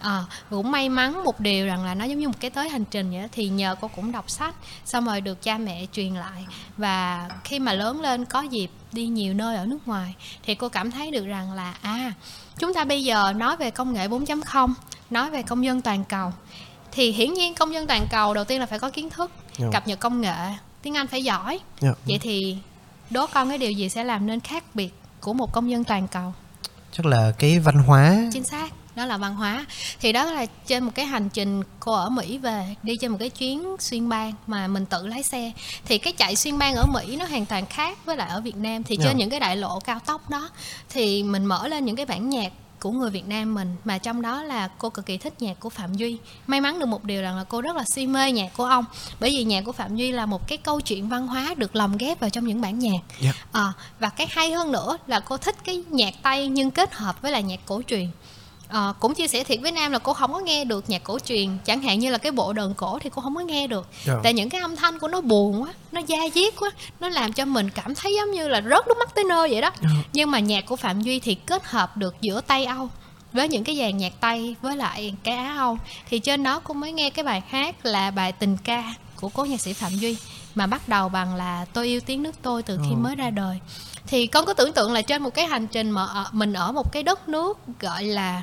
Ờ, 0.00 0.24
cũng 0.50 0.70
may 0.70 0.88
mắn 0.88 1.24
một 1.24 1.40
điều 1.40 1.66
rằng 1.66 1.84
là 1.84 1.94
nó 1.94 2.04
giống 2.04 2.18
như 2.18 2.28
một 2.28 2.34
cái 2.40 2.50
tới 2.50 2.68
hành 2.68 2.84
trình 2.84 3.10
vậy 3.10 3.20
đó. 3.22 3.28
thì 3.32 3.48
nhờ 3.48 3.76
cô 3.80 3.88
cũng 3.88 4.12
đọc 4.12 4.30
sách 4.30 4.54
xong 4.84 5.04
rồi 5.04 5.20
được 5.20 5.42
cha 5.42 5.58
mẹ 5.58 5.86
truyền 5.92 6.14
lại 6.14 6.46
và 6.76 7.28
khi 7.44 7.58
mà 7.58 7.72
lớn 7.72 8.00
lên 8.00 8.24
có 8.24 8.40
dịp 8.40 8.70
đi 8.92 9.06
nhiều 9.06 9.34
nơi 9.34 9.56
ở 9.56 9.66
nước 9.66 9.78
ngoài 9.86 10.14
thì 10.42 10.54
cô 10.54 10.68
cảm 10.68 10.90
thấy 10.90 11.10
được 11.10 11.26
rằng 11.26 11.52
là 11.52 11.74
à 11.82 12.12
chúng 12.58 12.74
ta 12.74 12.84
bây 12.84 13.04
giờ 13.04 13.32
nói 13.32 13.56
về 13.56 13.70
công 13.70 13.92
nghệ 13.92 14.08
4.0 14.08 14.72
nói 15.10 15.30
về 15.30 15.42
công 15.42 15.64
dân 15.64 15.82
toàn 15.82 16.04
cầu 16.04 16.32
thì 16.92 17.12
hiển 17.12 17.34
nhiên 17.34 17.54
công 17.54 17.74
dân 17.74 17.86
toàn 17.86 18.06
cầu 18.10 18.34
đầu 18.34 18.44
tiên 18.44 18.60
là 18.60 18.66
phải 18.66 18.78
có 18.78 18.90
kiến 18.90 19.10
thức 19.10 19.30
Dạ. 19.58 19.66
cập 19.72 19.86
nhật 19.86 20.00
công 20.00 20.20
nghệ 20.20 20.34
tiếng 20.82 20.96
Anh 20.96 21.06
phải 21.06 21.24
giỏi 21.24 21.60
dạ. 21.80 21.90
vậy 22.04 22.18
thì 22.20 22.56
đố 23.10 23.26
con 23.26 23.48
cái 23.48 23.58
điều 23.58 23.70
gì 23.70 23.88
sẽ 23.88 24.04
làm 24.04 24.26
nên 24.26 24.40
khác 24.40 24.64
biệt 24.74 24.94
của 25.20 25.32
một 25.32 25.52
công 25.52 25.70
dân 25.70 25.84
toàn 25.84 26.08
cầu 26.08 26.34
chắc 26.92 27.06
là 27.06 27.32
cái 27.38 27.58
văn 27.58 27.74
hóa 27.86 28.16
chính 28.32 28.44
xác 28.44 28.72
đó 28.94 29.06
là 29.06 29.16
văn 29.16 29.34
hóa. 29.34 29.66
Thì 30.00 30.12
đó 30.12 30.24
là 30.24 30.46
trên 30.66 30.84
một 30.84 30.92
cái 30.94 31.06
hành 31.06 31.28
trình 31.28 31.62
cô 31.80 31.92
ở 31.92 32.10
Mỹ 32.10 32.38
về 32.38 32.74
đi 32.82 32.96
trên 32.96 33.10
một 33.10 33.16
cái 33.20 33.30
chuyến 33.30 33.76
xuyên 33.78 34.08
bang 34.08 34.32
mà 34.46 34.66
mình 34.68 34.86
tự 34.86 35.06
lái 35.06 35.22
xe. 35.22 35.52
Thì 35.84 35.98
cái 35.98 36.12
chạy 36.12 36.36
xuyên 36.36 36.58
bang 36.58 36.74
ở 36.74 36.86
Mỹ 36.86 37.16
nó 37.16 37.24
hoàn 37.24 37.46
toàn 37.46 37.66
khác 37.66 37.98
với 38.04 38.16
lại 38.16 38.28
ở 38.30 38.40
Việt 38.40 38.56
Nam. 38.56 38.82
Thì 38.82 38.96
Dạ. 38.96 39.04
trên 39.04 39.16
những 39.16 39.30
cái 39.30 39.40
đại 39.40 39.56
lộ 39.56 39.80
cao 39.80 39.98
tốc 40.06 40.30
đó 40.30 40.48
thì 40.88 41.22
mình 41.22 41.44
mở 41.44 41.68
lên 41.68 41.84
những 41.84 41.96
cái 41.96 42.06
bản 42.06 42.28
nhạc 42.30 42.52
của 42.80 42.90
người 42.90 43.10
Việt 43.10 43.26
Nam 43.26 43.54
mình 43.54 43.76
mà 43.84 43.98
trong 43.98 44.22
đó 44.22 44.42
là 44.42 44.68
cô 44.78 44.90
cực 44.90 45.06
kỳ 45.06 45.18
thích 45.18 45.42
nhạc 45.42 45.60
của 45.60 45.68
Phạm 45.70 45.94
Duy. 45.94 46.18
May 46.46 46.60
mắn 46.60 46.78
được 46.78 46.86
một 46.86 47.04
điều 47.04 47.22
rằng 47.22 47.36
là 47.36 47.44
cô 47.44 47.60
rất 47.60 47.76
là 47.76 47.84
si 47.94 48.06
mê 48.06 48.32
nhạc 48.32 48.56
của 48.56 48.64
ông 48.64 48.84
bởi 49.20 49.30
vì 49.30 49.44
nhạc 49.44 49.62
của 49.64 49.72
Phạm 49.72 49.96
Duy 49.96 50.12
là 50.12 50.26
một 50.26 50.48
cái 50.48 50.58
câu 50.58 50.80
chuyện 50.80 51.08
văn 51.08 51.26
hóa 51.26 51.54
được 51.56 51.76
lồng 51.76 51.96
ghép 51.96 52.20
vào 52.20 52.30
trong 52.30 52.46
những 52.46 52.60
bản 52.60 52.78
nhạc. 52.78 52.98
Dạ. 53.20 53.32
Ờ, 53.52 53.72
và 53.98 54.08
cái 54.08 54.26
hay 54.30 54.52
hơn 54.52 54.72
nữa 54.72 54.96
là 55.06 55.20
cô 55.20 55.36
thích 55.36 55.56
cái 55.64 55.84
nhạc 55.90 56.14
Tây 56.22 56.48
nhưng 56.48 56.70
kết 56.70 56.94
hợp 56.94 57.22
với 57.22 57.32
lại 57.32 57.42
nhạc 57.42 57.60
cổ 57.66 57.82
truyền 57.86 58.08
Ờ, 58.70 58.92
cũng 59.00 59.14
chia 59.14 59.28
sẻ 59.28 59.44
thiệt 59.44 59.58
với 59.62 59.72
Nam 59.72 59.92
là 59.92 59.98
cô 59.98 60.12
không 60.12 60.32
có 60.32 60.38
nghe 60.38 60.64
được 60.64 60.90
nhạc 60.90 61.04
cổ 61.04 61.18
truyền 61.18 61.58
chẳng 61.64 61.82
hạn 61.82 61.98
như 61.98 62.10
là 62.10 62.18
cái 62.18 62.32
bộ 62.32 62.52
đờn 62.52 62.74
cổ 62.74 62.98
thì 63.02 63.10
cô 63.14 63.22
không 63.22 63.34
có 63.34 63.40
nghe 63.40 63.66
được 63.66 63.86
Dạ. 64.04 64.14
tại 64.22 64.32
những 64.32 64.50
cái 64.50 64.60
âm 64.60 64.76
thanh 64.76 64.98
của 64.98 65.08
nó 65.08 65.20
buồn 65.20 65.62
quá 65.62 65.68
nó 65.92 66.00
da 66.06 66.18
diết 66.34 66.54
quá 66.60 66.70
nó 67.00 67.08
làm 67.08 67.32
cho 67.32 67.44
mình 67.44 67.70
cảm 67.70 67.94
thấy 67.94 68.14
giống 68.14 68.30
như 68.30 68.48
là 68.48 68.60
rớt 68.62 68.88
nước 68.88 68.94
mắt 68.98 69.14
tới 69.14 69.24
nơi 69.24 69.48
vậy 69.50 69.60
đó 69.60 69.70
Dạ. 69.82 69.88
nhưng 70.12 70.30
mà 70.30 70.38
nhạc 70.38 70.66
của 70.66 70.76
Phạm 70.76 71.00
Duy 71.02 71.20
thì 71.20 71.34
kết 71.34 71.64
hợp 71.64 71.96
được 71.96 72.14
giữa 72.20 72.40
Tây 72.40 72.64
Âu 72.64 72.88
với 73.32 73.48
những 73.48 73.64
cái 73.64 73.76
dàn 73.76 73.96
nhạc 73.98 74.12
Tây 74.20 74.54
với 74.62 74.76
lại 74.76 75.14
cái 75.24 75.36
Á 75.36 75.54
Âu 75.58 75.78
thì 76.10 76.18
trên 76.18 76.42
đó 76.42 76.60
cô 76.64 76.74
mới 76.74 76.92
nghe 76.92 77.10
cái 77.10 77.24
bài 77.24 77.42
hát 77.48 77.86
là 77.86 78.10
bài 78.10 78.32
tình 78.32 78.56
ca 78.64 78.94
của 79.20 79.28
cố 79.28 79.44
nhạc 79.44 79.60
sĩ 79.60 79.72
Phạm 79.72 79.92
Duy 79.92 80.16
mà 80.54 80.66
bắt 80.66 80.88
đầu 80.88 81.08
bằng 81.08 81.34
là 81.34 81.64
tôi 81.72 81.86
yêu 81.86 82.00
tiếng 82.06 82.22
nước 82.22 82.34
tôi 82.42 82.62
từ 82.62 82.76
khi 82.84 82.90
Ờ. 82.90 82.96
mới 82.96 83.16
ra 83.16 83.30
đời 83.30 83.58
thì 84.06 84.26
con 84.26 84.46
có 84.46 84.54
tưởng 84.54 84.72
tượng 84.72 84.92
là 84.92 85.02
trên 85.02 85.22
một 85.22 85.34
cái 85.34 85.46
hành 85.46 85.66
trình 85.66 85.90
mà 85.90 86.04
ở- 86.04 86.28
mình 86.32 86.52
ở 86.52 86.72
một 86.72 86.92
cái 86.92 87.02
đất 87.02 87.28
nước 87.28 87.58
gọi 87.80 88.04
là 88.04 88.42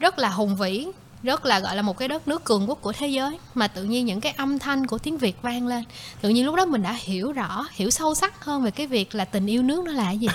rất 0.00 0.18
là 0.18 0.28
hùng 0.28 0.56
vĩ, 0.56 0.86
rất 1.22 1.46
là 1.46 1.60
gọi 1.60 1.76
là 1.76 1.82
một 1.82 1.98
cái 1.98 2.08
đất 2.08 2.28
nước 2.28 2.44
cường 2.44 2.68
quốc 2.68 2.78
của 2.82 2.92
thế 2.92 3.08
giới, 3.08 3.38
mà 3.54 3.68
tự 3.68 3.84
nhiên 3.84 4.06
những 4.06 4.20
cái 4.20 4.34
âm 4.36 4.58
thanh 4.58 4.86
của 4.86 4.98
tiếng 4.98 5.18
Việt 5.18 5.42
vang 5.42 5.66
lên. 5.66 5.84
Tự 6.20 6.28
nhiên 6.28 6.46
lúc 6.46 6.54
đó 6.54 6.64
mình 6.64 6.82
đã 6.82 6.92
hiểu 6.92 7.32
rõ, 7.32 7.66
hiểu 7.72 7.90
sâu 7.90 8.14
sắc 8.14 8.44
hơn 8.44 8.62
về 8.62 8.70
cái 8.70 8.86
việc 8.86 9.14
là 9.14 9.24
tình 9.24 9.46
yêu 9.46 9.62
nước 9.62 9.84
nó 9.84 9.92
là 9.92 10.04
cái 10.04 10.18
gì. 10.18 10.28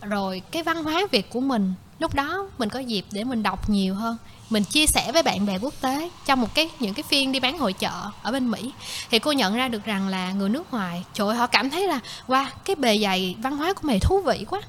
Rồi 0.00 0.42
cái 0.50 0.62
văn 0.62 0.84
hóa 0.84 1.02
Việt 1.10 1.30
của 1.30 1.40
mình 1.40 1.74
lúc 1.98 2.14
đó 2.14 2.46
mình 2.58 2.68
có 2.68 2.78
dịp 2.78 3.04
để 3.10 3.24
mình 3.24 3.42
đọc 3.42 3.70
nhiều 3.70 3.94
hơn 3.94 4.16
mình 4.50 4.64
chia 4.64 4.86
sẻ 4.86 5.12
với 5.12 5.22
bạn 5.22 5.46
bè 5.46 5.58
quốc 5.58 5.74
tế 5.80 6.10
trong 6.26 6.40
một 6.40 6.54
cái 6.54 6.70
những 6.80 6.94
cái 6.94 7.02
phiên 7.02 7.32
đi 7.32 7.40
bán 7.40 7.58
hội 7.58 7.72
chợ 7.72 8.10
ở 8.22 8.32
bên 8.32 8.50
Mỹ. 8.50 8.72
Thì 9.10 9.18
cô 9.18 9.32
nhận 9.32 9.54
ra 9.54 9.68
được 9.68 9.84
rằng 9.84 10.08
là 10.08 10.32
người 10.32 10.48
nước 10.48 10.72
ngoài 10.72 11.04
trời 11.14 11.28
ơi, 11.28 11.36
họ 11.36 11.46
cảm 11.46 11.70
thấy 11.70 11.88
là 11.88 12.00
wow 12.28 12.46
cái 12.64 12.76
bề 12.76 12.98
dày 12.98 13.36
văn 13.38 13.56
hóa 13.56 13.72
của 13.72 13.80
mày 13.82 14.00
thú 14.00 14.20
vị 14.20 14.44
quá. 14.50 14.60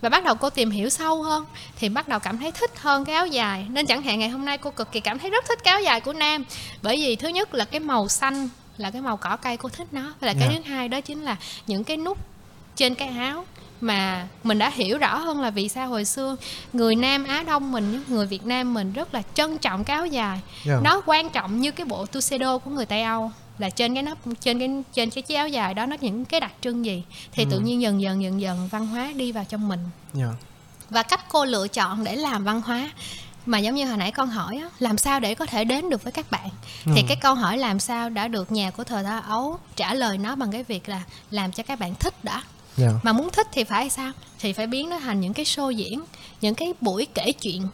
Và 0.00 0.08
bắt 0.08 0.24
đầu 0.24 0.34
cô 0.34 0.50
tìm 0.50 0.70
hiểu 0.70 0.88
sâu 0.88 1.22
hơn 1.22 1.44
thì 1.78 1.88
bắt 1.88 2.08
đầu 2.08 2.18
cảm 2.18 2.38
thấy 2.38 2.52
thích 2.52 2.70
hơn 2.80 3.04
cái 3.04 3.14
áo 3.14 3.26
dài. 3.26 3.66
Nên 3.68 3.86
chẳng 3.86 4.02
hạn 4.02 4.18
ngày 4.18 4.28
hôm 4.28 4.44
nay 4.44 4.58
cô 4.58 4.70
cực 4.70 4.92
kỳ 4.92 5.00
cảm 5.00 5.18
thấy 5.18 5.30
rất 5.30 5.44
thích 5.48 5.58
cái 5.64 5.72
áo 5.72 5.82
dài 5.82 6.00
của 6.00 6.12
Nam. 6.12 6.44
Bởi 6.82 6.96
vì 6.96 7.16
thứ 7.16 7.28
nhất 7.28 7.54
là 7.54 7.64
cái 7.64 7.80
màu 7.80 8.08
xanh 8.08 8.48
là 8.76 8.90
cái 8.90 9.02
màu 9.02 9.16
cỏ 9.16 9.36
cây 9.36 9.56
cô 9.56 9.68
thích 9.68 9.88
nó. 9.92 10.14
Và 10.20 10.26
là 10.26 10.34
cái 10.40 10.48
Dạ. 10.52 10.60
thứ 10.64 10.70
hai 10.70 10.88
đó 10.88 11.00
chính 11.00 11.22
là 11.22 11.36
những 11.66 11.84
cái 11.84 11.96
nút 11.96 12.18
trên 12.76 12.94
cái 12.94 13.08
áo 13.08 13.44
mà 13.80 14.28
mình 14.44 14.58
đã 14.58 14.70
hiểu 14.70 14.98
rõ 14.98 15.18
hơn 15.18 15.40
là 15.40 15.50
vì 15.50 15.68
sao 15.68 15.88
hồi 15.88 16.04
xưa 16.04 16.36
người 16.72 16.94
Nam 16.94 17.24
Á 17.24 17.42
Đông 17.46 17.72
mình 17.72 18.02
người 18.08 18.26
Việt 18.26 18.46
Nam 18.46 18.74
mình 18.74 18.92
rất 18.92 19.14
là 19.14 19.22
trân 19.34 19.58
trọng 19.58 19.84
cái 19.84 19.96
áo 19.96 20.06
dài. 20.06 20.40
Dạ. 20.64 20.80
nó 20.82 21.02
quan 21.06 21.30
trọng 21.30 21.60
như 21.60 21.70
cái 21.70 21.86
bộ 21.86 22.06
tuxedo 22.06 22.58
của 22.58 22.70
người 22.70 22.86
Tây 22.86 23.02
Âu 23.02 23.30
là 23.58 23.70
trên 23.70 23.94
cái 23.94 24.02
nắp 24.02 24.18
trên 24.40 24.58
cái 24.58 24.68
trên 24.92 25.10
cái 25.10 25.22
chiếc 25.22 25.34
áo 25.34 25.48
dài 25.48 25.74
đó 25.74 25.86
nó 25.86 25.96
những 26.00 26.24
cái 26.24 26.40
đặc 26.40 26.52
trưng 26.60 26.84
gì. 26.84 27.04
Thì 27.32 27.46
tự 27.50 27.58
nhiên 27.58 27.80
dần 27.82 28.00
dần 28.00 28.22
dần 28.22 28.40
dần 28.40 28.68
văn 28.72 28.86
hóa 28.86 29.12
đi 29.16 29.32
vào 29.32 29.44
trong 29.48 29.68
mình. 29.68 29.80
Dạ. 30.14 30.28
và 30.90 31.02
cách 31.02 31.24
cô 31.28 31.44
lựa 31.44 31.68
chọn 31.68 32.04
để 32.04 32.16
làm 32.16 32.44
văn 32.44 32.62
hóa 32.62 32.90
mà 33.46 33.58
giống 33.58 33.74
như 33.74 33.86
hồi 33.86 33.96
nãy 33.96 34.12
con 34.12 34.28
hỏi 34.28 34.56
á, 34.56 34.70
làm 34.78 34.98
sao 34.98 35.20
để 35.20 35.34
có 35.34 35.46
thể 35.46 35.64
đến 35.64 35.90
được 35.90 36.02
với 36.02 36.12
các 36.12 36.30
bạn? 36.30 36.48
Thì 36.84 37.02
cái 37.08 37.16
câu 37.16 37.34
hỏi 37.34 37.58
làm 37.58 37.80
sao 37.80 38.10
đã 38.10 38.28
được 38.28 38.52
nhà 38.52 38.70
của 38.70 38.84
thời 38.84 39.04
thơ 39.04 39.20
ấu 39.28 39.58
trả 39.76 39.94
lời 39.94 40.18
nó 40.18 40.36
bằng 40.36 40.52
cái 40.52 40.62
việc 40.62 40.88
là 40.88 41.02
làm 41.30 41.52
cho 41.52 41.62
các 41.62 41.78
bạn 41.78 41.94
thích 41.94 42.24
đã 42.24 42.42
Dạ. 42.76 42.88
mà 43.02 43.12
muốn 43.12 43.30
thích 43.32 43.46
thì 43.52 43.64
phải 43.64 43.90
sao 43.90 44.12
thì 44.38 44.52
phải 44.52 44.66
biến 44.66 44.90
nó 44.90 44.98
thành 44.98 45.20
những 45.20 45.32
cái 45.32 45.44
show 45.44 45.70
diễn 45.70 46.00
những 46.40 46.54
cái 46.54 46.74
buổi 46.80 47.06
kể 47.14 47.32
chuyện 47.32 47.68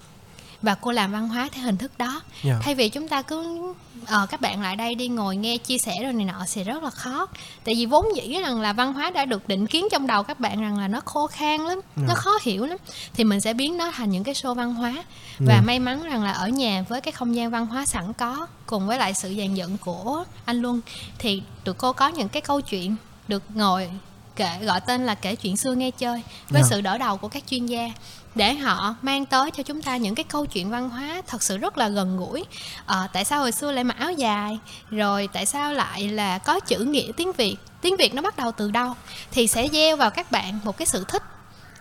và 0.62 0.74
cô 0.74 0.92
làm 0.92 1.12
văn 1.12 1.28
hóa 1.28 1.48
theo 1.52 1.64
hình 1.64 1.76
thức 1.76 1.98
đó 1.98 2.20
Dạ. 2.42 2.58
thay 2.62 2.74
vì 2.74 2.88
chúng 2.88 3.08
ta 3.08 3.22
cứ 3.22 3.72
ờ, 4.06 4.26
các 4.30 4.40
bạn 4.40 4.62
lại 4.62 4.76
đây 4.76 4.94
đi 4.94 5.08
ngồi 5.08 5.36
nghe 5.36 5.56
chia 5.56 5.78
sẻ 5.78 5.92
rồi 6.02 6.12
này 6.12 6.24
nọ 6.24 6.44
thì 6.52 6.64
rất 6.64 6.82
là 6.82 6.90
khó 6.90 7.26
tại 7.64 7.74
vì 7.74 7.86
vốn 7.86 8.06
dĩ 8.16 8.40
rằng 8.40 8.60
là 8.60 8.72
văn 8.72 8.92
hóa 8.92 9.10
đã 9.10 9.24
được 9.24 9.48
định 9.48 9.66
kiến 9.66 9.86
trong 9.92 10.06
đầu 10.06 10.22
các 10.22 10.40
bạn 10.40 10.60
rằng 10.60 10.78
là 10.78 10.88
nó 10.88 11.00
khô 11.04 11.26
khan 11.26 11.60
lắm 11.60 11.80
Dạ. 11.96 12.02
nó 12.08 12.14
khó 12.14 12.30
hiểu 12.42 12.66
lắm 12.66 12.78
thì 13.14 13.24
mình 13.24 13.40
sẽ 13.40 13.54
biến 13.54 13.76
nó 13.76 13.90
thành 13.90 14.10
những 14.10 14.24
cái 14.24 14.34
show 14.34 14.54
văn 14.54 14.74
hóa 14.74 14.92
và 15.38 15.54
Dạ. 15.54 15.60
may 15.60 15.78
mắn 15.78 16.02
rằng 16.02 16.22
là 16.22 16.32
ở 16.32 16.48
nhà 16.48 16.84
với 16.88 17.00
cái 17.00 17.12
không 17.12 17.34
gian 17.36 17.50
văn 17.50 17.66
hóa 17.66 17.86
sẵn 17.86 18.12
có 18.12 18.46
cùng 18.66 18.86
với 18.86 18.98
lại 18.98 19.14
sự 19.14 19.34
dàn 19.38 19.54
dựng 19.54 19.78
của 19.78 20.24
anh 20.44 20.62
Luân 20.62 20.80
thì 21.18 21.42
tụi 21.64 21.74
cô 21.74 21.92
có 21.92 22.08
những 22.08 22.28
cái 22.28 22.42
câu 22.42 22.60
chuyện 22.60 22.96
được 23.28 23.42
ngồi 23.54 23.90
kể 24.36 24.58
gọi 24.62 24.80
tên 24.80 25.06
là 25.06 25.14
kể 25.14 25.36
chuyện 25.36 25.56
xưa 25.56 25.74
nghe 25.74 25.90
chơi 25.90 26.22
với 26.50 26.62
Dạ. 26.62 26.68
sự 26.70 26.80
đỡ 26.80 26.98
đầu 26.98 27.16
của 27.16 27.28
các 27.28 27.42
chuyên 27.50 27.66
gia. 27.66 27.88
Để 28.34 28.54
họ 28.54 28.94
mang 29.02 29.26
tới 29.26 29.50
cho 29.50 29.62
chúng 29.62 29.82
ta 29.82 29.96
những 29.96 30.14
cái 30.14 30.24
câu 30.24 30.46
chuyện 30.46 30.70
văn 30.70 30.88
hóa 30.90 31.22
thật 31.26 31.42
sự 31.42 31.58
rất 31.58 31.78
là 31.78 31.88
gần 31.88 32.16
gũi. 32.16 32.44
Ờ, 32.86 33.06
tại 33.12 33.24
sao 33.24 33.40
hồi 33.40 33.52
xưa 33.52 33.72
lại 33.72 33.84
mặc 33.84 33.96
áo 33.98 34.12
dài? 34.12 34.58
Rồi 34.90 35.28
tại 35.32 35.46
sao 35.46 35.72
lại 35.72 36.08
là 36.08 36.38
có 36.38 36.60
chữ 36.60 36.78
nghĩa 36.78 37.12
tiếng 37.16 37.32
việt? 37.32 37.56
Tiếng 37.80 37.96
việt 37.96 38.14
nó 38.14 38.22
bắt 38.22 38.36
đầu 38.36 38.52
từ 38.52 38.70
đâu? 38.70 38.94
Thì 39.30 39.46
sẽ 39.46 39.68
gieo 39.68 39.96
vào 39.96 40.10
các 40.10 40.30
bạn 40.30 40.58
một 40.64 40.76
cái 40.76 40.86
sự 40.86 41.04
thích. 41.08 41.22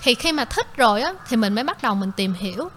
Thì 0.02 0.16
khi 0.16 0.32
mà 0.32 0.46
thích 0.46 0.78
rồi 0.78 1.02
á 1.02 1.14
thì 1.30 1.38
mình 1.38 1.56
mới 1.56 1.64
bắt 1.64 1.84
đầu 1.84 1.96
mình 1.96 2.12
tìm 2.12 2.34
hiểu. 2.34 2.70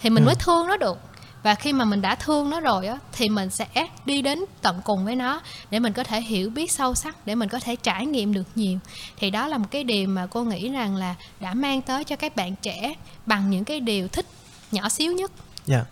Thì 0.00 0.10
mình 0.10 0.24
Ừ. 0.24 0.26
mới 0.26 0.34
thương 0.34 0.66
nó 0.66 0.76
được 0.76 0.98
và 1.44 1.54
khi 1.54 1.72
mà 1.72 1.84
mình 1.84 2.02
đã 2.02 2.14
thương 2.14 2.50
nó 2.50 2.60
rồi 2.60 2.86
á, 2.86 2.98
thì 3.12 3.28
mình 3.28 3.50
sẽ 3.50 3.66
đi 4.06 4.22
đến 4.22 4.38
tận 4.62 4.80
cùng 4.84 5.04
với 5.04 5.16
nó 5.16 5.40
để 5.70 5.78
mình 5.78 5.92
có 5.92 6.04
thể 6.04 6.20
hiểu 6.20 6.50
biết 6.50 6.70
sâu 6.70 6.94
sắc, 6.94 7.26
để 7.26 7.34
mình 7.34 7.48
có 7.48 7.60
thể 7.60 7.76
trải 7.76 8.06
nghiệm 8.06 8.34
được 8.34 8.46
nhiều. 8.54 8.78
Thì 9.16 9.30
đó 9.30 9.46
là 9.48 9.58
một 9.58 9.66
cái 9.70 9.84
điều 9.84 10.08
mà 10.08 10.26
cô 10.26 10.44
nghĩ 10.44 10.68
rằng 10.68 10.96
là 10.96 11.14
đã 11.40 11.54
mang 11.54 11.82
tới 11.82 12.04
cho 12.04 12.16
các 12.16 12.36
bạn 12.36 12.54
trẻ 12.62 12.94
bằng 13.26 13.50
những 13.50 13.64
cái 13.64 13.80
điều 13.80 14.08
thích 14.08 14.26
nhỏ 14.72 14.88
xíu 14.88 15.12
nhất. 15.12 15.32
Dạ. 15.66 15.84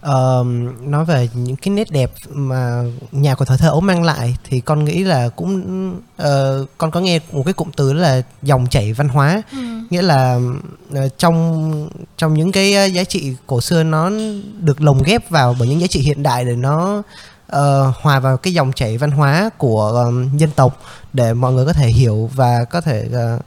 Ờ, 0.00 0.44
nói 0.80 1.04
về 1.04 1.28
những 1.34 1.56
cái 1.56 1.74
nét 1.74 1.90
đẹp 1.90 2.10
mà 2.28 2.82
nhà 3.12 3.34
của 3.34 3.44
thời 3.44 3.58
thơ 3.58 3.68
ấu 3.68 3.80
mang 3.80 4.02
lại 4.02 4.36
thì 4.44 4.60
con 4.60 4.84
nghĩ 4.84 5.04
là 5.04 5.28
cũng 5.28 5.94
ờ, 6.16 6.66
con 6.78 6.90
có 6.90 7.00
nghe 7.00 7.20
một 7.32 7.42
cái 7.44 7.54
cụm 7.54 7.70
từ 7.76 7.92
là 7.92 8.22
dòng 8.42 8.66
chảy 8.70 8.92
văn 8.92 9.08
hóa 9.08 9.42
ừ. 9.52 9.58
nghĩa 9.90 10.02
là 10.02 10.40
ờ, 10.94 11.08
trong 11.18 11.88
trong 12.16 12.34
những 12.34 12.52
cái 12.52 12.74
ờ, 12.74 12.84
giá 12.84 13.04
trị 13.04 13.34
cổ 13.46 13.60
xưa 13.60 13.82
nó 13.82 14.10
được 14.60 14.80
lồng 14.80 15.02
ghép 15.02 15.30
vào 15.30 15.56
bởi 15.58 15.68
những 15.68 15.80
giá 15.80 15.86
trị 15.86 16.00
hiện 16.00 16.22
đại 16.22 16.44
để 16.44 16.56
nó 16.56 17.02
ờ, 17.46 17.92
hòa 18.00 18.20
vào 18.20 18.36
cái 18.36 18.52
dòng 18.52 18.72
chảy 18.72 18.98
văn 18.98 19.10
hóa 19.10 19.50
của 19.58 19.82
ờm, 19.82 20.36
dân 20.36 20.50
tộc 20.50 20.80
để 21.12 21.34
mọi 21.34 21.52
người 21.52 21.66
có 21.66 21.72
thể 21.72 21.88
hiểu 21.88 22.30
và 22.34 22.64
có 22.64 22.80
thể 22.80 23.08
ờ, 23.12 23.38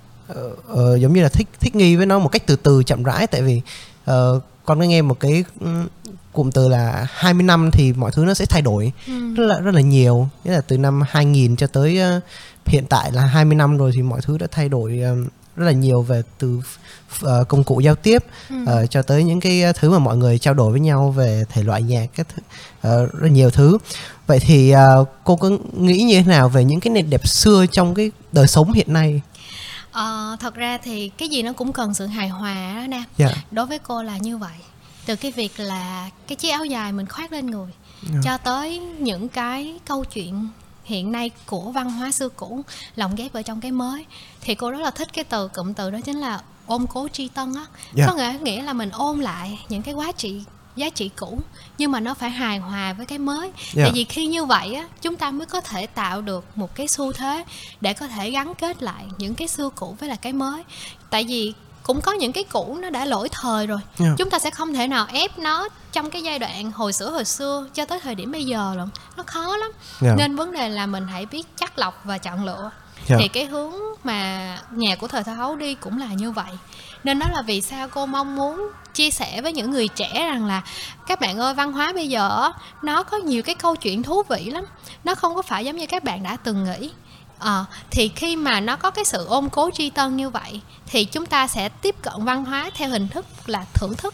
ờ, 0.67 0.97
giống 0.97 1.13
như 1.13 1.23
là 1.23 1.29
thích 1.29 1.47
thích 1.59 1.75
nghi 1.75 1.95
với 1.95 2.05
nó 2.05 2.19
một 2.19 2.29
cách 2.29 2.43
từ 2.45 2.55
từ 2.55 2.83
chậm 2.83 3.03
rãi 3.03 3.27
tại 3.27 3.41
vì 3.41 3.61
ờ, 4.05 4.39
con 4.65 4.79
có 4.79 4.85
nghe 4.85 5.01
một 5.01 5.19
cái 5.19 5.43
ừm, 5.59 5.87
cụm 6.33 6.51
từ 6.51 6.67
là 6.67 7.07
20 7.11 7.43
năm 7.43 7.69
thì 7.73 7.93
mọi 7.93 8.11
thứ 8.11 8.25
nó 8.25 8.33
sẽ 8.33 8.45
thay 8.45 8.61
đổi 8.61 8.91
Ừ. 9.07 9.33
rất 9.35 9.45
là 9.45 9.59
rất 9.59 9.73
là 9.75 9.81
nhiều 9.81 10.27
nghĩa 10.43 10.51
là 10.51 10.61
từ 10.61 10.77
năm 10.77 11.01
2000 11.09 11.55
cho 11.55 11.67
tới 11.67 11.99
ờ, 11.99 12.19
hiện 12.65 12.85
tại 12.89 13.11
là 13.11 13.21
20 13.25 13.55
năm 13.55 13.77
rồi 13.77 13.91
thì 13.95 14.01
mọi 14.01 14.21
thứ 14.21 14.37
đã 14.37 14.47
thay 14.51 14.69
đổi 14.69 14.99
ờ, 15.03 15.15
rất 15.55 15.65
là 15.65 15.71
nhiều 15.71 16.01
về 16.01 16.21
từ 16.39 16.61
ờ, 17.21 17.43
công 17.43 17.63
cụ 17.63 17.79
giao 17.79 17.95
tiếp 17.95 18.23
Ừ. 18.49 18.85
cho 18.89 19.01
tới 19.01 19.23
những 19.23 19.39
cái 19.39 19.63
thứ 19.79 19.89
mà 19.89 19.99
mọi 19.99 20.17
người 20.17 20.37
trao 20.39 20.53
đổi 20.53 20.71
với 20.71 20.79
nhau 20.79 21.11
về 21.11 21.43
thể 21.49 21.63
loại 21.63 21.81
nhạc 21.83 22.07
các 22.15 22.27
thứ, 22.35 22.41
rất 22.89 23.21
là 23.21 23.27
nhiều 23.27 23.49
thứ 23.49 23.77
vậy 24.27 24.39
thì 24.39 24.73
cô 25.23 25.35
có 25.35 25.49
nghĩ 25.77 26.03
như 26.03 26.21
thế 26.21 26.27
nào 26.31 26.49
về 26.49 26.63
những 26.63 26.79
cái 26.79 26.93
nét 26.93 27.01
đẹp 27.01 27.27
xưa 27.27 27.65
trong 27.71 27.93
cái 27.95 28.11
đời 28.31 28.47
sống 28.47 28.73
hiện 28.73 28.93
nay 28.93 29.21
Ờ, 29.91 30.35
thật 30.39 30.55
ra 30.55 30.77
thì 30.77 31.09
cái 31.09 31.29
gì 31.29 31.43
nó 31.43 31.53
cũng 31.53 31.73
cần 31.73 31.93
sự 31.93 32.05
hài 32.05 32.29
hòa 32.29 32.73
đó 32.75 32.87
nè 32.87 33.03
dạ 33.17 33.29
đối 33.51 33.65
với 33.65 33.79
cô 33.79 34.03
là 34.03 34.17
như 34.17 34.37
vậy 34.37 34.57
từ 35.05 35.15
cái 35.15 35.31
việc 35.31 35.59
là 35.59 36.09
cái 36.27 36.35
chiếc 36.35 36.49
áo 36.49 36.65
dài 36.65 36.91
mình 36.91 37.05
khoác 37.07 37.31
lên 37.31 37.45
người 37.51 37.71
Dạ. 38.03 38.19
cho 38.23 38.37
tới 38.37 38.79
những 38.79 39.29
cái 39.29 39.79
câu 39.85 40.05
chuyện 40.05 40.47
hiện 40.83 41.11
nay 41.11 41.31
của 41.45 41.71
văn 41.71 41.91
hóa 41.91 42.11
xưa 42.11 42.29
cũ 42.29 42.61
lồng 42.95 43.15
ghép 43.15 43.33
ở 43.33 43.41
trong 43.41 43.61
cái 43.61 43.71
mới 43.71 44.05
thì 44.41 44.55
cô 44.55 44.71
rất 44.71 44.79
là 44.81 44.91
thích 44.91 45.13
cái 45.13 45.23
từ 45.23 45.47
cụm 45.47 45.73
từ 45.73 45.91
đó 45.91 45.99
chính 46.05 46.17
là 46.19 46.41
ôm 46.65 46.87
cố 46.87 47.07
tri 47.07 47.27
tân 47.27 47.53
á 47.55 47.65
Dạ. 47.93 48.05
có 48.07 48.13
nghĩa 48.15 48.37
nghĩa 48.41 48.61
là 48.63 48.73
mình 48.73 48.89
ôm 48.91 49.19
lại 49.19 49.59
những 49.69 49.81
cái 49.81 49.93
giá 49.97 50.11
trị 50.11 50.41
giá 50.75 50.89
trị 50.89 51.09
cũ 51.15 51.39
nhưng 51.77 51.91
mà 51.91 51.99
nó 51.99 52.13
phải 52.13 52.29
hài 52.29 52.57
hòa 52.57 52.93
với 52.93 53.05
cái 53.05 53.17
mới 53.17 53.51
Dạ. 53.73 53.83
tại 53.83 53.91
vì 53.93 54.03
khi 54.03 54.25
như 54.27 54.45
vậy 54.45 54.73
á 54.73 54.87
chúng 55.01 55.15
ta 55.15 55.31
mới 55.31 55.45
có 55.47 55.61
thể 55.61 55.87
tạo 55.87 56.21
được 56.21 56.45
một 56.55 56.75
cái 56.75 56.87
xu 56.87 57.11
thế 57.13 57.43
để 57.81 57.93
có 57.93 58.07
thể 58.07 58.31
gắn 58.31 58.53
kết 58.55 58.83
lại 58.83 59.05
những 59.17 59.35
cái 59.35 59.47
xưa 59.47 59.69
cũ 59.75 59.95
với 59.99 60.09
lại 60.09 60.17
cái 60.21 60.33
mới 60.33 60.63
tại 61.09 61.25
vì 61.29 61.53
cũng 61.83 62.01
có 62.01 62.11
những 62.11 62.31
cái 62.31 62.43
cũ 62.43 62.77
nó 62.81 62.89
đã 62.89 63.05
lỗi 63.05 63.29
thời 63.31 63.67
rồi 63.67 63.79
Dạ. 63.97 64.07
chúng 64.17 64.29
ta 64.29 64.39
sẽ 64.39 64.49
không 64.51 64.73
thể 64.73 64.87
nào 64.87 65.07
ép 65.13 65.37
nó 65.39 65.67
trong 65.91 66.09
cái 66.09 66.21
giai 66.23 66.39
đoạn 66.39 66.71
hồi 66.71 66.93
xưa 66.93 67.09
hồi 67.11 67.25
xưa 67.25 67.67
cho 67.73 67.85
tới 67.85 67.99
thời 68.03 68.15
điểm 68.15 68.31
bây 68.31 68.45
giờ 68.45 68.73
lận 68.77 68.89
nó 69.17 69.23
khó 69.27 69.57
lắm 69.57 69.71
Dạ. 70.01 70.15
nên 70.17 70.35
vấn 70.35 70.51
đề 70.51 70.69
là 70.69 70.85
mình 70.85 71.07
hãy 71.07 71.25
biết 71.25 71.47
chắc 71.59 71.79
lọc 71.79 72.01
và 72.03 72.17
chọn 72.17 72.45
lựa 72.45 72.71
Dạ. 73.07 73.15
thì 73.19 73.27
cái 73.27 73.45
hướng 73.45 73.73
mà 74.03 74.57
nhà 74.71 74.95
của 74.95 75.07
thời 75.07 75.23
thơ 75.23 75.33
hấu 75.33 75.55
đi 75.55 75.75
cũng 75.75 75.97
là 75.97 76.07
như 76.07 76.31
vậy. 76.31 76.51
Nên 77.03 77.19
đó 77.19 77.25
là 77.33 77.41
vì 77.41 77.61
sao 77.61 77.87
cô 77.87 78.05
mong 78.05 78.35
muốn 78.35 78.71
chia 78.93 79.11
sẻ 79.11 79.41
với 79.41 79.53
những 79.53 79.71
người 79.71 79.87
trẻ 79.87 80.25
rằng 80.25 80.45
là 80.45 80.61
các 81.07 81.19
bạn 81.19 81.37
ơi 81.37 81.53
văn 81.53 81.71
hóa 81.71 81.93
bây 81.93 82.09
giờ 82.09 82.51
nó 82.83 83.03
có 83.03 83.17
nhiều 83.17 83.43
cái 83.43 83.55
câu 83.55 83.75
chuyện 83.75 84.03
thú 84.03 84.23
vị 84.29 84.45
lắm. 84.45 84.65
Nó 85.03 85.15
không 85.15 85.35
có 85.35 85.41
phải 85.41 85.65
giống 85.65 85.77
như 85.77 85.85
các 85.85 86.03
bạn 86.03 86.23
đã 86.23 86.37
từng 86.43 86.63
nghĩ. 86.63 86.91
À, 87.39 87.65
thì 87.91 88.07
khi 88.07 88.35
mà 88.35 88.59
nó 88.59 88.75
có 88.75 88.91
cái 88.91 89.05
sự 89.05 89.25
ôm 89.25 89.49
cố 89.49 89.69
tri 89.73 89.89
tân 89.89 90.17
như 90.17 90.29
vậy 90.29 90.61
thì 90.87 91.05
chúng 91.05 91.25
ta 91.25 91.47
sẽ 91.47 91.69
tiếp 91.69 91.95
cận 92.01 92.13
văn 92.17 92.45
hóa 92.45 92.69
theo 92.73 92.89
hình 92.89 93.07
thức 93.07 93.25
là 93.45 93.65
thưởng 93.73 93.95
thức. 93.95 94.13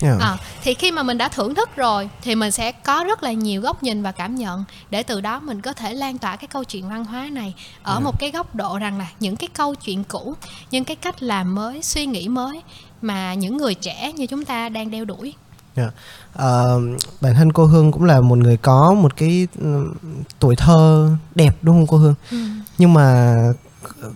Dạ. 0.00 0.16
Ờ, 0.20 0.36
thì 0.62 0.74
khi 0.74 0.90
mà 0.90 1.02
mình 1.02 1.18
đã 1.18 1.28
thưởng 1.28 1.54
thức 1.54 1.76
rồi 1.76 2.08
thì 2.22 2.34
mình 2.34 2.50
sẽ 2.50 2.72
có 2.72 3.04
rất 3.04 3.22
là 3.22 3.32
nhiều 3.32 3.60
góc 3.60 3.82
nhìn 3.82 4.02
và 4.02 4.12
cảm 4.12 4.34
nhận 4.34 4.64
để 4.90 5.02
từ 5.02 5.20
đó 5.20 5.40
mình 5.40 5.60
có 5.60 5.72
thể 5.72 5.94
lan 5.94 6.18
tỏa 6.18 6.36
cái 6.36 6.48
câu 6.48 6.64
chuyện 6.64 6.88
văn 6.88 7.04
hóa 7.04 7.28
này 7.32 7.54
ở 7.82 7.94
Dạ. 7.94 8.00
một 8.00 8.18
cái 8.20 8.30
góc 8.30 8.54
độ 8.54 8.78
rằng 8.78 8.98
là 8.98 9.06
những 9.20 9.36
cái 9.36 9.48
câu 9.54 9.74
chuyện 9.74 10.04
cũ 10.04 10.34
nhưng 10.70 10.84
cái 10.84 10.96
cách 10.96 11.22
làm 11.22 11.54
mới 11.54 11.82
suy 11.82 12.06
nghĩ 12.06 12.28
mới 12.28 12.62
mà 13.02 13.34
những 13.34 13.56
người 13.56 13.74
trẻ 13.74 14.12
như 14.12 14.26
chúng 14.26 14.44
ta 14.44 14.68
đang 14.68 14.90
đeo 14.90 15.04
đuổi 15.04 15.34
Dạ. 15.76 15.90
Ờ, 16.34 16.80
bản 17.20 17.34
thân 17.34 17.52
cô 17.52 17.64
Hương 17.66 17.92
cũng 17.92 18.04
là 18.04 18.20
một 18.20 18.38
người 18.38 18.56
có 18.56 18.94
một 18.94 19.16
cái 19.16 19.48
ừm, 19.60 19.94
tuổi 20.40 20.56
thơ 20.56 21.10
đẹp 21.34 21.56
đúng 21.62 21.76
không 21.76 21.86
cô 21.86 21.96
Hương? 21.96 22.14
Nhưng 22.78 22.94
mà 22.94 23.36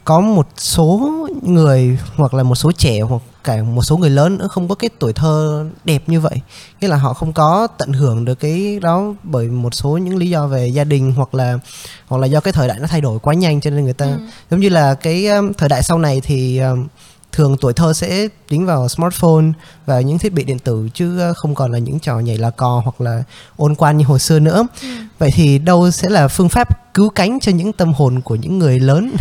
có 0.05 0.21
một 0.21 0.49
số 0.57 1.11
người 1.43 1.99
hoặc 2.17 2.35
là 2.35 2.43
một 2.43 2.55
số 2.55 2.73
trẻ 2.73 3.01
hoặc 3.01 3.23
cả 3.45 3.63
một 3.63 3.83
số 3.83 3.97
người 3.97 4.11
lớn 4.11 4.39
nữa 4.39 4.49
không 4.49 4.69
có 4.69 4.75
cái 4.75 4.91
tuổi 4.99 5.13
thơ 5.13 5.65
đẹp 5.85 6.03
như 6.07 6.21
vậy. 6.21 6.37
Nghĩa 6.81 6.89
là 6.89 6.97
họ 6.97 7.13
không 7.15 7.33
có 7.33 7.67
tận 7.79 7.93
hưởng 7.93 8.25
được 8.25 8.35
cái 8.41 8.79
đó 8.83 9.15
bởi 9.23 9.47
một 9.49 9.75
số 9.75 9.89
những 9.97 10.17
lý 10.17 10.31
do 10.31 10.47
về 10.47 10.67
gia 10.67 10.85
đình 10.85 11.13
hoặc 11.17 11.35
là 11.35 11.59
hoặc 12.07 12.19
là 12.19 12.27
do 12.27 12.41
cái 12.41 12.53
thời 12.53 12.69
đại 12.69 12.79
nó 12.81 12.87
thay 12.87 13.01
đổi 13.01 13.19
quá 13.19 13.35
nhanh 13.35 13.61
cho 13.61 13.71
nên 13.71 13.85
người 13.85 13.93
ta 13.93 14.07
Ừ. 14.07 14.19
giống 14.51 14.61
như 14.61 14.69
là 14.69 14.95
cái 14.95 15.27
thời 15.59 15.69
đại 15.69 15.83
sau 15.83 15.99
này 15.99 16.21
thì 16.21 16.61
thường 17.33 17.57
tuổi 17.61 17.73
thơ 17.73 17.93
sẽ 17.93 18.29
dính 18.51 18.67
vào 18.67 18.89
smartphone 18.89 19.45
và 19.87 20.01
những 20.01 20.19
thiết 20.19 20.33
bị 20.33 20.45
điện 20.45 20.59
tử 20.59 20.89
chứ 20.95 21.31
uh, 21.31 21.37
không 21.37 21.55
còn 21.55 21.73
là 21.73 21.79
những 21.79 21.99
trò 22.01 22.19
nhảy 22.19 22.39
là 22.39 22.51
cò 22.51 22.81
hoặc 22.85 23.01
là 23.01 23.23
ôn 23.57 23.75
quan 23.75 23.97
như 23.97 24.05
hồi 24.05 24.19
xưa 24.19 24.39
nữa. 24.39 24.67
Ừ. 24.83 24.89
Vậy 25.19 25.31
thì 25.35 25.59
đâu 25.59 25.91
sẽ 25.91 26.09
là 26.09 26.29
phương 26.29 26.49
pháp 26.49 26.95
cứu 26.95 27.09
cánh 27.09 27.41
cho 27.41 27.53
những 27.53 27.73
tâm 27.73 27.93
hồn 27.93 28.21
của 28.21 28.35
những 28.35 28.59
người 28.59 28.81
lớn? 28.81 29.13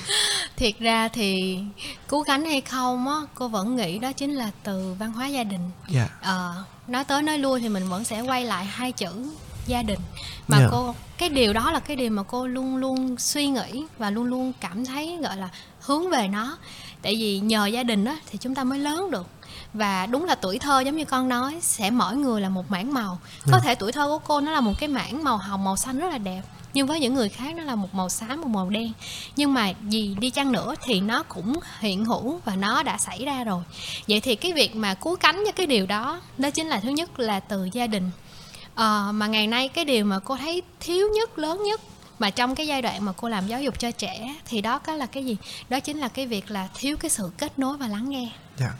thiệt 0.56 0.78
ra 0.78 1.08
thì 1.08 1.58
cứu 2.08 2.24
cánh 2.24 2.44
hay 2.44 2.60
không 2.60 3.08
á 3.08 3.14
cô 3.34 3.48
vẫn 3.48 3.76
nghĩ 3.76 3.98
đó 3.98 4.12
chính 4.12 4.34
là 4.34 4.50
từ 4.62 4.94
văn 4.98 5.12
hóa 5.12 5.26
gia 5.26 5.44
đình 5.44 5.70
Dạ. 5.88 6.08
Ờ, 6.22 6.54
nói 6.88 7.04
tới 7.04 7.22
nói 7.22 7.38
lui 7.38 7.60
thì 7.60 7.68
mình 7.68 7.88
vẫn 7.88 8.04
sẽ 8.04 8.20
quay 8.20 8.44
lại 8.44 8.64
hai 8.64 8.92
chữ 8.92 9.08
gia 9.66 9.82
đình 9.82 9.98
mà 10.48 10.58
Dạ. 10.60 10.68
cô 10.70 10.94
cái 11.18 11.28
điều 11.28 11.52
đó 11.52 11.70
là 11.70 11.80
cái 11.80 11.96
điều 11.96 12.10
mà 12.10 12.22
cô 12.22 12.46
luôn 12.46 12.76
luôn 12.76 13.16
suy 13.18 13.48
nghĩ 13.48 13.84
và 13.98 14.10
luôn 14.10 14.24
luôn 14.24 14.52
cảm 14.60 14.84
thấy 14.84 15.18
gọi 15.22 15.36
là 15.36 15.48
hướng 15.80 16.10
về 16.10 16.28
nó 16.28 16.58
tại 17.02 17.16
vì 17.18 17.38
nhờ 17.38 17.66
gia 17.66 17.82
đình 17.82 18.04
á 18.04 18.16
thì 18.30 18.38
chúng 18.38 18.54
ta 18.54 18.64
mới 18.64 18.78
lớn 18.78 19.10
được. 19.10 19.26
Và 19.74 20.06
đúng 20.06 20.24
là 20.24 20.34
tuổi 20.34 20.58
thơ 20.58 20.80
giống 20.80 20.96
như 20.96 21.04
con 21.04 21.28
nói 21.28 21.58
sẽ 21.60 21.90
mỗi 21.90 22.16
người 22.16 22.40
là 22.40 22.48
một 22.48 22.70
mảng 22.70 22.94
màu. 22.94 23.18
Có 23.52 23.58
thể 23.58 23.74
tuổi 23.74 23.92
thơ 23.92 24.06
của 24.08 24.18
cô 24.18 24.40
nó 24.40 24.52
là 24.52 24.60
một 24.60 24.72
cái 24.78 24.88
mảng 24.88 25.24
màu 25.24 25.36
hồng 25.36 25.64
màu 25.64 25.76
xanh 25.76 25.98
rất 25.98 26.08
là 26.12 26.18
đẹp 26.18 26.42
nhưng 26.76 26.86
với 26.86 27.00
những 27.00 27.14
người 27.14 27.28
khác 27.28 27.54
nó 27.56 27.62
là 27.62 27.74
một 27.74 27.94
màu 27.94 28.08
xám 28.08 28.40
một 28.40 28.48
màu 28.48 28.70
đen. 28.70 28.92
Nhưng 29.36 29.54
mà 29.54 29.72
gì 29.88 30.16
đi 30.20 30.30
chăng 30.30 30.52
nữa 30.52 30.74
thì 30.82 31.00
nó 31.00 31.22
cũng 31.22 31.58
hiện 31.78 32.04
hữu 32.04 32.40
và 32.44 32.56
nó 32.56 32.82
đã 32.82 32.98
xảy 32.98 33.24
ra 33.24 33.44
rồi. 33.44 33.62
Vậy 34.08 34.20
thì 34.20 34.36
cái 34.36 34.52
việc 34.52 34.76
mà 34.76 34.94
cứu 34.94 35.16
cánh 35.16 35.42
cho 35.46 35.52
cái 35.52 35.66
điều 35.66 35.86
đó 35.86 36.20
đó 36.38 36.50
chính 36.50 36.68
là 36.68 36.80
thứ 36.80 36.88
nhất 36.88 37.20
là 37.20 37.40
từ 37.40 37.68
gia 37.72 37.86
đình. 37.86 38.10
Ờ, 38.74 39.10
mà 39.14 39.26
ngày 39.26 39.46
nay 39.46 39.68
cái 39.68 39.84
điều 39.84 40.04
mà 40.04 40.18
cô 40.18 40.36
thấy 40.36 40.62
thiếu 40.80 41.08
nhất 41.08 41.38
lớn 41.38 41.62
nhất 41.62 41.80
mà 42.18 42.30
trong 42.30 42.54
cái 42.54 42.66
giai 42.66 42.82
đoạn 42.82 43.04
mà 43.04 43.12
cô 43.16 43.28
làm 43.28 43.46
giáo 43.46 43.62
dục 43.62 43.78
cho 43.78 43.90
trẻ 43.90 44.34
thì 44.46 44.60
đó 44.60 44.78
có 44.78 44.94
là 44.94 45.06
cái 45.06 45.24
gì? 45.24 45.36
Đó 45.68 45.80
chính 45.80 45.98
là 45.98 46.08
cái 46.08 46.26
việc 46.26 46.50
là 46.50 46.68
thiếu 46.74 46.96
cái 46.96 47.10
sự 47.10 47.30
kết 47.38 47.58
nối 47.58 47.76
và 47.76 47.88
lắng 47.88 48.10
nghe. 48.10 48.28
Yeah 48.60 48.74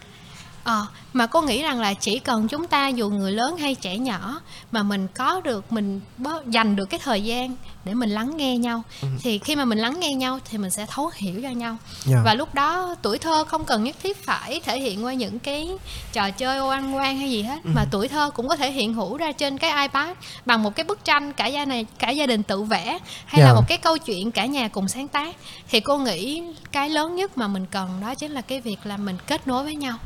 ờ 0.67 0.87
mà 1.13 1.27
cô 1.27 1.43
nghĩ 1.43 1.63
rằng 1.63 1.81
là 1.81 1.95
chỉ 1.95 2.19
cần 2.19 2.49
chúng 2.49 2.67
ta 2.67 2.89
dù 2.89 3.11
người 3.11 3.33
lớn 3.33 3.57
hay 3.57 3.75
trẻ 3.75 3.99
nhỏ 3.99 4.41
mà 4.73 4.83
mình 4.83 5.09
có 5.15 5.41
được 5.41 5.73
mình 5.73 6.01
dành 6.47 6.77
được 6.77 6.85
cái 6.85 7.01
thời 7.05 7.23
gian 7.23 7.57
để 7.85 7.95
mình 7.95 8.11
lắng 8.11 8.37
nghe 8.37 8.57
nhau 8.57 8.83
ừ. 9.03 9.09
thì 9.23 9.39
khi 9.39 9.57
mà 9.57 9.65
mình 9.65 9.79
lắng 9.79 10.01
nghe 10.01 10.15
nhau 10.15 10.39
thì 10.51 10.59
mình 10.59 10.71
sẽ 10.71 10.87
thấu 10.87 11.11
hiểu 11.15 11.41
cho 11.43 11.49
nhau 11.49 11.71
yeah. 11.71 11.81
Dạ. 12.05 12.23
và 12.25 12.35
lúc 12.35 12.55
đó 12.55 12.95
tuổi 13.03 13.19
thơ 13.19 13.45
không 13.45 13.65
cần 13.65 13.85
nhất 13.85 13.97
thiết 14.03 14.25
phải 14.25 14.61
thể 14.65 14.81
hiện 14.81 15.05
qua 15.05 15.13
những 15.13 15.39
cái 15.39 15.71
trò 16.13 16.31
chơi 16.31 16.59
ô 16.59 16.69
ăn 16.69 16.97
quan 16.97 17.19
hay 17.19 17.31
gì 17.31 17.43
hết 17.43 17.65
ừ. 17.65 17.71
mà 17.75 17.85
tuổi 17.91 18.09
thơ 18.09 18.31
cũng 18.31 18.49
có 18.49 18.57
thể 18.57 18.73
hiện 18.73 18.95
hữu 18.95 19.17
ra 19.17 19.33
trên 19.33 19.59
cái 19.59 19.89
ipad 19.89 20.17
bằng 20.47 20.63
một 20.63 20.77
cái 20.77 20.85
bức 20.85 21.05
tranh 21.05 21.33
cả 21.33 21.47
gia 21.47 21.65
này 21.65 21.87
cả 21.99 22.11
gia 22.11 22.27
đình 22.27 22.43
tự 22.43 22.63
vẽ 22.63 22.85
hay 23.25 23.41
yeah. 23.41 23.49
là 23.49 23.49
dạ. 23.49 23.55
một 23.55 23.65
cái 23.69 23.79
câu 23.79 23.99
chuyện 23.99 24.33
cả 24.33 24.47
nhà 24.47 24.69
cùng 24.69 24.89
sáng 24.89 25.09
tác 25.09 25.37
thì 25.69 25.81
cô 25.81 25.99
nghĩ 25.99 26.43
cái 26.73 26.91
lớn 26.91 27.17
nhất 27.17 27.39
mà 27.39 27.49
mình 27.49 27.67
cần 27.67 28.01
đó 28.01 28.15
chính 28.15 28.33
là 28.33 28.41
cái 28.41 28.61
việc 28.61 28.79
là 28.85 28.97
mình 28.97 29.17
kết 29.27 29.49
nối 29.49 29.65
với 29.65 29.75
nhau 29.75 29.99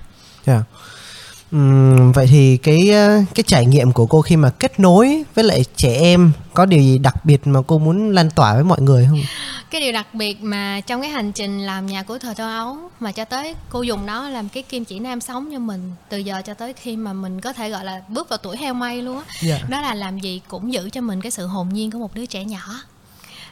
yeah. 0.47 0.61
Dạ. 0.73 0.81
Uhm, 1.57 2.13
vậy 2.13 2.27
thì 2.31 2.57
cái 2.57 2.91
ờ, 2.91 3.23
cái 3.35 3.45
trải 3.47 3.67
nghiệm 3.67 3.93
của 3.93 4.07
cô 4.07 4.23
khi 4.23 4.37
mà 4.37 4.51
kết 4.51 4.81
nối 4.81 5.25
với 5.35 5.45
lại 5.45 5.65
trẻ 5.77 5.99
em 6.01 6.33
có 6.55 6.67
điều 6.67 6.81
gì 6.81 6.99
đặc 6.99 7.25
biệt 7.25 7.47
mà 7.47 7.61
cô 7.67 7.79
muốn 7.79 8.11
lan 8.11 8.31
tỏa 8.31 8.55
với 8.55 8.65
mọi 8.65 8.81
người 8.81 9.07
không? 9.09 9.23
Cái 9.71 9.81
điều 9.81 9.93
đặc 9.93 10.15
biệt 10.15 10.43
mà 10.43 10.81
trong 10.87 11.01
cái 11.01 11.11
hành 11.11 11.33
trình 11.33 11.67
làm 11.67 11.87
nhà 11.87 12.03
của 12.03 12.19
thời 12.19 12.35
thơ 12.35 12.59
ấu 12.59 12.77
mà 13.01 13.13
cho 13.13 13.25
tới 13.25 13.55
cô 13.71 13.83
dùng 13.83 14.07
nó 14.07 14.29
làm 14.29 14.49
cái 14.49 14.63
kim 14.63 14.85
chỉ 14.85 14.99
nam 14.99 15.21
sống 15.21 15.49
cho 15.53 15.59
mình 15.59 15.93
từ 16.09 16.19
giờ 16.19 16.43
cho 16.45 16.55
tới 16.55 16.73
khi 16.73 16.97
mà 16.97 17.13
mình 17.13 17.41
có 17.41 17.53
thể 17.53 17.71
gọi 17.71 17.85
là 17.85 18.03
bước 18.09 18.29
vào 18.29 18.39
tuổi 18.39 18.57
heo 18.57 18.75
may 18.75 19.03
luôn 19.03 19.17
á. 19.17 19.25
Yeah. 19.43 19.61
Dạ. 19.61 19.67
Đó 19.69 19.81
là 19.81 19.95
làm 19.95 20.19
gì 20.19 20.41
cũng 20.49 20.73
giữ 20.73 20.91
cho 20.91 21.01
mình 21.01 21.21
cái 21.21 21.31
sự 21.31 21.47
hồn 21.47 21.69
nhiên 21.73 21.91
của 21.91 21.99
một 21.99 22.15
đứa 22.15 22.27
trẻ 22.27 22.45
nhỏ 22.45 22.83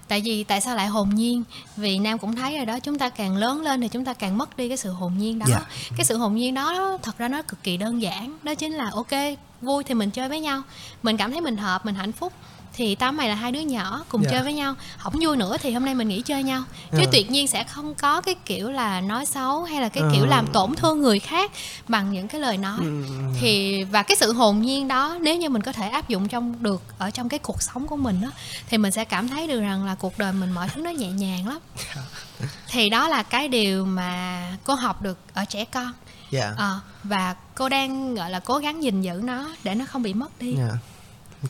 tại 0.08 0.20
vì 0.24 0.44
tại 0.44 0.60
sao 0.60 0.76
lại 0.76 0.86
hồn 0.86 1.14
nhiên 1.14 1.42
vì 1.76 1.98
nam 1.98 2.18
cũng 2.18 2.36
thấy 2.36 2.56
rồi 2.56 2.66
đó 2.66 2.80
chúng 2.80 2.98
ta 2.98 3.08
càng 3.08 3.36
lớn 3.36 3.62
lên 3.62 3.80
thì 3.80 3.88
chúng 3.88 4.04
ta 4.04 4.12
càng 4.12 4.38
mất 4.38 4.56
đi 4.56 4.68
cái 4.68 4.76
sự 4.76 4.90
hồn 4.90 5.18
nhiên 5.18 5.38
đó 5.38 5.46
yeah. 5.48 5.62
Dạ. 5.62 5.90
cái 5.96 6.04
sự 6.04 6.16
hồn 6.16 6.34
nhiên 6.34 6.54
đó 6.54 6.98
thật 7.02 7.18
ra 7.18 7.28
nó 7.28 7.42
cực 7.42 7.62
kỳ 7.62 7.76
đơn 7.76 8.02
giản 8.02 8.38
đó 8.42 8.54
chính 8.54 8.72
là 8.72 8.90
ok 8.94 9.38
vui 9.60 9.84
thì 9.84 9.94
mình 9.94 10.10
chơi 10.10 10.28
với 10.28 10.40
nhau 10.40 10.62
mình 11.02 11.16
cảm 11.16 11.32
thấy 11.32 11.40
mình 11.40 11.56
hợp 11.56 11.86
mình 11.86 11.94
hạnh 11.94 12.12
phúc 12.12 12.32
thì 12.78 12.94
tám 12.94 13.16
mày 13.16 13.28
là 13.28 13.34
hai 13.34 13.52
đứa 13.52 13.60
nhỏ 13.60 14.04
cùng 14.08 14.20
yeah. 14.20 14.32
Dạ. 14.32 14.36
chơi 14.36 14.44
với 14.44 14.52
nhau 14.52 14.74
không 14.98 15.14
vui 15.20 15.36
nữa 15.36 15.56
thì 15.60 15.72
hôm 15.72 15.84
nay 15.84 15.94
mình 15.94 16.08
nghỉ 16.08 16.22
chơi 16.22 16.42
nhau 16.42 16.62
chứ 16.90 16.98
yeah. 16.98 17.10
tuyệt 17.12 17.30
nhiên 17.30 17.48
sẽ 17.48 17.64
không 17.64 17.94
có 17.94 18.20
cái 18.20 18.34
kiểu 18.44 18.70
là 18.70 19.00
nói 19.00 19.26
xấu 19.26 19.62
hay 19.62 19.80
là 19.80 19.88
cái 19.88 20.04
uh. 20.06 20.12
kiểu 20.14 20.26
làm 20.26 20.46
tổn 20.52 20.74
thương 20.74 21.02
người 21.02 21.18
khác 21.18 21.50
bằng 21.88 22.12
những 22.12 22.28
cái 22.28 22.40
lời 22.40 22.56
nói 22.56 22.78
uh. 22.78 23.36
thì 23.40 23.84
và 23.84 24.02
cái 24.02 24.16
sự 24.16 24.32
hồn 24.32 24.62
nhiên 24.62 24.88
đó 24.88 25.18
nếu 25.20 25.36
như 25.36 25.48
mình 25.48 25.62
có 25.62 25.72
thể 25.72 25.88
áp 25.88 26.08
dụng 26.08 26.28
trong 26.28 26.62
được 26.62 26.82
ở 26.98 27.10
trong 27.10 27.28
cái 27.28 27.38
cuộc 27.38 27.62
sống 27.62 27.86
của 27.86 27.96
mình 27.96 28.20
đó 28.20 28.28
thì 28.68 28.78
mình 28.78 28.92
sẽ 28.92 29.04
cảm 29.04 29.28
thấy 29.28 29.46
được 29.46 29.60
rằng 29.60 29.84
là 29.84 29.94
cuộc 29.94 30.18
đời 30.18 30.32
mình 30.32 30.52
mọi 30.52 30.68
thứ 30.68 30.82
nó 30.82 30.90
nhẹ 30.90 31.08
nhàng 31.10 31.48
lắm 31.48 31.58
dạ. 31.94 32.02
thì 32.68 32.90
đó 32.90 33.08
là 33.08 33.22
cái 33.22 33.48
điều 33.48 33.84
mà 33.84 34.42
cô 34.64 34.74
học 34.74 35.02
được 35.02 35.18
ở 35.34 35.44
trẻ 35.44 35.64
con 35.64 35.92
yeah. 36.32 36.54
Dạ. 36.58 36.64
à, 36.64 36.80
và 37.04 37.34
cô 37.54 37.68
đang 37.68 38.14
gọi 38.14 38.30
là 38.30 38.40
cố 38.40 38.58
gắng 38.58 38.82
gìn 38.82 39.02
giữ 39.02 39.20
nó 39.24 39.50
để 39.64 39.74
nó 39.74 39.84
không 39.88 40.02
bị 40.02 40.14
mất 40.14 40.38
đi 40.38 40.56
yeah 40.56 40.74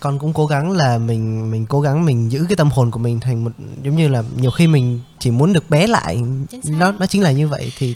con 0.00 0.18
cũng 0.18 0.32
cố 0.32 0.46
gắng 0.46 0.70
là 0.70 0.98
mình 0.98 1.50
mình 1.50 1.66
cố 1.66 1.80
gắng 1.80 2.04
mình 2.04 2.32
giữ 2.32 2.44
cái 2.48 2.56
tâm 2.56 2.70
hồn 2.70 2.90
của 2.90 2.98
mình 2.98 3.20
thành 3.20 3.44
một 3.44 3.50
giống 3.82 3.96
như 3.96 4.08
là 4.08 4.22
nhiều 4.36 4.50
khi 4.50 4.66
mình 4.66 5.00
chỉ 5.18 5.30
muốn 5.30 5.52
được 5.52 5.70
bé 5.70 5.86
lại 5.86 6.22
nó 6.64 6.92
nó 6.92 7.06
chính 7.06 7.22
là 7.22 7.32
như 7.32 7.48
vậy 7.48 7.72
thì 7.78 7.94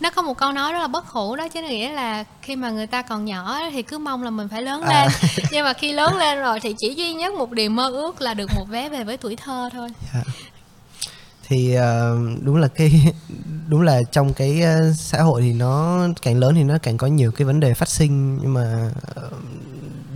nó 0.00 0.10
có 0.10 0.22
một 0.22 0.38
câu 0.38 0.52
nói 0.52 0.72
rất 0.72 0.78
là 0.78 0.86
bất 0.86 1.06
hủ 1.06 1.36
đó 1.36 1.48
chứ 1.48 1.62
nghĩa 1.62 1.92
là 1.92 2.24
khi 2.42 2.56
mà 2.56 2.70
người 2.70 2.86
ta 2.86 3.02
còn 3.02 3.24
nhỏ 3.24 3.58
thì 3.72 3.82
cứ 3.82 3.98
mong 3.98 4.22
là 4.22 4.30
mình 4.30 4.48
phải 4.48 4.62
lớn 4.62 4.82
à. 4.82 4.88
lên 5.02 5.30
nhưng 5.52 5.64
mà 5.64 5.72
khi 5.72 5.92
lớn 5.92 6.16
lên 6.16 6.38
rồi 6.38 6.60
thì 6.60 6.74
chỉ 6.78 6.94
duy 6.94 7.12
nhất 7.12 7.34
một 7.34 7.50
điều 7.50 7.70
mơ 7.70 7.88
ước 7.88 8.20
là 8.20 8.34
được 8.34 8.50
một 8.54 8.64
vé 8.68 8.88
về 8.88 9.04
với 9.04 9.16
tuổi 9.16 9.36
thơ 9.36 9.68
thôi 9.72 9.88
yeah. 10.12 10.26
Dạ. 10.26 10.32
thì 11.48 11.76
uh, 11.76 12.42
đúng 12.42 12.56
là 12.56 12.68
cái 12.68 13.12
đúng 13.68 13.82
là 13.82 14.00
trong 14.12 14.32
cái 14.32 14.62
uh, 14.62 14.96
xã 14.96 15.22
hội 15.22 15.42
thì 15.42 15.52
nó 15.52 16.06
càng 16.22 16.38
lớn 16.38 16.54
thì 16.54 16.62
nó 16.62 16.78
càng 16.82 16.96
có 16.96 17.06
nhiều 17.06 17.32
cái 17.32 17.44
vấn 17.44 17.60
đề 17.60 17.74
phát 17.74 17.88
sinh 17.88 18.38
nhưng 18.38 18.54
mà 18.54 18.90
uh, 19.26 19.32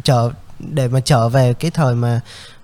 trở 0.04 0.30
để 0.58 0.88
mà 0.88 1.00
trở 1.00 1.28
về 1.28 1.54
cái 1.54 1.70
thời 1.70 1.94
mà 1.94 2.20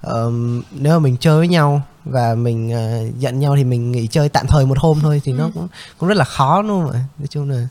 uh, 0.07 0.33
nếu 0.71 0.93
mà 0.93 0.99
mình 0.99 1.17
chơi 1.21 1.39
với 1.39 1.49
nhau 1.49 1.83
và 2.05 2.35
mình 2.35 2.69
uh, 2.69 3.19
giận 3.19 3.41
nhau 3.41 3.57
thì 3.57 3.65
mình 3.65 3.93
nghỉ 3.93 4.07
chơi 4.07 4.29
tạm 4.29 4.47
thời 4.47 4.67
một 4.67 4.79
hôm 4.79 4.99
thôi 5.03 5.23
thì 5.25 5.33
ừ. 5.33 5.37
nó 5.37 5.51
cũng 5.55 5.69
cũng 5.99 6.09
rất 6.09 6.17
là 6.19 6.25
khó 6.25 6.63
không 6.69 6.91
ạ? 6.91 7.01
Nói 7.19 7.27
chung 7.31 7.51
là 7.51 7.69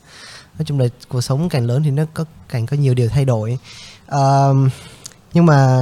nói 0.58 0.64
chung 0.64 0.80
là 0.80 0.86
cuộc 1.08 1.20
sống 1.20 1.48
càng 1.48 1.66
lớn 1.66 1.82
thì 1.82 1.90
nó 1.90 2.02
có 2.14 2.24
càng 2.48 2.66
có 2.66 2.76
nhiều 2.76 2.94
điều 2.94 3.08
thay 3.08 3.24
đổi. 3.24 3.58
Uh, 4.14 4.56
nhưng 5.34 5.46
mà 5.46 5.80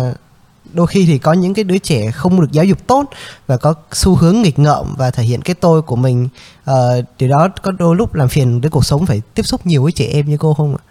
đôi 0.72 0.87
khi 0.87 1.07
thì 1.07 1.18
có 1.18 1.33
những 1.33 1.55
cái 1.55 1.64
đứa 1.64 1.79
trẻ 1.79 2.11
không 2.11 2.40
được 2.40 2.53
giáo 2.53 2.64
dục 2.64 2.87
tốt 2.87 3.05
và 3.46 3.57
có 3.57 3.74
xu 3.92 4.14
hướng 4.14 4.42
nghịch 4.42 4.59
ngợm 4.59 4.94
và 4.98 5.11
thể 5.11 5.22
hiện 5.22 5.42
cái 5.42 5.55
tôi 5.55 5.83
của 5.83 5.96
mình 5.96 6.29
uh, 6.70 6.74
điều 7.18 7.29
đó 7.29 7.48
có 7.62 7.70
đôi 7.70 7.96
lúc 7.96 8.14
làm 8.14 8.29
phiền 8.29 8.61
đến 8.61 8.70
cuộc 8.70 8.85
sống 8.85 9.07
phải 9.07 9.22
tiếp 9.35 9.42
xúc 9.42 9.66
nhiều 9.66 9.83
với 9.83 9.92
trẻ 9.92 10.07
em 10.12 10.27
như 10.27 10.37
cô 10.37 10.55
không 10.55 10.77
ạ 10.77 10.83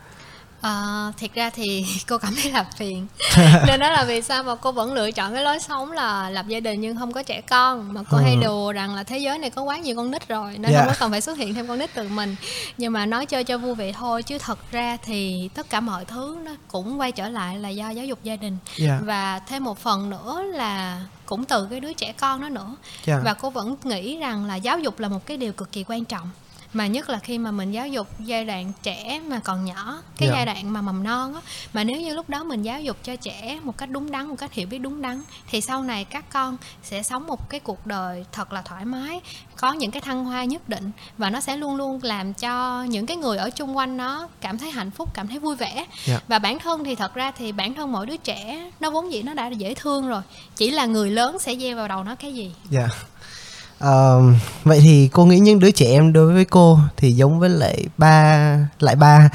À, 0.62 1.12
thiệt 1.18 1.34
ra 1.34 1.50
thì 1.50 1.86
cô 2.08 2.18
cảm 2.18 2.36
thấy 2.42 2.52
là 2.52 2.66
phiền 2.78 3.08
nên 3.68 3.80
đó 3.80 3.90
là 3.90 4.04
vì 4.08 4.22
sao 4.22 4.44
mà 4.44 4.56
cô 4.56 4.72
vẫn 4.72 4.94
lựa 4.94 5.12
chọn 5.12 5.34
cái 5.34 5.44
lối 5.44 5.60
sống 5.60 5.92
là 5.92 6.30
lập 6.30 6.46
gia 6.48 6.60
đình 6.60 6.82
nhưng 6.82 6.98
không 6.98 7.14
có 7.14 7.24
trẻ 7.24 7.42
con 7.42 7.94
mà 7.94 8.02
cô 8.12 8.18
ừ. 8.18 8.24
hay 8.24 8.36
đùa 8.36 8.72
rằng 8.72 8.96
là 8.96 9.04
thế 9.04 9.18
giới 9.18 9.40
này 9.40 9.50
có 9.50 9.62
quá 9.62 9.78
nhiều 9.78 9.96
con 9.96 10.12
nít 10.12 10.28
rồi 10.28 10.58
nên 10.58 10.72
yeah. 10.72 10.76
không 10.76 10.88
dạ. 10.88 10.94
có 10.94 11.00
cần 11.00 11.12
phải 11.12 11.22
xuất 11.22 11.38
hiện 11.38 11.54
thêm 11.54 11.68
con 11.68 11.80
nít 11.80 11.90
từ 11.94 12.08
mình 12.10 12.36
nhưng 12.78 12.94
mà 12.94 13.06
nói 13.06 13.26
chơi 13.26 13.44
cho 13.44 13.58
vui 13.58 13.76
vậy 13.76 13.94
thôi 13.98 14.24
chứ 14.24 14.38
thật 14.38 14.60
ra 14.72 14.98
thì 15.04 15.50
tất 15.54 15.70
cả 15.70 15.80
mọi 15.80 16.06
thứ 16.06 16.38
nó 16.46 16.52
cũng 16.68 17.00
quay 17.00 17.12
trở 17.12 17.30
lại 17.30 17.58
là 17.58 17.70
do 17.70 17.90
giáo 17.90 18.06
dục 18.06 18.20
gia 18.24 18.36
đình 18.36 18.58
yeah. 18.80 18.90
Dạ. 18.90 19.00
và 19.04 19.40
thêm 19.40 19.64
một 19.64 19.80
phần 19.80 20.10
nữa 20.10 20.44
là 20.54 21.02
cũng 21.26 21.46
từ 21.46 21.68
cái 21.70 21.80
đứa 21.80 21.94
trẻ 21.94 22.14
con 22.20 22.42
đó 22.42 22.50
nữa 22.50 22.76
yeah. 23.06 23.06
Dạ. 23.06 23.20
và 23.24 23.34
cô 23.34 23.50
vẫn 23.50 23.76
nghĩ 23.84 24.18
rằng 24.18 24.46
là 24.46 24.56
giáo 24.56 24.80
dục 24.80 25.00
là 25.00 25.08
một 25.08 25.26
cái 25.26 25.38
điều 25.38 25.54
cực 25.54 25.72
kỳ 25.72 25.84
quan 25.88 26.06
trọng 26.06 26.30
mà 26.78 26.88
nhất 26.88 27.10
là 27.10 27.20
khi 27.20 27.38
mà 27.38 27.52
mình 27.52 27.72
giáo 27.72 27.88
dục 27.88 28.08
giai 28.20 28.46
đoạn 28.46 28.72
trẻ 28.84 29.22
mà 29.28 29.40
còn 29.40 29.66
nhỏ 29.66 30.02
cái 30.18 30.28
yeah. 30.28 30.32
Dạ. 30.32 30.36
giai 30.36 30.46
đoạn 30.46 30.74
mà 30.74 30.82
mầm 30.82 31.04
non 31.04 31.34
á 31.34 31.42
mà 31.74 31.84
nếu 31.84 32.02
như 32.02 32.14
lúc 32.14 32.30
đó 32.30 32.44
mình 32.44 32.62
giáo 32.62 32.82
dục 32.82 32.98
cho 33.04 33.16
trẻ 33.16 33.60
một 33.64 33.78
cách 33.78 33.90
đúng 33.90 34.12
đắn 34.12 34.28
một 34.28 34.36
cách 34.38 34.54
hiểu 34.54 34.68
biết 34.68 34.78
đúng 34.78 35.02
đắn 35.02 35.22
thì 35.48 35.62
sau 35.62 35.84
này 35.84 36.04
các 36.04 36.26
con 36.30 36.58
sẽ 36.84 37.04
sống 37.04 37.28
một 37.28 37.50
cái 37.50 37.60
cuộc 37.60 37.86
đời 37.86 38.26
thật 38.32 38.54
là 38.54 38.62
thoải 38.62 38.86
mái 38.86 39.22
có 39.58 39.74
những 39.74 39.92
cái 39.92 40.02
thăng 40.02 40.26
hoa 40.26 40.44
nhất 40.44 40.70
định 40.70 40.92
và 41.18 41.30
nó 41.30 41.42
sẽ 41.42 41.58
luôn 41.58 41.76
luôn 41.76 42.00
làm 42.04 42.34
cho 42.34 42.84
những 42.84 43.06
cái 43.06 43.18
người 43.18 43.38
ở 43.38 43.50
chung 43.50 43.78
quanh 43.78 43.98
nó 43.98 44.28
cảm 44.42 44.58
thấy 44.58 44.72
hạnh 44.72 44.92
phúc 44.92 45.10
cảm 45.14 45.28
thấy 45.28 45.40
vui 45.40 45.56
vẻ 45.56 45.74
yeah. 45.76 45.90
Dạ. 46.06 46.20
và 46.28 46.40
bản 46.40 46.60
thân 46.60 46.84
thì 46.84 46.96
thật 46.96 47.14
ra 47.14 47.32
thì 47.32 47.52
bản 47.52 47.74
thân 47.74 47.92
mỗi 47.92 48.06
đứa 48.06 48.18
trẻ 48.18 48.72
nó 48.80 48.90
vốn 48.90 49.12
dĩ 49.12 49.22
nó 49.22 49.34
đã 49.34 49.48
dễ 49.48 49.74
thương 49.74 50.08
rồi 50.08 50.22
chỉ 50.56 50.72
là 50.72 50.86
người 50.86 51.12
lớn 51.12 51.40
sẽ 51.40 51.56
gieo 51.56 51.76
vào 51.76 51.88
đầu 51.88 52.04
nó 52.04 52.16
cái 52.16 52.34
gì 52.34 52.52
yeah 52.72 52.92
Uh, 53.84 54.36
vậy 54.64 54.80
thì 54.84 55.10
cô 55.14 55.26
nghĩ 55.26 55.40
những 55.40 55.60
đứa 55.60 55.72
trẻ 55.72 55.86
em 55.86 56.14
đối 56.14 56.34
với 56.34 56.46
cô 56.46 56.80
thì 56.98 57.12
giống 57.12 57.40
với 57.40 57.50
lại 57.50 57.86
ba 57.98 58.58
lại 58.80 58.96
ba 58.96 59.30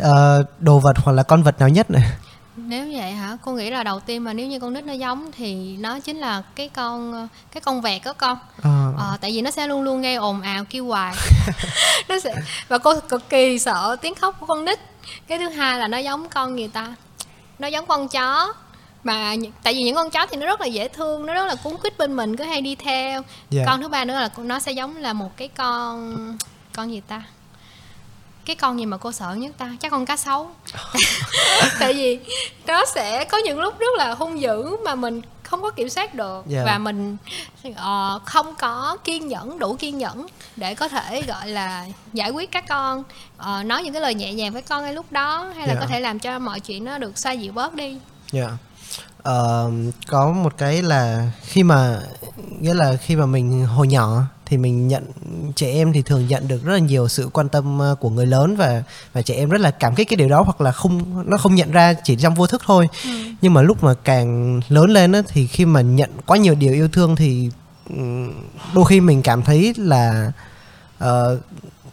uh, 0.00 0.06
đồ 0.58 0.78
vật 0.78 0.96
hoặc 1.04 1.12
là 1.12 1.22
con 1.22 1.42
vật 1.42 1.58
nào 1.58 1.68
nhất 1.68 1.90
này? 1.90 2.02
Nếu 2.56 2.86
vậy 2.92 3.12
hả? 3.12 3.36
Cô 3.42 3.52
nghĩ 3.52 3.70
là 3.70 3.82
đầu 3.82 4.00
tiên 4.00 4.24
mà 4.24 4.32
nếu 4.32 4.46
như 4.46 4.60
con 4.60 4.72
nít 4.72 4.84
nó 4.84 4.92
giống 4.92 5.32
thì 5.32 5.76
nó 5.76 6.00
chính 6.00 6.16
là 6.16 6.42
cái 6.56 6.68
con 6.68 7.28
cái 7.52 7.60
con 7.60 7.80
vẹt 7.80 8.02
đó 8.04 8.12
con. 8.12 8.38
À. 8.62 8.92
ờ, 8.98 9.16
tại 9.20 9.32
vì 9.32 9.42
nó 9.42 9.50
sẽ 9.50 9.66
luôn 9.66 9.82
luôn 9.82 10.02
gây 10.02 10.14
ồn 10.14 10.40
ào 10.40 10.64
kêu 10.70 10.86
hoài. 10.86 11.14
Nó 12.08 12.18
sẽ 12.18 12.34
và 12.68 12.78
cô 12.78 13.00
cực 13.08 13.28
kỳ 13.28 13.58
sợ 13.58 13.96
tiếng 14.00 14.14
khóc 14.14 14.36
của 14.40 14.46
con 14.46 14.64
nít. 14.64 14.78
Cái 15.28 15.38
thứ 15.38 15.48
hai 15.48 15.78
là 15.78 15.88
nó 15.88 15.98
giống 15.98 16.28
con 16.28 16.56
người 16.56 16.68
ta. 16.68 16.94
Nó 17.58 17.68
giống 17.68 17.86
con 17.86 18.08
chó 18.08 18.52
mà 19.08 19.34
tại 19.62 19.74
vì 19.74 19.82
những 19.82 19.94
con 19.94 20.10
chó 20.10 20.26
thì 20.30 20.36
nó 20.36 20.46
rất 20.46 20.60
là 20.60 20.66
dễ 20.66 20.88
thương 20.88 21.26
nó 21.26 21.34
rất 21.34 21.44
là 21.46 21.54
cuốn 21.54 21.76
quýt 21.76 21.98
bên 21.98 22.16
mình 22.16 22.36
cứ 22.36 22.44
hay 22.44 22.60
đi 22.60 22.74
theo 22.74 23.12
yeah. 23.12 23.24
Dạ. 23.50 23.62
con 23.66 23.80
thứ 23.80 23.88
ba 23.88 24.04
nữa 24.04 24.14
là 24.14 24.30
nó 24.36 24.58
sẽ 24.58 24.72
giống 24.72 24.96
là 24.96 25.12
một 25.12 25.36
cái 25.36 25.48
con 25.48 26.16
con 26.72 26.92
gì 26.92 27.00
ta 27.08 27.22
cái 28.44 28.56
con 28.56 28.78
gì 28.78 28.86
mà 28.86 28.96
cô 28.96 29.12
sợ 29.12 29.34
nhất 29.34 29.52
ta 29.58 29.70
chắc 29.80 29.90
con 29.90 30.06
cá 30.06 30.16
sấu 30.16 30.50
tại 31.80 31.94
vì 31.94 32.18
nó 32.66 32.84
sẽ 32.94 33.24
có 33.24 33.38
những 33.38 33.60
lúc 33.60 33.78
rất 33.78 33.94
là 33.96 34.14
hung 34.14 34.40
dữ 34.40 34.76
mà 34.84 34.94
mình 34.94 35.22
không 35.42 35.62
có 35.62 35.70
kiểm 35.70 35.88
soát 35.88 36.14
được 36.14 36.44
yeah. 36.50 36.66
Dạ. 36.66 36.72
và 36.72 36.78
mình 36.78 37.16
uh, 37.68 38.24
không 38.24 38.54
có 38.54 38.96
kiên 39.04 39.28
nhẫn 39.28 39.58
đủ 39.58 39.76
kiên 39.78 39.98
nhẫn 39.98 40.26
để 40.56 40.74
có 40.74 40.88
thể 40.88 41.22
gọi 41.22 41.48
là 41.48 41.86
giải 42.12 42.30
quyết 42.30 42.50
các 42.50 42.64
con 42.68 43.02
uh, 43.38 43.66
nói 43.66 43.82
những 43.82 43.92
cái 43.92 44.02
lời 44.02 44.14
nhẹ 44.14 44.32
nhàng 44.32 44.52
với 44.52 44.62
con 44.62 44.82
ngay 44.82 44.94
lúc 44.94 45.12
đó 45.12 45.52
hay 45.56 45.66
là 45.66 45.72
yeah. 45.72 45.74
Dạ. 45.74 45.80
có 45.80 45.86
thể 45.86 46.00
làm 46.00 46.18
cho 46.18 46.38
mọi 46.38 46.60
chuyện 46.60 46.84
nó 46.84 46.98
được 46.98 47.18
xoa 47.18 47.32
dịu 47.32 47.52
bớt 47.52 47.74
đi 47.74 47.98
yeah 48.32 48.50
uh, 49.28 49.94
có 50.06 50.32
một 50.32 50.52
cái 50.58 50.82
là 50.82 51.32
khi 51.42 51.62
mà 51.62 52.00
nghĩa 52.60 52.74
là 52.74 52.96
khi 52.96 53.16
mà 53.16 53.26
mình 53.26 53.66
hồi 53.66 53.88
nhỏ 53.88 54.22
thì 54.46 54.56
mình 54.56 54.88
nhận 54.88 55.04
trẻ 55.56 55.72
em 55.72 55.92
thì 55.92 56.02
thường 56.02 56.26
nhận 56.26 56.48
được 56.48 56.64
rất 56.64 56.72
là 56.72 56.78
nhiều 56.78 57.08
sự 57.08 57.28
quan 57.32 57.48
tâm 57.48 57.78
ờ, 57.78 57.94
của 58.00 58.10
người 58.10 58.26
lớn 58.26 58.56
và 58.56 58.82
và 59.12 59.22
trẻ 59.22 59.34
em 59.34 59.48
rất 59.48 59.60
là 59.60 59.70
cảm 59.70 59.94
kích 59.94 60.08
cái 60.08 60.16
điều 60.16 60.28
đó 60.28 60.42
hoặc 60.42 60.60
là 60.60 60.72
không 60.72 61.24
nó 61.30 61.36
không 61.36 61.54
nhận 61.54 61.70
ra 61.70 61.94
chỉ 62.04 62.16
trong 62.16 62.34
vô 62.34 62.46
thức 62.46 62.62
thôi 62.66 62.88
ừ. 63.04 63.10
nhưng 63.40 63.54
mà 63.54 63.62
lúc 63.62 63.82
mà 63.84 63.94
càng 64.04 64.60
lớn 64.68 64.90
lên 64.90 65.12
á, 65.12 65.22
thì 65.28 65.46
khi 65.46 65.64
mà 65.64 65.80
nhận 65.80 66.10
quá 66.26 66.36
nhiều 66.36 66.54
điều 66.54 66.72
yêu 66.72 66.88
thương 66.88 67.16
thì 67.16 67.50
đôi 68.74 68.84
khi 68.84 69.00
mình 69.00 69.22
cảm 69.22 69.42
thấy 69.42 69.74
là 69.76 70.32
uh, 71.04 71.08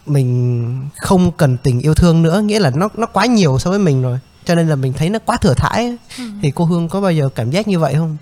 mình 0.05 0.89
không 0.97 1.31
cần 1.31 1.57
tình 1.57 1.79
yêu 1.79 1.93
thương 1.93 2.23
nữa 2.23 2.41
nghĩa 2.41 2.59
là 2.59 2.69
nó 2.69 2.89
nó 2.97 3.05
quá 3.05 3.25
nhiều 3.25 3.59
so 3.59 3.69
với 3.69 3.79
mình 3.79 4.01
rồi 4.01 4.19
cho 4.45 4.55
nên 4.55 4.69
là 4.69 4.75
mình 4.75 4.93
thấy 4.93 5.09
nó 5.09 5.19
quá 5.19 5.37
thừa 5.37 5.53
thãi 5.53 5.97
ừ. 6.17 6.23
thì 6.41 6.51
cô 6.55 6.65
hương 6.65 6.89
có 6.89 7.01
bao 7.01 7.11
giờ 7.11 7.29
cảm 7.35 7.51
giác 7.51 7.67
như 7.67 7.79
vậy 7.79 7.93
không? 7.97 8.17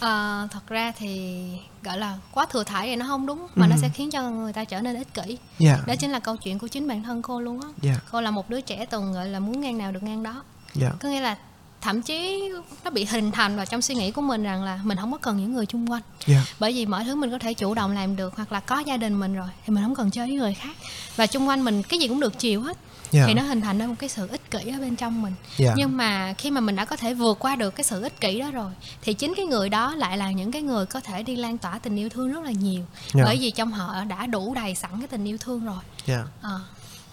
Ờ, 0.00 0.48
thật 0.50 0.68
ra 0.68 0.92
thì 0.98 1.42
gọi 1.82 1.98
là 1.98 2.18
quá 2.32 2.46
thừa 2.50 2.64
thải 2.64 2.86
thì 2.86 2.96
nó 2.96 3.06
không 3.06 3.26
đúng 3.26 3.46
mà 3.54 3.66
Ừ. 3.66 3.70
nó 3.70 3.76
sẽ 3.82 3.88
khiến 3.88 4.10
cho 4.10 4.30
người 4.30 4.52
ta 4.52 4.64
trở 4.64 4.80
nên 4.80 4.96
ích 4.96 5.14
kỷ. 5.14 5.38
Dạ. 5.58 5.78
Đó 5.86 5.94
chính 5.96 6.10
là 6.10 6.18
câu 6.18 6.36
chuyện 6.36 6.58
của 6.58 6.68
chính 6.68 6.88
bản 6.88 7.02
thân 7.02 7.22
cô 7.22 7.40
luôn 7.40 7.60
á. 7.60 7.68
Dạ. 7.82 7.94
Cô 8.12 8.20
là 8.20 8.30
một 8.30 8.50
đứa 8.50 8.60
trẻ 8.60 8.86
từng 8.90 9.12
gọi 9.12 9.28
là 9.28 9.40
muốn 9.40 9.60
ngang 9.60 9.78
nào 9.78 9.92
được 9.92 10.02
ngang 10.02 10.22
đó. 10.22 10.42
Dạ. 10.74 10.90
Có 11.00 11.08
nghĩa 11.08 11.20
là 11.20 11.36
thậm 11.80 12.02
chí 12.02 12.48
nó 12.84 12.90
bị 12.90 13.04
hình 13.04 13.30
thành 13.32 13.56
vào 13.56 13.66
trong 13.66 13.82
suy 13.82 13.94
nghĩ 13.94 14.10
của 14.10 14.22
mình 14.22 14.42
rằng 14.42 14.62
là 14.64 14.80
mình 14.84 14.98
không 14.98 15.12
có 15.12 15.18
cần 15.18 15.36
những 15.36 15.54
người 15.54 15.66
chung 15.66 15.90
quanh. 15.90 16.02
Dạ. 16.26 16.44
Bởi 16.60 16.72
vì 16.72 16.86
mọi 16.86 17.04
thứ 17.04 17.16
mình 17.16 17.30
có 17.30 17.38
thể 17.38 17.54
chủ 17.54 17.74
động 17.74 17.92
làm 17.92 18.16
được 18.16 18.36
hoặc 18.36 18.52
là 18.52 18.60
có 18.60 18.78
gia 18.78 18.96
đình 18.96 19.20
mình 19.20 19.34
rồi 19.34 19.48
thì 19.66 19.72
mình 19.74 19.84
không 19.84 19.94
cần 19.94 20.10
chơi 20.10 20.26
với 20.26 20.36
người 20.36 20.54
khác. 20.54 20.76
Và 21.16 21.26
chung 21.26 21.48
quanh 21.48 21.64
mình 21.64 21.82
cái 21.82 21.98
gì 21.98 22.08
cũng 22.08 22.20
được 22.20 22.38
chiều 22.38 22.60
hết 22.62 22.76
dạ. 23.12 23.24
Thì 23.26 23.34
nó 23.34 23.42
hình 23.42 23.60
thành 23.60 23.78
ra 23.78 23.86
một 23.86 23.94
cái 23.98 24.08
sự 24.08 24.28
ích 24.28 24.50
kỷ 24.50 24.58
ở 24.58 24.78
bên 24.80 24.96
trong 24.96 25.22
mình. 25.22 25.34
Dạ. 25.56 25.74
Nhưng 25.76 25.96
mà 25.96 26.34
khi 26.38 26.50
mà 26.50 26.60
mình 26.60 26.76
đã 26.76 26.84
có 26.84 26.96
thể 26.96 27.14
vượt 27.14 27.38
qua 27.38 27.56
được 27.56 27.70
cái 27.70 27.84
sự 27.84 28.02
ích 28.02 28.20
kỷ 28.20 28.40
đó 28.40 28.50
rồi 28.50 28.72
thì 29.02 29.14
chính 29.14 29.34
cái 29.36 29.46
người 29.46 29.68
đó 29.68 29.94
lại 29.94 30.18
là 30.18 30.30
những 30.30 30.52
cái 30.52 30.62
người 30.62 30.86
có 30.86 31.00
thể 31.00 31.22
đi 31.22 31.36
lan 31.36 31.58
tỏa 31.58 31.78
tình 31.78 31.96
yêu 31.96 32.08
thương 32.08 32.32
rất 32.32 32.44
là 32.44 32.50
nhiều. 32.50 32.82
Dạ. 33.14 33.24
bởi 33.24 33.38
vì 33.40 33.50
trong 33.50 33.72
họ 33.72 34.04
đã 34.04 34.26
đủ 34.26 34.54
đầy 34.54 34.74
sẵn 34.74 34.90
cái 34.98 35.08
tình 35.08 35.24
yêu 35.24 35.38
thương 35.38 35.64
rồi. 35.64 35.82
Dạ. 36.06 36.24
Ờ. 36.40 36.60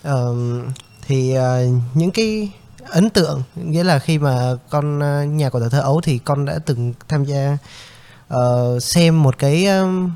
Ờm, 0.03 0.67
thì 1.07 1.33
ờ, 1.33 1.65
những 1.93 2.11
cái 2.11 2.51
ấn 2.85 3.09
tượng 3.09 3.43
nghĩa 3.55 3.83
là 3.83 3.99
khi 3.99 4.17
mà 4.17 4.55
con 4.69 4.99
ờ, 4.99 5.23
nhà 5.23 5.49
của 5.49 5.59
tuổi 5.59 5.69
thơ 5.69 5.81
ấu 5.81 6.01
thì 6.01 6.17
con 6.17 6.45
đã 6.45 6.59
từng 6.65 6.93
tham 7.07 7.23
gia 7.25 7.57
ờ, 8.27 8.79
xem 8.79 9.23
một 9.23 9.37
cái 9.37 9.65
ờm, 9.65 10.11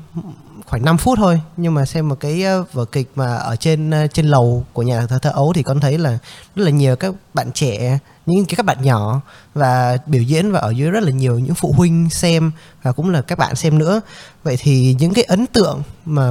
khoảng 0.66 0.84
5 0.84 0.98
phút 0.98 1.18
thôi. 1.18 1.40
Nhưng 1.56 1.74
mà 1.74 1.84
xem 1.84 2.08
một 2.08 2.20
cái 2.20 2.44
ờ, 2.44 2.64
vở 2.72 2.84
kịch 2.84 3.10
mà 3.14 3.36
ở 3.36 3.56
trên 3.56 3.90
ờ, 3.90 4.06
trên 4.06 4.26
lầu 4.26 4.64
của 4.72 4.82
nhà 4.82 5.06
thờ 5.06 5.18
thơ 5.18 5.30
ấu 5.30 5.52
thì 5.52 5.62
con 5.62 5.80
thấy 5.80 5.98
là 5.98 6.18
rất 6.56 6.64
là 6.64 6.70
nhiều 6.70 6.96
các 6.96 7.14
bạn 7.34 7.52
trẻ, 7.52 7.98
những 8.26 8.44
cái 8.44 8.56
các 8.56 8.66
bạn 8.66 8.82
nhỏ 8.82 9.20
và 9.54 9.98
biểu 10.06 10.22
diễn 10.22 10.52
và 10.52 10.60
ở 10.60 10.70
dưới 10.70 10.90
rất 10.90 11.02
là 11.02 11.10
nhiều 11.10 11.38
những 11.38 11.54
phụ 11.54 11.72
huynh 11.76 12.10
xem 12.10 12.52
và 12.82 12.92
cũng 12.92 13.10
là 13.10 13.22
các 13.22 13.38
bạn 13.38 13.54
xem 13.54 13.78
nữa. 13.78 14.00
Vậy 14.42 14.56
thì 14.60 14.96
những 14.98 15.14
cái 15.14 15.24
ấn 15.24 15.46
tượng 15.46 15.82
mà 16.04 16.30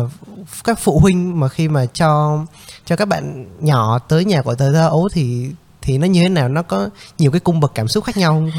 các 0.64 0.80
phụ 0.80 1.00
huynh 1.00 1.40
mà 1.40 1.50
khi 1.50 1.68
mà 1.68 1.86
cho 1.86 2.40
cho 2.86 2.96
các 2.96 3.08
bạn 3.08 3.46
nhỏ 3.60 4.00
tới 4.00 4.26
nhà 4.26 4.42
của 4.42 4.56
thờ 4.56 4.72
thơ 4.74 4.88
ấu 4.88 5.10
thì 5.14 5.50
thì 5.86 5.98
nó 5.98 6.08
như 6.08 6.22
thế 6.24 6.30
nào 6.30 6.50
nó 6.50 6.62
có 6.62 6.90
nhiều 7.18 7.32
cái 7.32 7.40
cung 7.40 7.60
bậc 7.60 7.72
cảm 7.76 7.88
xúc 7.88 8.04
khác 8.04 8.18
nhau 8.18 8.32
không? 8.34 8.52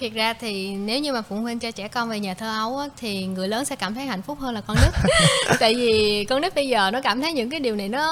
thiệt 0.00 0.12
ra 0.12 0.32
thì 0.32 0.68
nếu 0.70 1.00
như 1.00 1.12
mà 1.12 1.22
phụ 1.22 1.36
huynh 1.36 1.58
cho 1.58 1.70
trẻ 1.70 1.88
con 1.88 2.08
về 2.08 2.20
nhà 2.20 2.34
thơ 2.34 2.58
ấu 2.58 2.78
á, 2.78 2.86
thì 2.96 3.26
người 3.26 3.48
lớn 3.48 3.64
sẽ 3.64 3.76
cảm 3.76 3.94
thấy 3.94 4.06
hạnh 4.06 4.22
phúc 4.22 4.38
hơn 4.40 4.54
là 4.54 4.60
con 4.60 4.76
nít 4.76 4.94
tại 5.60 5.74
vì 5.74 6.24
con 6.28 6.40
nít 6.40 6.54
bây 6.54 6.68
giờ 6.68 6.90
nó 6.90 7.00
cảm 7.00 7.20
thấy 7.22 7.32
những 7.32 7.50
cái 7.50 7.60
điều 7.60 7.76
này 7.76 7.88
nó 7.88 8.06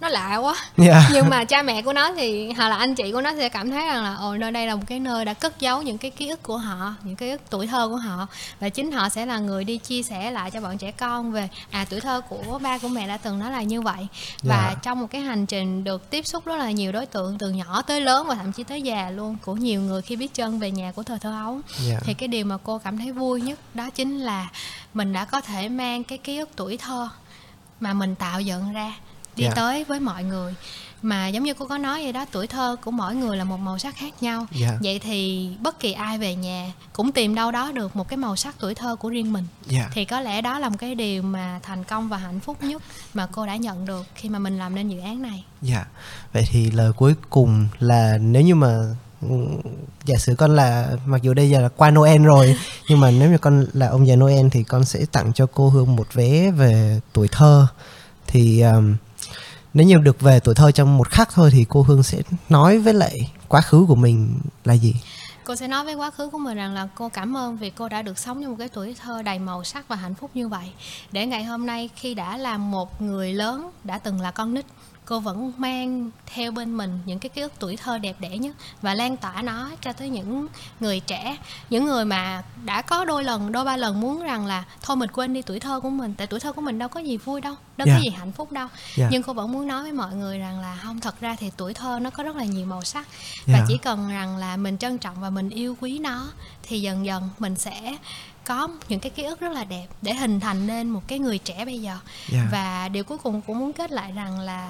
nó 0.00 0.08
lạ 0.08 0.36
quá 0.36 0.54
Dạ. 0.76 1.08
nhưng 1.12 1.28
mà 1.28 1.44
cha 1.44 1.62
mẹ 1.62 1.82
của 1.82 1.92
nó 1.92 2.12
thì 2.16 2.52
hoặc 2.52 2.68
là 2.68 2.76
anh 2.76 2.94
chị 2.94 3.12
của 3.12 3.20
nó 3.20 3.32
sẽ 3.38 3.48
cảm 3.48 3.70
thấy 3.70 3.86
rằng 3.86 4.02
là 4.04 4.14
ồ 4.14 4.36
nơi 4.36 4.52
đây 4.52 4.66
là 4.66 4.74
một 4.74 4.82
cái 4.86 5.00
nơi 5.00 5.24
đã 5.24 5.34
cất 5.34 5.60
giấu 5.60 5.82
những 5.82 5.98
cái 5.98 6.10
ký 6.10 6.28
ức 6.28 6.42
của 6.42 6.56
họ 6.56 6.94
những 7.04 7.16
ký 7.16 7.30
ức 7.30 7.40
tuổi 7.50 7.66
thơ 7.66 7.88
của 7.88 7.96
họ 7.96 8.26
và 8.60 8.68
chính 8.68 8.92
họ 8.92 9.08
sẽ 9.08 9.26
là 9.26 9.38
người 9.38 9.64
đi 9.64 9.78
chia 9.78 10.02
sẻ 10.02 10.30
lại 10.30 10.50
cho 10.50 10.60
bọn 10.60 10.78
trẻ 10.78 10.90
con 10.90 11.32
về 11.32 11.48
à 11.70 11.86
tuổi 11.90 12.00
thơ 12.00 12.20
của 12.28 12.58
ba 12.62 12.78
của 12.78 12.88
mẹ 12.88 13.08
đã 13.08 13.16
từng 13.16 13.38
nói 13.38 13.50
là 13.52 13.62
như 13.62 13.80
vậy 13.82 14.06
và 14.42 14.70
Dạ. 14.70 14.74
trong 14.82 15.00
một 15.00 15.06
cái 15.10 15.20
hành 15.20 15.46
trình 15.46 15.84
được 15.84 16.10
tiếp 16.10 16.26
xúc 16.26 16.44
rất 16.46 16.56
là 16.56 16.70
nhiều 16.70 16.92
đối 16.92 17.06
tượng 17.06 17.38
từ 17.38 17.50
nhỏ 17.50 17.82
tới 17.90 18.00
lớn 18.00 18.26
và 18.26 18.34
thậm 18.34 18.52
chí 18.52 18.64
tới 18.64 18.82
già 18.82 19.10
luôn 19.10 19.36
của 19.44 19.54
nhiều 19.54 19.80
người 19.82 20.02
khi 20.02 20.16
biết 20.16 20.34
chân 20.34 20.58
về 20.58 20.70
nhà 20.70 20.92
của 20.92 21.02
thời 21.02 21.18
thơ 21.18 21.30
ấu 21.44 21.60
Dạ. 21.88 21.98
thì 22.02 22.14
cái 22.14 22.28
điều 22.28 22.44
mà 22.44 22.56
cô 22.64 22.78
cảm 22.78 22.98
thấy 22.98 23.12
vui 23.12 23.40
nhất 23.40 23.58
đó 23.74 23.90
chính 23.90 24.18
là 24.20 24.48
mình 24.94 25.12
đã 25.12 25.24
có 25.24 25.40
thể 25.40 25.68
mang 25.68 26.04
cái 26.04 26.18
ký 26.18 26.38
ức 26.38 26.48
tuổi 26.56 26.76
thơ 26.76 27.08
mà 27.80 27.92
mình 27.92 28.14
tạo 28.14 28.40
dựng 28.40 28.72
ra 28.72 28.92
đi 29.36 29.44
Dạ. 29.44 29.50
tới 29.56 29.84
với 29.84 30.00
mọi 30.00 30.24
người 30.24 30.54
mà 31.02 31.28
giống 31.28 31.42
như 31.44 31.54
cô 31.54 31.66
có 31.66 31.78
nói 31.78 32.02
vậy 32.02 32.12
đó 32.12 32.24
tuổi 32.32 32.46
thơ 32.46 32.76
của 32.84 32.90
mỗi 32.90 33.14
người 33.14 33.36
là 33.36 33.44
một 33.44 33.56
màu 33.56 33.78
sắc 33.78 33.96
khác 33.96 34.14
nhau 34.22 34.46
Dạ. 34.52 34.78
vậy 34.82 34.98
thì 34.98 35.48
bất 35.60 35.80
kỳ 35.80 35.92
ai 35.92 36.18
về 36.18 36.34
nhà 36.34 36.72
cũng 36.92 37.12
tìm 37.12 37.34
đâu 37.34 37.50
đó 37.50 37.72
được 37.72 37.96
một 37.96 38.08
cái 38.08 38.16
màu 38.16 38.36
sắc 38.36 38.54
tuổi 38.60 38.74
thơ 38.74 38.96
của 38.96 39.08
riêng 39.08 39.32
mình 39.32 39.44
Dạ. 39.66 39.90
thì 39.94 40.04
có 40.04 40.20
lẽ 40.20 40.42
đó 40.42 40.58
là 40.58 40.68
một 40.68 40.76
cái 40.78 40.94
điều 40.94 41.22
mà 41.22 41.60
thành 41.62 41.84
công 41.84 42.08
và 42.08 42.16
hạnh 42.16 42.40
phúc 42.40 42.62
nhất 42.62 42.82
mà 43.14 43.26
cô 43.32 43.46
đã 43.46 43.56
nhận 43.56 43.84
được 43.86 44.06
khi 44.14 44.28
mà 44.28 44.38
mình 44.38 44.58
làm 44.58 44.74
nên 44.74 44.88
dự 44.88 45.00
án 45.00 45.22
này 45.22 45.44
Dạ. 45.62 45.84
Vậy 46.32 46.44
thì 46.50 46.70
lời 46.70 46.92
cuối 46.92 47.14
cùng 47.30 47.68
là 47.78 48.18
nếu 48.20 48.42
như 48.42 48.54
mà 48.54 48.78
giả 50.04 50.16
sử 50.18 50.34
con 50.34 50.56
là 50.56 50.88
mặc 51.06 51.22
dù 51.22 51.34
đây 51.34 51.50
giờ 51.50 51.60
là 51.60 51.68
qua 51.68 51.90
Noel 51.90 52.22
rồi 52.24 52.56
nhưng 52.88 53.00
mà 53.00 53.10
nếu 53.10 53.30
như 53.30 53.38
con 53.38 53.66
là 53.72 53.88
ông 53.88 54.06
già 54.06 54.16
Noel 54.16 54.46
thì 54.52 54.62
con 54.62 54.84
sẽ 54.84 55.00
tặng 55.12 55.32
cho 55.32 55.46
cô 55.54 55.68
Hương 55.68 55.96
một 55.96 56.14
vé 56.14 56.50
về 56.50 57.00
tuổi 57.12 57.28
thơ. 57.28 57.66
Thì 58.26 58.60
um, 58.60 58.96
nếu 59.74 59.86
như 59.86 59.96
được 59.96 60.20
về 60.20 60.40
tuổi 60.40 60.54
thơ 60.54 60.70
trong 60.70 60.98
một 60.98 61.08
khắc 61.08 61.28
thôi 61.34 61.50
thì 61.52 61.66
cô 61.68 61.82
Hương 61.82 62.02
sẽ 62.02 62.18
nói 62.48 62.78
với 62.78 62.94
lại 62.94 63.32
quá 63.48 63.60
khứ 63.60 63.84
của 63.88 63.94
mình 63.94 64.40
là 64.64 64.74
gì? 64.74 64.94
cô 65.44 65.56
sẽ 65.56 65.68
nói 65.68 65.84
với 65.84 65.94
quá 65.94 66.10
khứ 66.10 66.28
của 66.28 66.38
mình 66.38 66.56
rằng 66.56 66.74
là 66.74 66.88
cô 66.94 67.08
cảm 67.08 67.36
ơn 67.36 67.56
vì 67.56 67.70
cô 67.70 67.88
đã 67.88 68.02
được 68.02 68.18
sống 68.18 68.42
trong 68.42 68.50
một 68.50 68.56
cái 68.58 68.68
tuổi 68.68 68.96
thơ 69.02 69.22
đầy 69.22 69.38
màu 69.38 69.64
sắc 69.64 69.88
và 69.88 69.96
hạnh 69.96 70.14
phúc 70.14 70.30
như 70.34 70.48
vậy 70.48 70.72
để 71.12 71.26
ngày 71.26 71.44
hôm 71.44 71.66
nay 71.66 71.90
khi 71.96 72.14
đã 72.14 72.36
là 72.36 72.58
một 72.58 73.02
người 73.02 73.32
lớn 73.32 73.70
đã 73.84 73.98
từng 73.98 74.20
là 74.20 74.30
con 74.30 74.54
nít 74.54 74.64
cô 75.10 75.20
vẫn 75.20 75.52
mang 75.58 76.10
theo 76.34 76.52
bên 76.52 76.76
mình 76.76 76.98
những 77.06 77.18
cái 77.18 77.28
ký 77.28 77.40
ức 77.40 77.52
tuổi 77.58 77.76
thơ 77.76 77.98
đẹp 77.98 78.16
đẽ 78.20 78.38
nhất 78.38 78.56
và 78.82 78.94
lan 78.94 79.16
tỏa 79.16 79.42
nó 79.42 79.70
cho 79.80 79.92
tới 79.92 80.08
những 80.08 80.46
người 80.80 81.00
trẻ 81.00 81.36
những 81.70 81.84
người 81.84 82.04
mà 82.04 82.42
đã 82.64 82.82
có 82.82 83.04
đôi 83.04 83.24
lần 83.24 83.52
đôi 83.52 83.64
ba 83.64 83.76
lần 83.76 84.00
muốn 84.00 84.22
rằng 84.22 84.46
là 84.46 84.64
thôi 84.82 84.96
mình 84.96 85.10
quên 85.10 85.32
đi 85.34 85.42
tuổi 85.42 85.60
thơ 85.60 85.80
của 85.80 85.90
mình 85.90 86.14
tại 86.16 86.26
tuổi 86.26 86.40
thơ 86.40 86.52
của 86.52 86.60
mình 86.60 86.78
đâu 86.78 86.88
có 86.88 87.00
gì 87.00 87.16
vui 87.16 87.40
đâu 87.40 87.54
đâu 87.76 87.86
Dạ. 87.88 87.94
có 87.96 88.02
gì 88.02 88.08
hạnh 88.10 88.32
phúc 88.32 88.52
đâu 88.52 88.68
Dạ. 88.96 89.08
nhưng 89.10 89.22
cô 89.22 89.32
vẫn 89.32 89.52
muốn 89.52 89.66
nói 89.68 89.82
với 89.82 89.92
mọi 89.92 90.14
người 90.14 90.38
rằng 90.38 90.60
là 90.60 90.78
không 90.82 91.00
thật 91.00 91.20
ra 91.20 91.36
thì 91.38 91.50
tuổi 91.56 91.74
thơ 91.74 91.98
nó 92.02 92.10
có 92.10 92.22
rất 92.22 92.36
là 92.36 92.44
nhiều 92.44 92.66
màu 92.66 92.82
sắc 92.84 93.06
Dạ. 93.46 93.54
và 93.58 93.64
chỉ 93.68 93.78
cần 93.78 94.08
rằng 94.10 94.36
là 94.36 94.56
mình 94.56 94.78
trân 94.78 94.98
trọng 94.98 95.20
và 95.20 95.30
mình 95.30 95.48
yêu 95.50 95.76
quý 95.80 95.98
nó 95.98 96.28
thì 96.62 96.80
dần 96.80 97.06
dần 97.06 97.28
mình 97.38 97.56
sẽ 97.56 97.96
có 98.44 98.68
những 98.88 99.00
cái 99.00 99.10
ký 99.10 99.22
ức 99.24 99.40
rất 99.40 99.52
là 99.52 99.64
đẹp 99.64 99.86
để 100.02 100.14
hình 100.14 100.40
thành 100.40 100.66
nên 100.66 100.88
một 100.90 101.02
cái 101.06 101.18
người 101.18 101.38
trẻ 101.38 101.64
bây 101.64 101.78
giờ 101.80 101.96
Dạ. 102.28 102.48
và 102.52 102.88
điều 102.88 103.04
cuối 103.04 103.18
cùng 103.18 103.40
cũng 103.42 103.58
muốn 103.58 103.72
kết 103.72 103.92
lại 103.92 104.12
rằng 104.12 104.40
là 104.40 104.68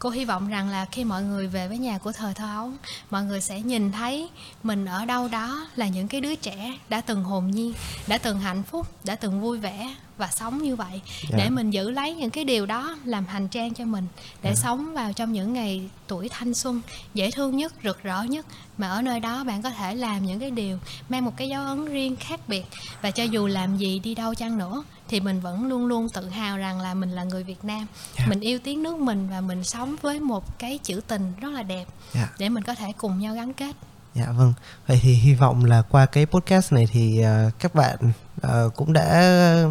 cô 0.00 0.10
hy 0.10 0.24
vọng 0.24 0.48
rằng 0.48 0.68
là 0.68 0.84
khi 0.84 1.04
mọi 1.04 1.22
người 1.22 1.46
về 1.46 1.68
với 1.68 1.78
nhà 1.78 1.98
của 1.98 2.12
thời 2.12 2.34
thơ 2.34 2.46
ấu 2.56 2.70
mọi 3.10 3.24
người 3.24 3.40
sẽ 3.40 3.60
nhìn 3.60 3.92
thấy 3.92 4.28
mình 4.62 4.86
ở 4.86 5.04
đâu 5.04 5.28
đó 5.28 5.68
là 5.76 5.88
những 5.88 6.08
cái 6.08 6.20
đứa 6.20 6.34
trẻ 6.34 6.78
đã 6.88 7.00
từng 7.00 7.24
hồn 7.24 7.50
nhiên, 7.50 7.74
đã 8.06 8.18
từng 8.18 8.40
hạnh 8.40 8.62
phúc, 8.62 8.86
đã 9.04 9.14
từng 9.14 9.40
vui 9.40 9.58
vẻ 9.58 9.94
và 10.20 10.26
sống 10.36 10.62
như 10.62 10.76
vậy 10.76 11.00
Dạ. 11.30 11.36
để 11.38 11.50
mình 11.50 11.70
giữ 11.70 11.90
lấy 11.90 12.14
những 12.14 12.30
cái 12.30 12.44
điều 12.44 12.66
đó 12.66 12.96
làm 13.04 13.26
hành 13.26 13.48
trang 13.48 13.74
cho 13.74 13.84
mình 13.84 14.06
để 14.42 14.54
sống 14.54 14.94
vào 14.94 15.12
trong 15.12 15.32
những 15.32 15.52
ngày 15.52 15.88
tuổi 16.06 16.28
thanh 16.28 16.54
xuân 16.54 16.80
dễ 17.14 17.30
thương 17.30 17.56
nhất 17.56 17.72
rực 17.84 18.02
rỡ 18.02 18.22
nhất 18.22 18.46
mà 18.78 18.88
ở 18.88 19.02
nơi 19.02 19.20
đó 19.20 19.44
bạn 19.44 19.62
có 19.62 19.70
thể 19.70 19.94
làm 19.94 20.26
những 20.26 20.40
cái 20.40 20.50
điều 20.50 20.78
mang 21.08 21.24
một 21.24 21.32
cái 21.36 21.48
dấu 21.48 21.62
ấn 21.64 21.84
riêng 21.84 22.16
khác 22.16 22.40
biệt 22.48 22.64
và 23.02 23.10
cho 23.10 23.22
dù 23.24 23.46
làm 23.46 23.76
gì 23.76 23.98
đi 23.98 24.14
đâu 24.14 24.34
chăng 24.34 24.58
nữa 24.58 24.82
thì 25.08 25.20
mình 25.20 25.40
vẫn 25.40 25.66
luôn 25.66 25.86
luôn 25.86 26.08
tự 26.08 26.28
hào 26.28 26.58
rằng 26.58 26.80
là 26.80 26.94
mình 26.94 27.10
là 27.10 27.24
người 27.24 27.44
Việt 27.44 27.64
Nam 27.64 27.86
Dạ. 28.18 28.26
mình 28.28 28.40
yêu 28.40 28.58
tiếng 28.64 28.82
nước 28.82 28.96
mình 28.98 29.28
và 29.30 29.40
mình 29.40 29.64
sống 29.64 29.96
với 30.02 30.20
một 30.20 30.58
cái 30.58 30.78
chữ 30.78 31.00
tình 31.08 31.32
rất 31.40 31.52
là 31.52 31.62
đẹp 31.62 31.84
Dạ. 32.14 32.28
để 32.38 32.48
mình 32.48 32.64
có 32.64 32.74
thể 32.74 32.92
cùng 32.98 33.18
nhau 33.18 33.34
gắn 33.34 33.52
kết 33.52 33.76
Dạ 34.14 34.26
vâng. 34.38 34.52
Vậy 34.86 34.98
thì 35.02 35.14
hy 35.14 35.34
vọng 35.34 35.64
là 35.64 35.82
qua 35.82 36.06
cái 36.06 36.26
podcast 36.26 36.72
này 36.72 36.88
thì 36.92 37.20
ờ, 37.20 37.50
các 37.58 37.74
bạn 37.74 37.96
Ờ, 38.40 38.70
cũng 38.76 38.92
đã 38.92 39.64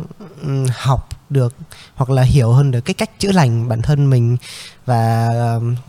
học 0.72 1.10
được 1.30 1.56
hoặc 1.96 2.10
là 2.10 2.22
hiểu 2.22 2.52
hơn 2.52 2.72
được 2.72 2.82
cái 2.82 2.94
cách 2.94 3.20
chữa 3.20 3.32
lành 3.32 3.68
bản 3.68 3.82
thân 3.82 4.10
mình 4.10 4.38
và 4.86 5.30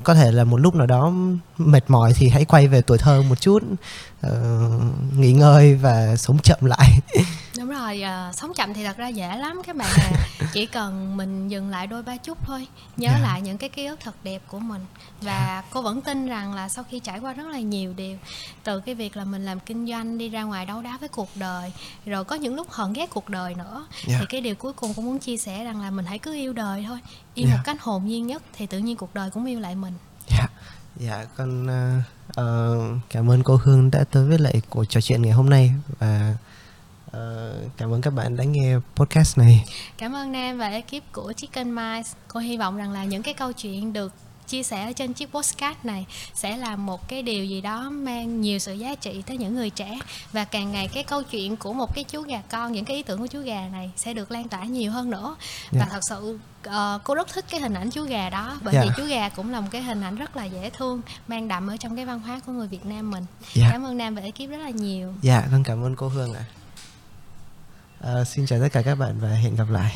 có 0.03 0.15
thể 0.15 0.33
là 0.33 0.45
một 0.45 0.57
lúc 0.57 0.75
nào 0.75 0.87
đó 0.87 1.13
mệt 1.59 1.85
mỏi 1.89 2.13
thì 2.17 2.29
hãy 2.29 2.45
quay 2.45 2.69
về 2.69 2.83
tuổi 2.83 2.99
thơ 2.99 3.23
một 3.23 3.41
chút 3.41 3.63
ờ, 4.21 4.71
nghỉ 5.17 5.33
ngơi 5.33 5.75
và 5.75 6.17
sống 6.17 6.39
chậm 6.45 6.59
lại. 6.63 6.99
đúng 7.59 7.69
rồi 7.71 8.03
à, 8.03 8.33
sống 8.37 8.53
chậm 8.57 8.75
thì 8.75 8.85
thật 8.85 8.97
ra 8.97 9.09
dễ 9.09 9.37
lắm 9.37 9.63
các 9.67 9.77
bạn 9.77 9.91
à 9.97 10.11
chỉ 10.53 10.67
cần 10.67 11.17
mình 11.17 11.49
dừng 11.49 11.69
lại 11.69 11.87
đôi 11.87 12.03
ba 12.03 12.17
chút 12.17 12.39
thôi 12.47 12.67
nhớ 12.97 13.09
Dạ. 13.13 13.19
lại 13.23 13.41
những 13.43 13.59
cái 13.59 13.69
ký 13.69 13.87
ức 13.87 13.99
thật 14.05 14.15
đẹp 14.23 14.43
của 14.49 14.59
mình 14.59 14.81
và 15.23 15.63
cô 15.71 15.83
vẫn 15.83 16.01
tin 16.01 16.27
rằng 16.27 16.55
là 16.55 16.69
sau 16.69 16.85
khi 16.91 16.99
trải 16.99 17.19
qua 17.19 17.33
rất 17.33 17.47
là 17.47 17.59
nhiều 17.61 17.93
điều 17.97 18.17
từ 18.65 18.81
cái 18.81 18.95
việc 18.95 19.17
là 19.17 19.25
mình 19.25 19.45
làm 19.45 19.61
kinh 19.61 19.87
doanh 19.87 20.19
đi 20.19 20.29
ra 20.29 20.43
ngoài 20.43 20.67
đấu 20.67 20.83
đá 20.83 20.97
với 21.01 21.09
cuộc 21.09 21.29
đời 21.35 21.73
rồi 22.07 22.25
có 22.25 22.37
những 22.37 22.55
lúc 22.55 22.71
hận 22.71 22.93
ghét 22.93 23.11
cuộc 23.11 23.29
đời 23.29 23.55
nữa 23.55 23.87
Dạ. 24.07 24.17
thì 24.21 24.27
cái 24.29 24.41
điều 24.41 24.55
cuối 24.55 24.73
cùng 24.73 24.95
cũng 24.95 25.05
muốn 25.05 25.19
chia 25.19 25.37
sẻ 25.37 25.65
rằng 25.65 25.81
là 25.83 25.91
mình 25.91 26.07
hãy 26.07 26.19
cứ 26.19 26.35
yêu 26.35 26.53
đời 26.53 26.85
thôi 26.89 26.99
yêu 27.35 27.47
Dạ. 27.49 27.55
một 27.57 27.63
cách 27.65 27.83
hồn 27.83 28.07
nhiên 28.07 28.27
nhất 28.27 28.43
thì 28.57 28.67
tự 28.67 28.79
nhiên 28.79 28.97
cuộc 28.97 29.15
đời 29.15 29.31
cũng 29.31 29.45
yêu 29.45 29.61
lại 29.61 29.75
mình 29.75 29.95
Dạ, 30.31 30.47
dạ 30.97 31.25
con 31.37 31.67
ờ, 31.67 31.91
uh, 32.41 32.99
cảm 33.11 33.31
ơn 33.31 33.43
cô 33.43 33.57
Hương 33.63 33.91
đã 33.91 34.05
tới 34.05 34.27
với 34.29 34.39
lại 34.39 34.63
cuộc 34.69 34.85
trò 34.85 35.01
chuyện 35.01 35.23
ngày 35.23 35.33
hôm 35.33 35.51
nay 35.51 35.73
và 35.99 36.37
uh, 37.07 37.17
cảm 37.77 37.93
ơn 37.93 38.01
các 38.01 38.11
bạn 38.11 38.37
đã 38.37 38.45
nghe 38.45 38.77
podcast 38.97 39.39
này. 39.39 39.65
Cảm 39.99 40.13
ơn 40.13 40.33
Nam 40.33 40.59
và 40.59 40.69
ekip 40.69 41.13
của 41.13 41.33
Chicken 41.37 41.75
Mice. 41.75 42.11
Cô 42.29 42.41
hy 42.41 42.57
vọng 42.57 42.77
rằng 42.77 42.93
là 42.93 43.05
những 43.05 43.23
cái 43.23 43.35
câu 43.35 43.53
chuyện 43.53 43.93
được 43.93 44.13
chia 44.51 44.63
sẻ 44.63 44.85
ở 44.85 44.93
trên 44.93 45.13
chiếc 45.13 45.33
postcard 45.33 45.77
này 45.83 46.07
sẽ 46.35 46.57
là 46.57 46.77
một 46.77 47.09
cái 47.09 47.23
điều 47.23 47.45
gì 47.45 47.61
đó 47.61 47.91
mang 47.91 48.41
nhiều 48.41 48.59
sự 48.59 48.73
giá 48.73 48.95
trị 48.95 49.23
tới 49.27 49.37
những 49.37 49.55
người 49.55 49.71
trẻ 49.71 49.99
và 50.33 50.45
càng 50.45 50.73
ngày 50.73 50.89
cái 50.95 51.03
câu 51.05 51.23
chuyện 51.23 51.57
của 51.57 51.73
một 51.73 51.95
cái 51.95 52.05
chú 52.05 52.23
gà 52.23 52.43
con 52.51 52.73
những 52.73 52.85
cái 52.85 52.97
ý 52.97 53.03
tưởng 53.03 53.19
của 53.21 53.27
chú 53.27 53.41
gà 53.41 53.69
này 53.73 53.91
sẽ 53.97 54.15
được 54.15 54.31
lan 54.31 54.49
tỏa 54.49 54.65
nhiều 54.65 54.93
hơn 54.93 55.11
nữa 55.11 55.37
và 55.71 55.79
Dạ. 55.81 55.87
thật 55.91 56.01
sự 56.09 56.39
ờ, 56.65 56.99
cô 57.05 57.15
rất 57.15 57.29
thích 57.29 57.45
cái 57.51 57.61
hình 57.61 57.75
ảnh 57.75 57.91
chú 57.91 58.03
gà 58.03 58.31
đó 58.31 58.59
bởi 58.63 58.75
Dạ. 58.75 58.83
vì 58.83 58.89
chú 58.97 59.05
gà 59.05 59.29
cũng 59.29 59.51
là 59.53 59.61
một 59.61 59.69
cái 59.71 59.83
hình 59.83 60.01
ảnh 60.01 60.17
rất 60.17 60.37
là 60.37 60.45
dễ 60.45 60.71
thương 60.71 61.01
mang 61.29 61.49
đậm 61.49 61.67
ở 61.71 61.77
trong 61.77 61.97
cái 61.97 62.05
văn 62.07 62.21
hóa 62.21 62.41
của 62.47 62.53
người 62.53 62.69
Việt 62.69 62.87
Nam 62.87 63.11
mình 63.11 63.25
Dạ. 63.55 63.69
cảm 63.73 63.85
ơn 63.87 63.97
Nam 63.99 64.15
và 64.15 64.23
ekip 64.23 64.51
rất 64.51 64.59
là 64.59 64.71
nhiều 64.71 65.15
Dạ, 65.23 65.43
con 65.51 65.63
cảm 65.65 65.83
ơn 65.85 65.97
cô 65.97 66.09
Hương 66.09 66.35
ạ. 66.35 66.45
uh, 68.21 68.27
xin 68.29 68.47
chào 68.47 68.61
tất 68.61 68.69
cả 68.73 68.83
các 68.83 68.95
bạn 68.95 69.19
và 69.21 69.29
hẹn 69.29 69.55
gặp 69.57 69.71
lại 69.71 69.93